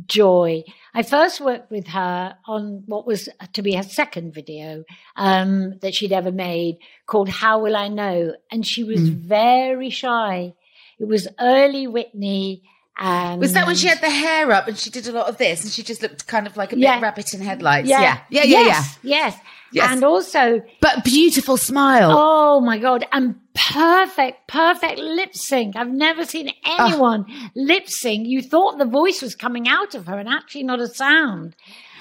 joy. 0.05 0.63
I 0.93 1.03
first 1.03 1.41
worked 1.41 1.71
with 1.71 1.87
her 1.87 2.35
on 2.45 2.83
what 2.85 3.07
was 3.07 3.29
to 3.53 3.61
be 3.61 3.73
her 3.73 3.83
second 3.83 4.33
video 4.33 4.83
um, 5.15 5.79
that 5.81 5.95
she'd 5.95 6.11
ever 6.11 6.31
made 6.31 6.77
called 7.07 7.29
How 7.29 7.59
Will 7.59 7.75
I 7.75 7.87
Know? 7.87 8.33
And 8.51 8.65
she 8.65 8.83
was 8.83 9.09
very 9.09 9.89
shy. 9.89 10.53
It 10.99 11.07
was 11.07 11.27
early 11.39 11.87
Whitney. 11.87 12.63
And 12.99 13.39
Was 13.39 13.53
that 13.53 13.67
when 13.67 13.75
she 13.75 13.87
had 13.87 14.01
the 14.01 14.09
hair 14.09 14.51
up 14.51 14.67
and 14.67 14.75
she 14.77 14.89
did 14.89 15.07
a 15.07 15.11
lot 15.11 15.27
of 15.29 15.37
this 15.37 15.63
and 15.63 15.71
she 15.71 15.83
just 15.83 16.01
looked 16.01 16.25
kind 16.25 16.47
of 16.47 16.57
like 16.57 16.73
a 16.73 16.75
bit 16.75 16.81
Yeah. 16.81 16.99
rabbit 16.99 17.33
in 17.33 17.41
headlights? 17.41 17.87
Yeah. 17.87 18.01
Yeah, 18.01 18.21
yeah, 18.29 18.43
yeah, 18.43 18.67
yeah. 18.67 18.83
yes, 19.03 19.37
Yes. 19.71 19.91
And 19.91 20.03
also, 20.03 20.61
But 20.81 21.03
beautiful 21.03 21.57
smile. 21.57 22.11
Oh 22.13 22.61
my 22.61 22.77
God. 22.77 23.05
And 23.11 23.35
perfect, 23.53 24.47
perfect 24.47 24.99
lip 24.99 25.35
sync. 25.35 25.75
I've 25.75 25.91
never 25.91 26.25
seen 26.25 26.51
anyone 26.65 27.25
lip 27.55 27.87
sync. 27.87 28.27
You 28.27 28.41
thought 28.41 28.77
the 28.77 28.85
voice 28.85 29.21
was 29.21 29.35
coming 29.35 29.67
out 29.67 29.95
of 29.95 30.07
her 30.07 30.17
and 30.17 30.29
actually 30.29 30.63
not 30.63 30.79
a 30.79 30.87
sound. 30.87 31.55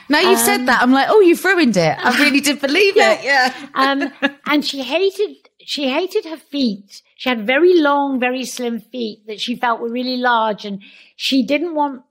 Now 0.08 0.20
you've 0.20 0.38
said 0.38 0.66
that, 0.66 0.82
I'm 0.82 0.92
like, 0.92 1.08
oh, 1.10 1.20
you've 1.20 1.44
ruined 1.44 1.76
it. 1.76 1.96
I 1.98 2.16
really 2.22 2.40
did 2.40 2.60
believe 2.60 2.96
it. 2.96 3.24
Yeah. 3.24 3.52
Um, 3.74 4.12
and 4.46 4.64
she 4.64 4.82
hated, 4.82 5.36
she 5.64 5.88
hated 5.88 6.24
her 6.26 6.36
feet. 6.36 7.02
She 7.16 7.28
had 7.28 7.46
very 7.46 7.80
long, 7.80 8.20
very 8.20 8.44
slim 8.44 8.78
feet 8.80 9.26
that 9.26 9.40
she 9.40 9.56
felt 9.56 9.80
were 9.80 9.90
really 9.90 10.16
large 10.16 10.64
and 10.64 10.82
she 11.16 11.42
didn't 11.42 11.74
want 11.74 12.02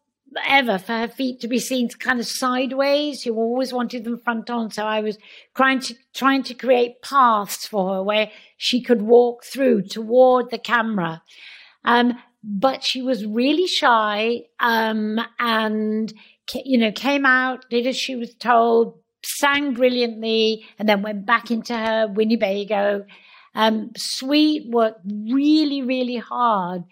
ever 0.46 0.78
for 0.78 0.94
her 0.94 1.08
feet 1.08 1.40
to 1.42 1.48
be 1.48 1.60
seen 1.60 1.90
kind 1.90 2.20
of 2.20 2.26
sideways. 2.26 3.22
She 3.22 3.30
always 3.30 3.72
wanted 3.74 4.04
them 4.04 4.20
front 4.20 4.50
on. 4.50 4.72
So 4.72 4.84
I 4.84 5.02
was 5.02 5.18
trying 5.56 5.80
to, 5.82 5.96
trying 6.14 6.44
to 6.44 6.54
create 6.54 7.02
paths 7.02 7.68
for 7.68 7.96
her 7.96 8.04
where 8.04 8.32
she 8.58 8.82
could 8.82 9.02
walk 9.02 9.44
through 9.44 9.84
toward 9.84 10.50
the 10.50 10.58
camera. 10.58 11.22
Um, 11.84 12.14
but 12.44 12.84
she 12.84 13.02
was 13.02 13.26
really 13.26 13.68
shy, 13.68 14.42
um, 14.60 15.20
and, 15.40 16.14
you 16.64 16.78
know, 16.78 16.92
came 16.92 17.26
out, 17.26 17.66
did 17.70 17.88
as 17.88 17.98
she 17.98 18.16
was 18.16 18.36
told, 18.36 19.00
sang 19.24 19.74
brilliantly, 19.74 20.64
and 20.78 20.88
then 20.88 21.02
went 21.02 21.26
back 21.26 21.50
into 21.50 21.76
her 21.76 22.08
Winnebago. 22.08 23.06
Um, 23.56 23.92
sweet, 23.98 24.70
worked 24.70 25.02
really, 25.06 25.82
really 25.82 26.18
hard. 26.18 26.84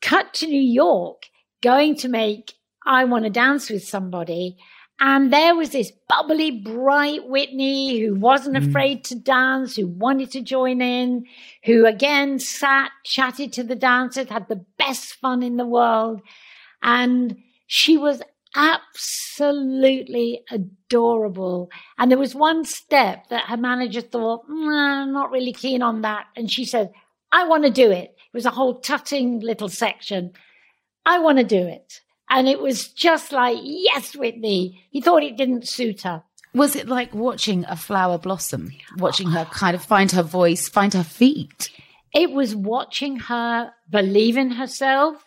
Cut 0.00 0.32
to 0.34 0.46
New 0.46 0.60
York, 0.60 1.24
going 1.60 1.96
to 1.96 2.08
make 2.08 2.52
I 2.90 3.04
Want 3.04 3.22
to 3.22 3.30
Dance 3.30 3.70
with 3.70 3.84
Somebody. 3.84 4.56
And 4.98 5.32
there 5.32 5.54
was 5.54 5.70
this 5.70 5.92
bubbly, 6.08 6.50
bright 6.50 7.26
Whitney 7.28 8.00
who 8.00 8.16
wasn't 8.16 8.56
afraid 8.56 9.04
to 9.04 9.14
dance, 9.14 9.76
who 9.76 9.86
wanted 9.86 10.32
to 10.32 10.42
join 10.42 10.82
in, 10.82 11.24
who 11.64 11.86
again 11.86 12.40
sat, 12.40 12.90
chatted 13.04 13.52
to 13.52 13.62
the 13.62 13.76
dancers, 13.76 14.28
had 14.28 14.48
the 14.48 14.64
best 14.76 15.14
fun 15.14 15.44
in 15.44 15.56
the 15.56 15.64
world. 15.64 16.20
And 16.82 17.36
she 17.68 17.96
was 17.96 18.22
absolutely 18.56 20.42
adorable. 20.50 21.70
And 21.96 22.10
there 22.10 22.18
was 22.18 22.34
one 22.34 22.64
step 22.64 23.28
that 23.28 23.44
her 23.44 23.56
manager 23.56 24.00
thought, 24.00 24.48
"Mm, 24.48 25.02
I'm 25.04 25.12
not 25.12 25.30
really 25.30 25.52
keen 25.52 25.80
on 25.80 26.02
that. 26.02 26.26
And 26.34 26.50
she 26.50 26.64
said, 26.64 26.90
I 27.30 27.46
want 27.46 27.62
to 27.64 27.70
do 27.70 27.92
it. 27.92 28.16
It 28.16 28.34
was 28.34 28.46
a 28.46 28.50
whole 28.50 28.80
tutting 28.80 29.38
little 29.38 29.68
section. 29.68 30.32
I 31.06 31.20
want 31.20 31.38
to 31.38 31.44
do 31.44 31.68
it. 31.68 32.00
And 32.30 32.48
it 32.48 32.60
was 32.60 32.88
just 32.88 33.32
like, 33.32 33.58
yes, 33.60 34.14
Whitney. 34.14 34.86
He 34.90 35.00
thought 35.00 35.24
it 35.24 35.36
didn't 35.36 35.68
suit 35.68 36.02
her. 36.02 36.22
Was 36.54 36.76
it 36.76 36.88
like 36.88 37.14
watching 37.14 37.64
a 37.68 37.76
flower 37.76 38.18
blossom, 38.18 38.72
watching 38.96 39.30
her 39.30 39.44
kind 39.44 39.74
of 39.74 39.84
find 39.84 40.10
her 40.12 40.22
voice, 40.22 40.68
find 40.68 40.94
her 40.94 41.04
feet? 41.04 41.70
It 42.14 42.32
was 42.32 42.56
watching 42.56 43.16
her 43.18 43.72
believe 43.88 44.36
in 44.36 44.52
herself. 44.52 45.24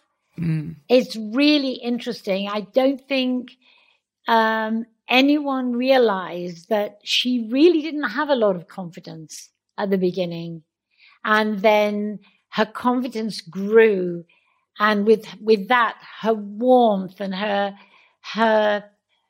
It's 0.89 1.15
really 1.15 1.73
interesting. 1.73 2.49
I 2.49 2.61
don't 2.61 3.05
think 3.07 3.51
um, 4.27 4.85
anyone 5.07 5.73
realized 5.73 6.69
that 6.69 6.99
she 7.03 7.47
really 7.51 7.81
didn't 7.81 8.09
have 8.09 8.29
a 8.29 8.35
lot 8.35 8.55
of 8.55 8.67
confidence 8.67 9.49
at 9.77 9.89
the 9.89 9.97
beginning. 9.97 10.63
And 11.23 11.59
then 11.59 12.19
her 12.49 12.65
confidence 12.65 13.41
grew. 13.41 14.25
And 14.79 15.05
with, 15.05 15.25
with 15.39 15.67
that, 15.67 15.97
her 16.21 16.33
warmth 16.33 17.19
and 17.19 17.35
her, 17.35 17.75
her 18.33 18.85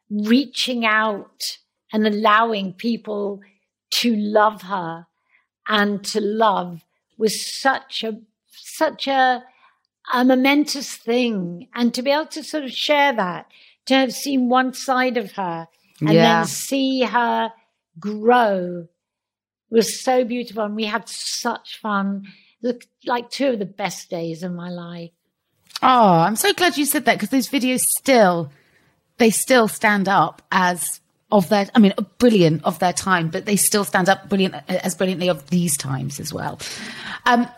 reaching 0.09 0.85
out 0.85 1.41
and 1.91 2.07
allowing 2.07 2.73
people 2.73 3.41
to 3.91 4.15
love 4.15 4.63
her 4.63 5.05
and 5.67 6.03
to 6.05 6.21
love 6.21 6.83
was 7.17 7.45
such 7.61 8.03
a 8.03 8.19
such 8.51 9.07
a 9.07 9.43
a 10.13 10.25
momentous 10.25 10.95
thing. 10.95 11.67
And 11.73 11.93
to 11.93 12.01
be 12.01 12.11
able 12.11 12.25
to 12.27 12.43
sort 12.43 12.63
of 12.63 12.71
share 12.71 13.13
that 13.13 13.47
to 13.85 13.95
have 13.95 14.11
seen 14.13 14.49
one 14.49 14.73
side 14.73 15.17
of 15.17 15.33
her 15.33 15.67
and 16.01 16.13
Yeah. 16.13 16.39
then 16.39 16.47
see 16.47 17.03
her 17.03 17.53
grow 17.99 18.87
was 19.69 20.01
so 20.01 20.23
beautiful. 20.25 20.63
And 20.63 20.75
we 20.75 20.85
had 20.85 21.07
such 21.07 21.77
fun. 21.79 22.25
Like 23.05 23.29
two 23.29 23.49
of 23.49 23.59
the 23.59 23.65
best 23.65 24.09
days 24.09 24.41
of 24.43 24.53
my 24.53 24.69
life 24.69 25.11
Oh, 25.86 26.19
I'm 26.19 26.38
so 26.38 26.53
glad 26.53 26.77
you 26.77 26.86
said 26.86 27.03
that 27.05 27.15
because 27.15 27.29
those 27.29 27.49
videos 27.49 27.81
still, 27.97 28.51
they 29.17 29.29
still 29.29 29.67
stand 29.67 30.07
up 30.07 30.41
as 30.51 31.01
of 31.29 31.49
their, 31.49 31.67
I 31.75 31.79
mean, 31.79 31.93
brilliant 32.19 32.63
of 32.63 32.79
their 32.79 32.93
time, 32.93 33.29
but 33.29 33.45
they 33.45 33.57
still 33.57 33.84
stand 33.84 34.07
up 34.07 34.29
brilliant 34.29 34.55
as 34.69 34.95
brilliantly 34.95 35.27
of 35.27 35.49
these 35.49 35.75
times 35.75 36.21
as 36.21 36.34
well. 36.34 36.57
Um, 37.25 37.49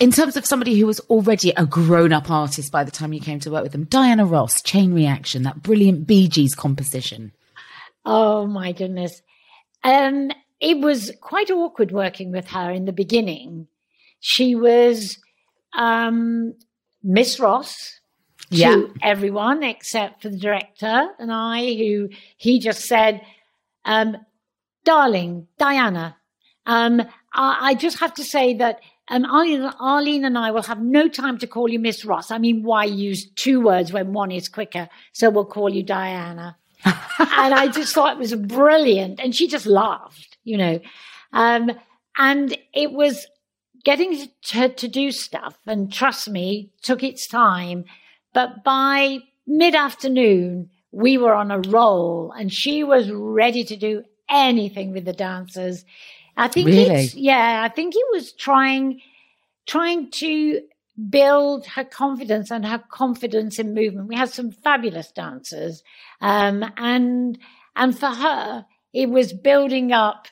in 0.00 0.10
terms 0.10 0.36
of 0.36 0.44
somebody 0.44 0.76
who 0.78 0.86
was 0.86 0.98
already 1.08 1.52
a 1.56 1.66
grown 1.66 2.12
up 2.12 2.30
artist 2.30 2.72
by 2.72 2.82
the 2.82 2.90
time 2.90 3.12
you 3.12 3.20
came 3.20 3.38
to 3.40 3.50
work 3.50 3.62
with 3.62 3.72
them, 3.72 3.84
Diana 3.84 4.26
Ross, 4.26 4.60
Chain 4.62 4.92
Reaction, 4.92 5.44
that 5.44 5.62
brilliant 5.62 6.08
Bee 6.08 6.26
Gees 6.26 6.56
composition. 6.56 7.30
Oh 8.04 8.46
my 8.46 8.72
goodness. 8.72 9.22
Um, 9.84 10.32
it 10.58 10.78
was 10.78 11.12
quite 11.20 11.50
awkward 11.50 11.92
working 11.92 12.32
with 12.32 12.48
her 12.48 12.72
in 12.72 12.86
the 12.86 12.92
beginning. 12.92 13.68
She 14.18 14.56
was 14.56 15.18
um, 15.76 16.54
Miss 17.02 17.38
Ross 17.40 18.00
to 18.50 18.56
Yeah. 18.56 18.82
everyone 19.02 19.62
except 19.62 20.22
for 20.22 20.28
the 20.28 20.38
director 20.38 21.08
and 21.18 21.32
I, 21.32 21.74
who 21.74 22.08
he 22.36 22.58
just 22.58 22.82
said, 22.86 23.22
um, 23.84 24.16
darling, 24.84 25.46
Diana, 25.58 26.16
um, 26.66 27.00
I, 27.32 27.70
I 27.70 27.74
just 27.74 28.00
have 28.00 28.14
to 28.14 28.24
say 28.24 28.54
that 28.54 28.80
um, 29.08 29.24
Arlene, 29.24 29.62
Arlene 29.80 30.24
and 30.24 30.38
I 30.38 30.50
will 30.52 30.62
have 30.62 30.80
no 30.80 31.08
time 31.08 31.38
to 31.38 31.46
call 31.46 31.68
you 31.68 31.78
Miss 31.80 32.04
Ross. 32.04 32.30
I 32.30 32.38
mean, 32.38 32.62
why 32.62 32.84
use 32.84 33.28
two 33.34 33.60
words 33.60 33.92
when 33.92 34.12
one 34.12 34.30
is 34.30 34.48
quicker? 34.48 34.88
So 35.12 35.30
we'll 35.30 35.46
call 35.46 35.68
you 35.68 35.82
Diana. 35.82 36.56
and 36.84 36.94
I 37.54 37.68
just 37.68 37.92
thought 37.94 38.12
it 38.12 38.18
was 38.18 38.34
brilliant. 38.34 39.18
And 39.20 39.34
she 39.34 39.48
just 39.48 39.66
laughed, 39.66 40.38
you 40.44 40.56
know. 40.56 40.80
Um, 41.32 41.72
and 42.16 42.56
it 42.72 42.92
was 42.92 43.26
getting 43.84 44.28
her 44.52 44.68
to 44.68 44.88
do 44.88 45.12
stuff. 45.12 45.56
And 45.66 45.92
trust 45.92 46.28
me, 46.28 46.70
took 46.82 47.02
its 47.02 47.26
time. 47.26 47.84
But 48.32 48.62
by 48.64 49.20
mid 49.46 49.74
afternoon, 49.74 50.70
we 50.92 51.18
were 51.18 51.34
on 51.34 51.50
a 51.50 51.60
roll 51.60 52.32
and 52.32 52.52
she 52.52 52.84
was 52.84 53.10
ready 53.10 53.64
to 53.64 53.76
do 53.76 54.04
anything 54.28 54.92
with 54.92 55.04
the 55.04 55.12
dancers. 55.12 55.84
I 56.36 56.48
think 56.48 56.68
Really? 56.68 57.04
it's, 57.04 57.14
yeah, 57.14 57.62
I 57.64 57.68
think 57.68 57.94
he 57.94 58.02
was 58.12 58.32
trying, 58.32 59.00
trying 59.66 60.10
to 60.12 60.62
build 61.08 61.66
her 61.66 61.84
confidence 61.84 62.50
and 62.50 62.66
her 62.66 62.82
confidence 62.90 63.58
in 63.58 63.74
movement. 63.74 64.08
We 64.08 64.16
had 64.16 64.30
some 64.30 64.50
fabulous 64.50 65.10
dancers. 65.10 65.82
Um, 66.20 66.64
and, 66.76 67.38
and 67.76 67.98
for 67.98 68.10
her, 68.10 68.66
it 68.92 69.08
was 69.08 69.32
building 69.32 69.92
up 69.92 70.28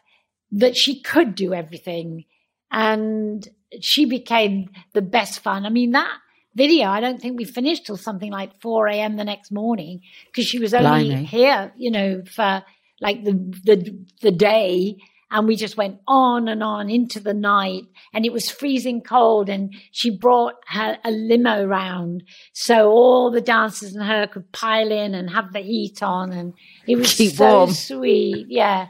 that 0.51 0.77
she 0.77 1.01
could 1.01 1.35
do 1.35 1.53
everything 1.53 2.25
and 2.71 3.47
she 3.81 4.05
became 4.05 4.71
the 4.95 5.03
best 5.03 5.41
fun. 5.41 5.67
I 5.67 5.69
mean, 5.69 5.93
that 5.93 6.19
video, 6.55 6.89
I 6.89 7.01
don't 7.01 7.21
think 7.21 7.37
we 7.39 7.45
finished 7.45 7.87
till 7.87 7.97
something 7.97 8.31
like 8.33 8.61
4 8.61 8.89
a.m. 8.89 9.17
the 9.17 9.25
next 9.25 9.51
morning 9.53 10.01
because 10.27 10.47
she 10.47 10.59
was 10.59 10.75
only 10.75 11.11
Blimey. 11.11 11.25
here, 11.25 11.73
you 11.77 11.91
know, 11.91 12.23
for 12.31 12.63
like 13.01 13.25
the, 13.25 13.33
the, 13.65 13.99
the 14.23 14.31
day. 14.31 14.97
And 15.31 15.47
we 15.47 15.57
just 15.57 15.77
went 15.77 16.01
on 16.09 16.49
and 16.49 16.63
on 16.63 16.89
into 16.89 17.21
the 17.21 17.35
night 17.35 17.83
and 18.15 18.25
it 18.25 18.33
was 18.33 18.49
freezing 18.51 19.03
cold 19.03 19.51
and 19.51 19.75
she 19.93 20.09
brought 20.09 20.55
her 20.69 20.97
a 21.05 21.11
limo 21.11 21.67
round. 21.67 22.23
So 22.55 22.89
all 22.91 23.31
the 23.31 23.43
dancers 23.43 23.95
and 23.95 24.07
her 24.07 24.27
could 24.27 24.51
pile 24.53 24.91
in 24.91 25.15
and 25.15 25.29
have 25.29 25.53
the 25.53 25.59
heat 25.61 26.03
on 26.03 26.33
and 26.33 26.55
it 26.87 26.97
was 26.97 27.13
Keep 27.15 27.35
so 27.35 27.59
warm. 27.59 27.71
sweet. 27.73 28.47
Yeah. 28.49 28.89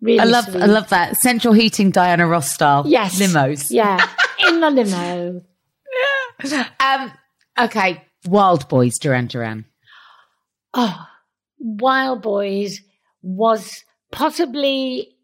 Really 0.00 0.20
I 0.20 0.24
love, 0.24 0.46
sweet. 0.46 0.62
I 0.62 0.66
love 0.66 0.88
that 0.90 1.16
central 1.18 1.52
heating 1.54 1.90
Diana 1.90 2.26
Ross 2.26 2.50
style. 2.50 2.84
Yes. 2.86 3.20
Limos. 3.20 3.70
Yeah. 3.70 4.04
In 4.48 4.60
the 4.60 4.70
limo. 4.70 5.42
Yeah. 6.44 6.68
Um, 6.80 7.12
okay. 7.66 8.04
Wild 8.26 8.68
Boys, 8.68 8.98
Duran 8.98 9.26
Duran. 9.26 9.66
Oh, 10.72 11.06
Wild 11.58 12.22
Boys 12.22 12.80
was 13.22 13.84
possibly 14.12 15.16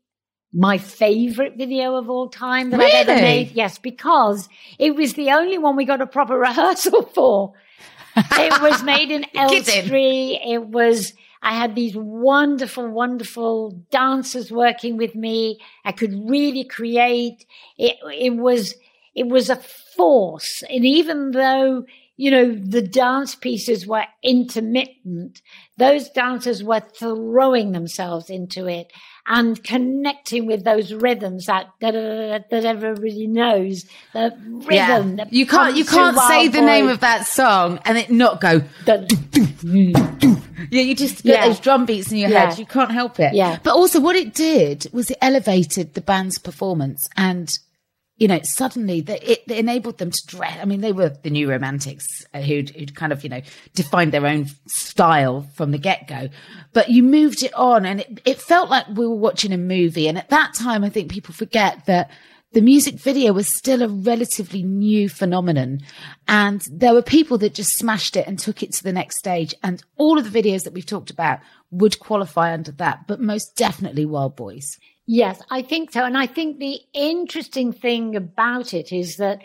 my 0.52 0.78
favorite 0.78 1.56
video 1.56 1.96
of 1.96 2.08
all 2.08 2.28
time 2.28 2.70
that 2.70 2.80
I've 2.80 3.08
ever 3.08 3.20
made. 3.20 3.52
Yes, 3.52 3.78
because 3.78 4.48
it 4.78 4.94
was 4.94 5.14
the 5.14 5.30
only 5.30 5.58
one 5.58 5.76
we 5.76 5.84
got 5.84 6.00
a 6.00 6.06
proper 6.06 6.38
rehearsal 6.38 7.02
for. 7.14 7.52
it 8.16 8.62
was 8.62 8.82
made 8.82 9.10
in. 9.10 9.24
Elstree. 9.34 10.40
It 10.44 10.66
was, 10.66 11.12
I 11.43 11.55
had 11.55 11.74
these 11.74 11.95
wonderful, 11.97 12.89
wonderful 12.89 13.82
dancers 13.91 14.51
working 14.51 14.97
with 14.97 15.14
me. 15.14 15.59
I 15.84 15.93
could 15.93 16.28
really 16.28 16.64
create. 16.64 17.45
It, 17.78 17.97
it 18.12 18.37
was, 18.37 18.74
it 19.14 19.28
was 19.28 19.51
a 19.51 19.57
force. 19.97 20.62
And 20.68 20.84
even 20.84 21.32
though, 21.32 21.84
you 22.16 22.30
know, 22.30 22.55
the 22.55 22.82
dance 22.82 23.34
pieces 23.34 23.87
were 23.87 24.05
intermittent, 24.22 25.43
those 25.76 26.09
dancers 26.11 26.64
were 26.64 26.80
throwing 26.80 27.72
themselves 27.72 28.30
into 28.30 28.66
it 28.66 28.93
and 29.28 29.62
connecting 29.64 30.46
with 30.46 30.64
those 30.64 30.92
rhythms 30.92 31.46
that, 31.46 31.66
that, 31.80 31.92
that 32.50 32.64
everybody 32.64 33.26
knows. 33.26 33.84
The 34.12 34.34
rhythm. 34.66 35.16
that 35.16 35.32
You 35.32 35.46
can't 35.46 35.76
you 35.76 35.84
can't 35.84 36.16
say 36.16 36.48
the 36.48 36.60
name 36.62 36.88
of 36.88 37.00
that 37.00 37.26
song 37.26 37.80
and 37.84 37.98
it 37.98 38.10
not 38.10 38.40
go 38.40 38.60
The- 38.84 39.06
Yeah, 40.70 40.80
you 40.82 40.94
just 40.94 41.22
get 41.22 41.34
Yeah. 41.40 41.48
those 41.48 41.60
drum 41.60 41.86
beats 41.86 42.10
in 42.10 42.18
your 42.18 42.30
Yeah. 42.30 42.50
head. 42.50 42.58
You 42.58 42.66
can't 42.66 42.90
help 42.90 43.20
it. 43.20 43.34
Yeah. 43.34 43.58
But 43.62 43.74
also 43.74 44.00
what 44.00 44.16
it 44.16 44.34
did 44.34 44.86
was 44.92 45.10
it 45.10 45.18
elevated 45.20 45.94
the 45.94 46.00
band's 46.00 46.38
performance 46.38 47.08
and 47.16 47.56
you 48.16 48.28
know, 48.28 48.40
suddenly 48.42 49.02
the, 49.02 49.30
it, 49.30 49.42
enabled 49.48 49.98
them 49.98 50.10
to 50.10 50.22
dress. 50.26 50.58
I 50.60 50.64
mean, 50.64 50.80
they 50.80 50.92
were 50.92 51.10
the 51.10 51.30
new 51.30 51.50
romantics 51.50 52.24
uh, 52.32 52.40
who'd, 52.40 52.70
who'd 52.70 52.96
kind 52.96 53.12
of, 53.12 53.22
you 53.22 53.28
know, 53.28 53.42
defined 53.74 54.12
their 54.12 54.26
own 54.26 54.46
style 54.66 55.46
from 55.54 55.70
the 55.70 55.78
get 55.78 56.08
go. 56.08 56.30
But 56.72 56.88
you 56.88 57.02
moved 57.02 57.42
it 57.42 57.52
on 57.54 57.84
and 57.84 58.00
it, 58.00 58.20
it 58.24 58.40
felt 58.40 58.70
like 58.70 58.88
we 58.88 59.06
were 59.06 59.14
watching 59.14 59.52
a 59.52 59.58
movie. 59.58 60.08
And 60.08 60.16
at 60.16 60.30
that 60.30 60.54
time, 60.54 60.82
I 60.82 60.88
think 60.88 61.10
people 61.10 61.34
forget 61.34 61.84
that 61.86 62.10
the 62.52 62.62
music 62.62 62.94
video 62.94 63.34
was 63.34 63.54
still 63.54 63.82
a 63.82 63.88
relatively 63.88 64.62
new 64.62 65.10
phenomenon. 65.10 65.80
And 66.26 66.62
there 66.72 66.94
were 66.94 67.02
people 67.02 67.36
that 67.38 67.52
just 67.52 67.76
smashed 67.76 68.16
it 68.16 68.26
and 68.26 68.38
took 68.38 68.62
it 68.62 68.72
to 68.74 68.82
the 68.82 68.94
next 68.94 69.18
stage. 69.18 69.54
And 69.62 69.82
all 69.96 70.18
of 70.18 70.30
the 70.30 70.42
videos 70.42 70.64
that 70.64 70.72
we've 70.72 70.86
talked 70.86 71.10
about 71.10 71.40
would 71.70 71.98
qualify 71.98 72.54
under 72.54 72.72
that, 72.72 73.06
but 73.06 73.20
most 73.20 73.56
definitely 73.56 74.06
Wild 74.06 74.36
Boys. 74.36 74.78
Yes, 75.07 75.40
I 75.50 75.62
think 75.62 75.92
so. 75.92 76.04
And 76.04 76.18
I 76.18 76.26
think 76.26 76.59
the 76.59 76.80
interesting 76.92 77.72
thing 77.72 78.16
about 78.16 78.74
it 78.74 78.92
is 78.92 79.16
that 79.18 79.40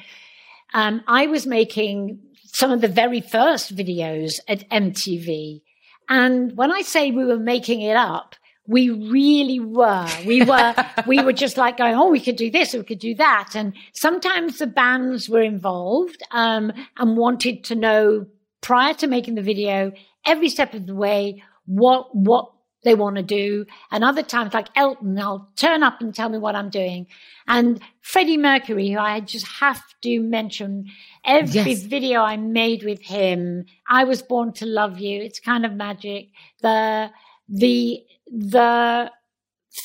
um, 0.73 1.01
I 1.07 1.27
was 1.27 1.45
making 1.45 2.19
some 2.45 2.71
of 2.71 2.81
the 2.81 2.87
very 2.87 3.21
first 3.21 3.75
videos 3.75 4.39
at 4.47 4.67
MTV. 4.69 5.61
And 6.09 6.57
when 6.57 6.71
I 6.71 6.81
say 6.81 7.11
we 7.11 7.25
were 7.25 7.39
making 7.39 7.81
it 7.81 7.95
up, 7.95 8.35
we 8.67 8.89
really 8.89 9.59
were. 9.59 10.07
We 10.25 10.43
were, 10.43 10.73
we 11.07 11.21
were 11.21 11.33
just 11.33 11.57
like 11.57 11.77
going, 11.77 11.95
oh, 11.95 12.09
we 12.09 12.19
could 12.19 12.35
do 12.35 12.49
this, 12.49 12.73
or 12.73 12.79
we 12.79 12.83
could 12.85 12.99
do 12.99 13.15
that. 13.15 13.51
And 13.53 13.75
sometimes 13.93 14.57
the 14.57 14.67
bands 14.67 15.29
were 15.29 15.41
involved 15.41 16.23
um, 16.31 16.71
and 16.97 17.17
wanted 17.17 17.63
to 17.65 17.75
know 17.75 18.25
prior 18.61 18.93
to 18.95 19.07
making 19.07 19.35
the 19.35 19.41
video, 19.41 19.91
every 20.25 20.49
step 20.49 20.73
of 20.73 20.85
the 20.85 20.95
way, 20.95 21.43
what, 21.65 22.15
what 22.15 22.51
they 22.83 22.95
want 22.95 23.15
to 23.17 23.23
do. 23.23 23.65
And 23.91 24.03
other 24.03 24.23
times, 24.23 24.53
like 24.53 24.69
Elton, 24.75 25.19
I'll 25.19 25.49
turn 25.55 25.83
up 25.83 26.01
and 26.01 26.13
tell 26.13 26.29
me 26.29 26.37
what 26.37 26.55
I'm 26.55 26.69
doing. 26.69 27.07
And 27.47 27.79
Freddie 28.01 28.37
Mercury, 28.37 28.89
who 28.89 28.97
I 28.99 29.19
just 29.19 29.47
have 29.47 29.81
to 30.01 30.19
mention, 30.21 30.85
every 31.23 31.71
Yes. 31.73 31.83
video 31.83 32.21
I 32.21 32.37
made 32.37 32.83
with 32.83 33.01
him, 33.01 33.65
I 33.89 34.03
was 34.03 34.21
born 34.21 34.53
to 34.53 34.65
love 34.65 34.99
you. 34.99 35.21
It's 35.21 35.39
kind 35.39 35.65
of 35.65 35.73
magic. 35.73 36.29
The, 36.61 37.11
the, 37.47 38.03
the 38.25 39.11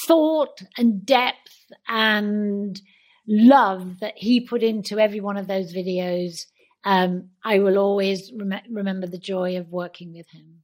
thought 0.07 0.63
and 0.79 1.05
depth 1.05 1.73
and 1.89 2.81
love 3.29 4.01
that 4.01 4.15
he 4.17 4.41
put 4.41 4.63
into 4.63 4.99
every 4.99 5.21
one 5.21 5.37
of 5.37 5.49
those 5.49 5.75
videos. 5.75 6.47
Um, 6.85 7.31
I 7.45 7.59
will 7.59 7.79
always 7.79 8.33
rem- 8.33 8.61
remember 8.71 9.07
the 9.07 9.19
joy 9.19 9.57
of 9.59 9.71
working 9.71 10.13
with 10.15 10.29
him. 10.31 10.63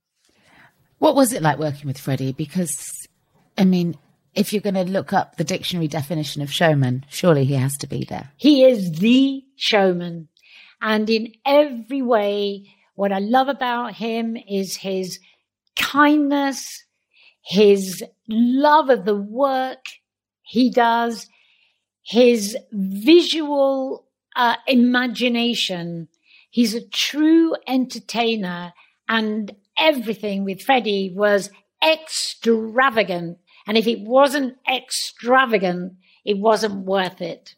What 1.02 1.16
was 1.16 1.32
it 1.32 1.42
like 1.42 1.58
working 1.58 1.88
with 1.88 1.98
Freddie? 1.98 2.32
Because, 2.32 3.08
I 3.58 3.64
mean, 3.64 3.98
if 4.36 4.52
you're 4.52 4.62
going 4.62 4.76
to 4.76 4.84
look 4.84 5.12
up 5.12 5.34
the 5.34 5.42
dictionary 5.42 5.88
definition 5.88 6.42
of 6.42 6.52
showman, 6.52 7.04
surely 7.08 7.44
he 7.44 7.54
has 7.54 7.76
to 7.78 7.88
be 7.88 8.04
there. 8.04 8.30
He 8.36 8.62
is 8.62 9.00
the 9.00 9.42
showman. 9.56 10.28
And 10.80 11.10
in 11.10 11.32
every 11.44 12.02
way, 12.02 12.70
what 12.94 13.10
I 13.10 13.18
love 13.18 13.48
about 13.48 13.96
him 13.96 14.36
is 14.48 14.76
his 14.76 15.18
kindness, 15.74 16.84
his 17.44 18.04
love 18.28 18.88
of 18.88 19.04
the 19.04 19.16
work 19.16 19.84
he 20.42 20.70
does, 20.70 21.26
his 22.04 22.56
visual 22.70 24.06
uh, 24.36 24.54
imagination. 24.68 26.06
He's 26.50 26.76
a 26.76 26.88
true 26.90 27.56
entertainer 27.66 28.72
and 29.08 29.52
everything 29.78 30.44
with 30.44 30.62
Freddie 30.62 31.12
was 31.14 31.50
extravagant. 31.86 33.38
And 33.66 33.76
if 33.76 33.86
it 33.86 34.00
wasn't 34.00 34.56
extravagant, 34.70 35.94
it 36.24 36.38
wasn't 36.38 36.84
worth 36.86 37.20
it. 37.20 37.54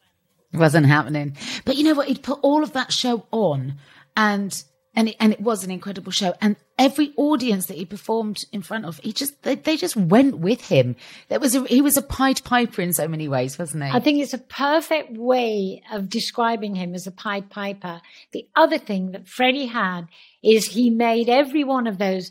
It 0.53 0.59
wasn't 0.59 0.87
happening. 0.87 1.37
But 1.65 1.77
you 1.77 1.85
know 1.85 1.95
what? 1.95 2.09
He'd 2.09 2.23
put 2.23 2.39
all 2.43 2.63
of 2.63 2.73
that 2.73 2.93
show 2.93 3.27
on 3.31 3.75
and 4.17 4.65
and 4.97 5.09
it, 5.09 5.17
and 5.19 5.33
it 5.33 5.41
was 5.41 5.65
an 5.65 5.71
incredible 5.71 6.13
show. 6.13 6.35
And 6.41 6.57
every 6.79 7.13
audience 7.17 7.67
that 7.67 7.77
he 7.77 7.85
performed 7.85 8.45
in 8.53 8.63
front 8.63 8.85
of, 8.85 8.99
he 8.99 9.13
just 9.13 9.43
they, 9.43 9.57
they 9.57 9.77
just 9.77 9.97
went 9.97 10.39
with 10.39 10.69
him. 10.69 10.97
There 11.29 11.41
was 11.41 11.55
a, 11.55 11.65
he 11.65 11.81
was 11.81 11.97
a 11.97 12.03
Pied 12.03 12.45
Piper 12.45 12.81
in 12.81 12.93
so 12.93 13.09
many 13.09 13.27
ways, 13.29 13.59
wasn't 13.59 13.85
he? 13.85 13.91
I 13.91 14.01
think 14.01 14.21
it's 14.21 14.35
a 14.35 14.39
perfect 14.39 15.17
way 15.17 15.83
of 15.93 16.09
describing 16.09 16.77
him 16.77 16.95
as 16.95 17.07
a 17.07 17.11
Pied 17.11 17.51
Piper. 17.51 18.01
The 18.33 18.47
other 18.55 18.79
thing 18.79 19.13
that 19.13 19.27
Freddie 19.27 19.67
had 19.67 20.07
is 20.45 20.67
he 20.67 20.91
made 20.91 21.29
every 21.29 21.65
one 21.65 21.87
of 21.87 21.99
those 21.99 22.31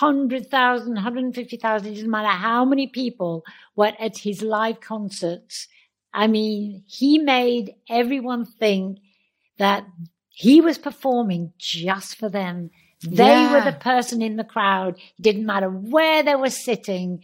100,000, 0.00 0.94
150,000, 0.94 1.86
it 1.86 1.94
doesn't 1.94 2.10
matter 2.10 2.28
how 2.28 2.64
many 2.64 2.86
people 2.86 3.44
were 3.76 3.92
at 3.98 4.18
his 4.18 4.42
live 4.42 4.80
concerts. 4.80 5.66
I 6.14 6.26
mean, 6.26 6.84
he 6.86 7.18
made 7.18 7.74
everyone 7.88 8.44
think 8.44 8.98
that 9.58 9.84
he 10.28 10.60
was 10.60 10.78
performing 10.78 11.52
just 11.58 12.16
for 12.16 12.28
them. 12.28 12.70
They 13.02 13.24
Yeah. 13.42 13.52
were 13.52 13.70
the 13.70 13.76
person 13.78 14.22
in 14.22 14.36
the 14.36 14.44
crowd. 14.44 14.96
It 15.18 15.22
didn't 15.22 15.46
matter 15.46 15.68
where 15.68 16.22
they 16.22 16.36
were 16.36 16.50
sitting. 16.50 17.22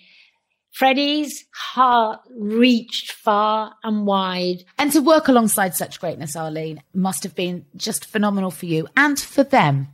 Freddie's 0.73 1.45
heart 1.53 2.21
reached 2.37 3.13
far 3.13 3.75
and 3.83 4.07
wide. 4.07 4.65
And 4.79 4.93
to 4.93 5.01
work 5.01 5.29
alongside 5.29 5.75
such 5.75 6.01
greatness, 6.01 6.37
Arlene, 6.37 6.83
must 6.95 7.23
have 7.25 7.35
been 7.35 7.67
just 7.77 8.05
phenomenal 8.05 8.51
for 8.51 8.67
you 8.67 8.87
and 8.97 9.19
for 9.19 9.43
them, 9.43 9.89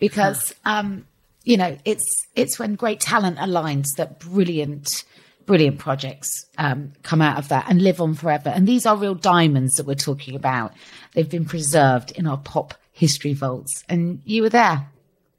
because 0.00 0.52
um, 0.64 1.06
you 1.44 1.56
know 1.56 1.78
it's 1.84 2.04
it's 2.34 2.58
when 2.58 2.74
great 2.74 2.98
talent 2.98 3.38
aligns 3.38 3.94
that 3.96 4.18
brilliant, 4.18 5.04
brilliant 5.46 5.78
projects 5.78 6.46
um, 6.58 6.92
come 7.04 7.22
out 7.22 7.38
of 7.38 7.48
that 7.48 7.66
and 7.68 7.80
live 7.80 8.00
on 8.00 8.14
forever. 8.14 8.48
And 8.48 8.66
these 8.66 8.84
are 8.86 8.96
real 8.96 9.14
diamonds 9.14 9.74
that 9.74 9.86
we're 9.86 9.94
talking 9.94 10.34
about. 10.34 10.72
They've 11.12 11.30
been 11.30 11.44
preserved 11.44 12.10
in 12.12 12.26
our 12.26 12.38
pop 12.38 12.74
history 12.90 13.34
vaults, 13.34 13.84
and 13.88 14.20
you 14.24 14.42
were 14.42 14.48
there 14.48 14.88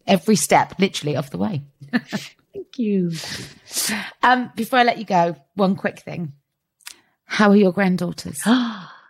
every 0.08 0.38
step, 0.38 0.76
literally, 0.80 1.18
of 1.18 1.30
the 1.32 1.38
way. 1.38 1.62
Thank 2.54 2.78
you. 2.78 3.12
Um, 4.24 4.52
before 4.56 4.80
I 4.80 4.84
let 4.84 4.98
you 4.98 5.06
go, 5.06 5.36
one 5.56 5.76
quick 5.76 6.00
thing: 6.00 6.34
How 7.26 7.50
are 7.50 7.58
your 7.58 7.74
granddaughters? 7.74 8.42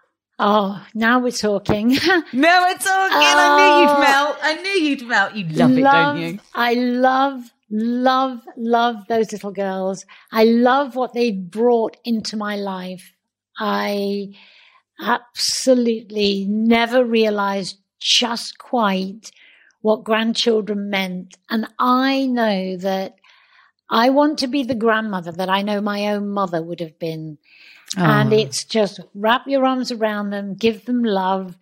Oh, 0.43 0.83
now 0.95 1.19
we're 1.19 1.29
talking. 1.31 1.89
No, 2.33 2.65
it's 2.69 2.87
all 2.87 3.09
good. 3.09 3.17
I 3.19 3.55
knew 3.57 3.81
you'd 3.81 3.95
oh. 3.95 4.01
melt. 4.01 4.37
I 4.41 4.55
knew 4.55 4.69
you'd 4.69 5.07
melt. 5.07 5.35
You 5.35 5.45
love 5.49 5.77
it, 5.77 5.81
don't 5.83 6.17
you? 6.17 6.39
I 6.55 6.73
love, 6.73 7.51
love, 7.69 8.39
love 8.57 8.95
those 9.07 9.31
little 9.31 9.51
girls. 9.51 10.03
I 10.31 10.45
love 10.45 10.95
what 10.95 11.13
they've 11.13 11.39
brought 11.39 11.95
into 12.03 12.37
my 12.37 12.55
life. 12.55 13.13
I 13.59 14.33
absolutely 14.99 16.47
never 16.49 17.05
realized 17.05 17.77
just 17.99 18.57
quite 18.57 19.31
what 19.81 20.03
grandchildren 20.03 20.89
meant. 20.89 21.37
And 21.51 21.67
I 21.77 22.25
know 22.25 22.77
that 22.77 23.15
I 23.91 24.09
want 24.09 24.39
to 24.39 24.47
be 24.47 24.63
the 24.63 24.73
grandmother 24.73 25.31
that 25.33 25.49
I 25.49 25.61
know 25.61 25.81
my 25.81 26.07
own 26.07 26.29
mother 26.29 26.63
would 26.63 26.79
have 26.79 26.97
been. 26.97 27.37
And 27.97 28.31
it's 28.31 28.63
just 28.63 28.99
wrap 29.13 29.47
your 29.47 29.65
arms 29.65 29.91
around 29.91 30.29
them, 30.29 30.55
give 30.55 30.85
them 30.85 31.03
love, 31.03 31.57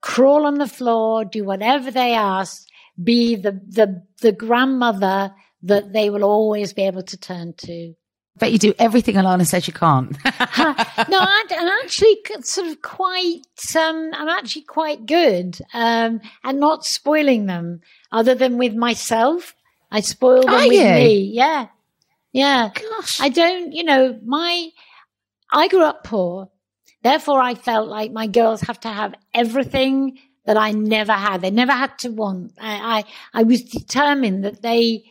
crawl 0.00 0.46
on 0.46 0.54
the 0.54 0.68
floor, 0.68 1.24
do 1.24 1.44
whatever 1.44 1.90
they 1.90 2.14
ask, 2.14 2.66
be 3.02 3.34
the, 3.34 3.52
the, 3.66 4.02
the 4.20 4.32
grandmother 4.32 5.34
that 5.62 5.92
they 5.92 6.10
will 6.10 6.24
always 6.24 6.72
be 6.72 6.82
able 6.82 7.02
to 7.02 7.16
turn 7.16 7.54
to. 7.58 7.94
But 8.38 8.50
you 8.50 8.58
do 8.58 8.72
everything 8.78 9.16
Alana 9.16 9.46
says 9.46 9.66
you 9.66 9.74
can't. 9.74 10.12
no, 10.24 11.18
I, 11.18 11.44
I'm 11.50 11.84
actually 11.84 12.16
sort 12.42 12.68
of 12.68 12.80
quite, 12.80 13.42
um, 13.76 14.10
I'm 14.14 14.28
actually 14.28 14.62
quite 14.62 15.04
good, 15.06 15.58
um, 15.74 16.20
at 16.42 16.54
not 16.54 16.84
spoiling 16.84 17.46
them 17.46 17.80
other 18.10 18.34
than 18.34 18.56
with 18.56 18.74
myself. 18.74 19.54
I 19.90 20.00
spoil 20.00 20.42
them 20.42 20.54
Are 20.54 20.66
with 20.66 20.72
you? 20.72 20.84
me. 20.84 21.14
Yeah. 21.34 21.66
Yeah. 22.32 22.70
Gosh. 22.74 23.20
I 23.20 23.28
don't, 23.28 23.72
you 23.72 23.84
know, 23.84 24.18
my, 24.24 24.70
I 25.52 25.68
grew 25.68 25.84
up 25.84 26.04
poor. 26.04 26.48
Therefore, 27.02 27.40
I 27.40 27.54
felt 27.54 27.88
like 27.88 28.12
my 28.12 28.26
girls 28.26 28.62
have 28.62 28.80
to 28.80 28.88
have 28.88 29.14
everything 29.34 30.18
that 30.46 30.56
I 30.56 30.72
never 30.72 31.12
had. 31.12 31.40
They 31.40 31.50
never 31.50 31.72
had 31.72 31.98
to 32.00 32.10
want. 32.10 32.52
I, 32.60 33.04
I, 33.34 33.40
I 33.40 33.42
was 33.42 33.62
determined 33.62 34.44
that 34.44 34.62
they, 34.62 35.04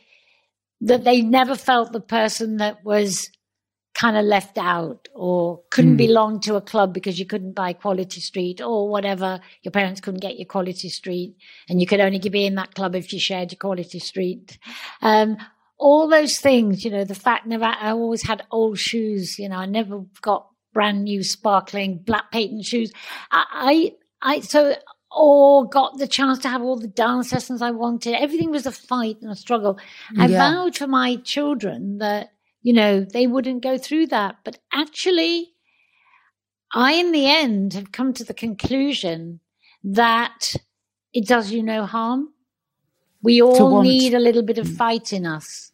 that 0.81 1.03
they 1.03 1.21
never 1.21 1.55
felt 1.55 1.91
the 1.91 2.01
person 2.01 2.57
that 2.57 2.83
was 2.83 3.29
kind 3.93 4.17
of 4.17 4.25
left 4.25 4.57
out 4.57 5.07
or 5.13 5.61
couldn't 5.69 5.97
belong 5.97 6.39
to 6.39 6.55
a 6.55 6.61
club 6.61 6.93
because 6.93 7.19
you 7.19 7.25
couldn't 7.25 7.53
buy 7.53 7.73
quality 7.73 8.21
street 8.21 8.61
or 8.61 8.89
whatever. 8.89 9.39
Your 9.63 9.71
parents 9.71 10.01
couldn't 10.01 10.21
get 10.21 10.37
you 10.37 10.45
quality 10.45 10.89
street 10.89 11.35
and 11.69 11.79
you 11.79 11.85
could 11.85 11.99
only 11.99 12.19
be 12.19 12.45
in 12.45 12.55
that 12.55 12.73
club 12.73 12.95
if 12.95 13.11
you 13.11 13.19
shared 13.19 13.51
your 13.51 13.59
quality 13.59 13.99
street. 13.99 14.57
Um, 15.01 15.37
all 15.81 16.07
those 16.07 16.37
things, 16.37 16.85
you 16.85 16.91
know, 16.91 17.03
the 17.03 17.15
fact 17.15 17.47
never, 17.47 17.65
I 17.65 17.89
always 17.89 18.21
had 18.21 18.45
old 18.51 18.77
shoes, 18.77 19.39
you 19.39 19.49
know, 19.49 19.57
I 19.57 19.65
never 19.65 20.05
got 20.21 20.47
brand 20.73 21.03
new 21.03 21.23
sparkling 21.23 21.97
black 21.97 22.31
patent 22.31 22.65
shoes. 22.65 22.91
I, 23.31 23.95
I, 24.21 24.35
I 24.35 24.39
so, 24.41 24.75
or 25.11 25.67
got 25.67 25.97
the 25.97 26.07
chance 26.07 26.37
to 26.39 26.49
have 26.49 26.61
all 26.61 26.77
the 26.77 26.87
dance 26.87 27.33
lessons 27.33 27.63
I 27.63 27.71
wanted. 27.71 28.13
Everything 28.13 28.51
was 28.51 28.67
a 28.67 28.71
fight 28.71 29.17
and 29.23 29.31
a 29.31 29.35
struggle. 29.35 29.79
I 30.19 30.27
Yeah. 30.27 30.37
vowed 30.37 30.77
for 30.77 30.85
my 30.85 31.15
children 31.15 31.97
that, 31.97 32.31
you 32.61 32.73
know, 32.73 33.03
they 33.03 33.25
wouldn't 33.25 33.63
go 33.63 33.79
through 33.79 34.07
that. 34.07 34.35
But 34.45 34.59
actually, 34.71 35.53
I, 36.75 36.93
in 36.93 37.11
the 37.11 37.25
end, 37.25 37.73
have 37.73 37.91
come 37.91 38.13
to 38.13 38.23
the 38.23 38.35
conclusion 38.35 39.39
that 39.83 40.55
it 41.11 41.27
does 41.27 41.51
you 41.51 41.63
no 41.63 41.87
harm. 41.87 42.29
We 43.23 43.41
all 43.41 43.81
need 43.81 44.13
a 44.13 44.19
little 44.19 44.43
bit 44.43 44.59
of 44.59 44.67
mm. 44.67 44.77
fight 44.77 45.11
in 45.11 45.25
us. 45.25 45.70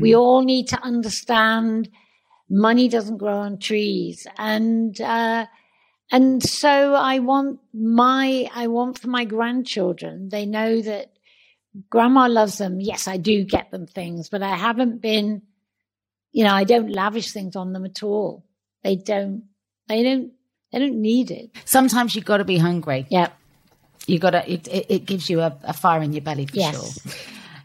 We 0.00 0.14
all 0.14 0.42
need 0.42 0.68
to 0.68 0.80
understand 0.82 1.88
money 2.50 2.88
doesn't 2.88 3.18
grow 3.18 3.38
on 3.38 3.58
trees. 3.58 4.26
And, 4.38 5.00
uh, 5.00 5.46
and 6.10 6.42
so 6.42 6.94
I 6.94 7.18
want 7.20 7.60
my, 7.72 8.48
I 8.54 8.66
want 8.68 8.98
for 8.98 9.08
my 9.08 9.24
grandchildren, 9.24 10.28
they 10.28 10.46
know 10.46 10.80
that 10.82 11.12
grandma 11.90 12.26
loves 12.28 12.58
them. 12.58 12.80
Yes, 12.80 13.08
I 13.08 13.16
do 13.16 13.44
get 13.44 13.70
them 13.70 13.86
things, 13.86 14.28
but 14.28 14.42
I 14.42 14.54
haven't 14.54 15.00
been, 15.00 15.42
you 16.32 16.44
know, 16.44 16.52
I 16.52 16.64
don't 16.64 16.90
lavish 16.90 17.32
things 17.32 17.56
on 17.56 17.72
them 17.72 17.84
at 17.84 18.02
all. 18.02 18.44
They 18.82 18.96
don't, 18.96 19.44
they 19.88 20.02
don't, 20.02 20.32
they 20.72 20.78
don't 20.80 21.00
need 21.00 21.30
it. 21.30 21.50
Sometimes 21.64 22.14
you've 22.14 22.24
got 22.24 22.38
to 22.38 22.44
be 22.44 22.58
hungry. 22.58 23.06
Yeah. 23.08 23.28
You 24.06 24.18
got 24.18 24.30
to. 24.30 24.52
It, 24.52 24.68
it, 24.68 24.86
it 24.88 25.04
gives 25.06 25.30
you 25.30 25.40
a, 25.40 25.56
a 25.62 25.72
fire 25.72 26.02
in 26.02 26.12
your 26.12 26.20
belly 26.20 26.46
for 26.46 26.56
Yes. 26.56 27.02
sure. 27.02 27.12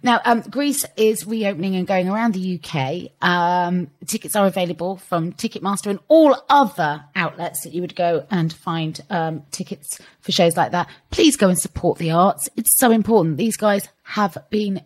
Now, 0.01 0.21
um, 0.25 0.41
Grease 0.41 0.85
is 0.95 1.27
reopening 1.27 1.75
and 1.75 1.85
going 1.85 2.07
around 2.07 2.33
the 2.33 2.59
UK. 2.59 3.11
Um, 3.21 3.89
tickets 4.05 4.35
are 4.35 4.45
available 4.45 4.97
from 4.97 5.33
Ticketmaster 5.33 5.87
and 5.87 5.99
all 6.07 6.35
other 6.49 7.03
outlets 7.15 7.63
that 7.63 7.73
you 7.73 7.81
would 7.81 7.95
go 7.95 8.25
and 8.31 8.51
find 8.51 9.01
um, 9.09 9.43
tickets 9.51 9.99
for 10.21 10.31
shows 10.31 10.55
like 10.55 10.71
that. 10.71 10.89
Please 11.11 11.35
go 11.35 11.49
and 11.49 11.59
support 11.59 11.97
the 11.97 12.11
arts. 12.11 12.49
It's 12.55 12.77
so 12.77 12.91
important. 12.91 13.37
These 13.37 13.57
guys 13.57 13.87
have 14.03 14.37
been 14.49 14.81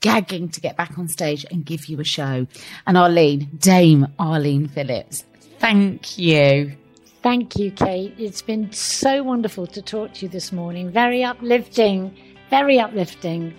gagging 0.00 0.48
to 0.48 0.60
get 0.60 0.76
back 0.76 0.98
on 0.98 1.08
stage 1.08 1.44
and 1.50 1.64
give 1.64 1.86
you 1.86 2.00
a 2.00 2.04
show. 2.04 2.46
And 2.86 2.96
Arlene, 2.96 3.50
Dame 3.58 4.08
Arlene 4.18 4.68
Phillips, 4.68 5.24
thank 5.58 6.18
you. 6.18 6.76
Thank 7.22 7.56
you, 7.56 7.70
Kate. 7.70 8.14
It's 8.18 8.42
been 8.42 8.70
so 8.72 9.22
wonderful 9.22 9.66
to 9.68 9.80
talk 9.80 10.12
to 10.14 10.26
you 10.26 10.28
this 10.28 10.52
morning. 10.52 10.90
Very 10.90 11.24
uplifting, 11.24 12.14
very 12.50 12.78
uplifting. 12.78 13.54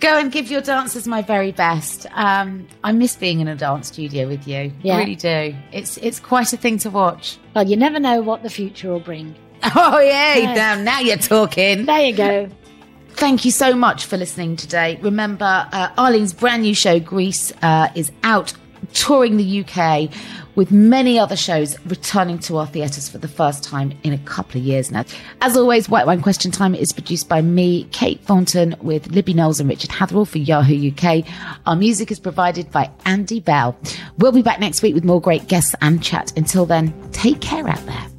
Go 0.00 0.18
and 0.18 0.30
give 0.30 0.50
your 0.50 0.60
dancers 0.60 1.06
my 1.06 1.22
very 1.22 1.52
best. 1.52 2.06
Um, 2.12 2.66
I 2.82 2.92
miss 2.92 3.16
being 3.16 3.40
in 3.40 3.48
a 3.48 3.54
dance 3.56 3.88
studio 3.88 4.26
with 4.28 4.46
you. 4.46 4.70
Yeah. 4.82 4.96
I 4.96 4.98
really 4.98 5.16
do. 5.16 5.54
It's 5.72 5.96
it's 5.98 6.20
quite 6.20 6.52
a 6.52 6.56
thing 6.56 6.78
to 6.78 6.90
watch. 6.90 7.38
Well, 7.54 7.66
you 7.66 7.76
never 7.76 7.98
know 7.98 8.20
what 8.20 8.42
the 8.42 8.50
future 8.50 8.90
will 8.90 9.00
bring. 9.00 9.34
Oh 9.76 9.98
yeah, 9.98 10.34
Yeah. 10.36 10.54
damn! 10.54 10.84
Now 10.84 11.00
you're 11.00 11.16
talking. 11.16 11.86
There 11.86 12.00
you 12.06 12.14
go. 12.14 12.48
Thank 13.12 13.44
you 13.46 13.50
so 13.50 13.74
much 13.74 14.04
for 14.06 14.16
listening 14.18 14.56
today. 14.56 14.98
Remember, 15.00 15.66
uh, 15.72 15.88
Arlene's 15.96 16.34
brand 16.34 16.62
new 16.62 16.74
show, 16.74 16.98
Grease, 17.00 17.50
uh, 17.62 17.88
is 17.94 18.10
out 18.24 18.52
touring 18.94 19.36
the 19.36 19.64
UK 19.64 20.10
with 20.54 20.70
many 20.70 21.18
other 21.18 21.36
shows 21.36 21.76
returning 21.86 22.38
to 22.38 22.56
our 22.56 22.66
theatres 22.66 23.08
for 23.08 23.18
the 23.18 23.28
first 23.28 23.64
time 23.64 23.92
in 24.04 24.12
a 24.12 24.18
couple 24.18 24.60
of 24.60 24.64
years 24.64 24.90
now. 24.90 25.04
As 25.40 25.56
always, 25.56 25.88
White 25.88 26.06
Wine 26.06 26.22
Question 26.22 26.50
Time 26.50 26.74
is 26.74 26.92
produced 26.92 27.28
by 27.28 27.42
me, 27.42 27.84
Kate 27.92 28.20
Thornton, 28.22 28.76
with 28.80 29.08
Libby 29.08 29.34
Knowles 29.34 29.60
and 29.60 29.68
Richard 29.68 29.90
Hatherall 29.90 30.26
for 30.26 30.38
Yahoo 30.38 30.90
UK. 30.90 31.26
Our 31.66 31.76
music 31.76 32.10
is 32.10 32.20
provided 32.20 32.70
by 32.70 32.90
Andy 33.04 33.40
Bell. 33.40 33.76
We'll 34.18 34.32
be 34.32 34.42
back 34.42 34.60
next 34.60 34.82
week 34.82 34.94
with 34.94 35.04
more 35.04 35.20
great 35.20 35.48
guests 35.48 35.74
and 35.80 36.02
chat. 36.02 36.32
Until 36.36 36.66
then, 36.66 36.94
take 37.10 37.40
care 37.40 37.68
out 37.68 37.84
there. 37.86 38.13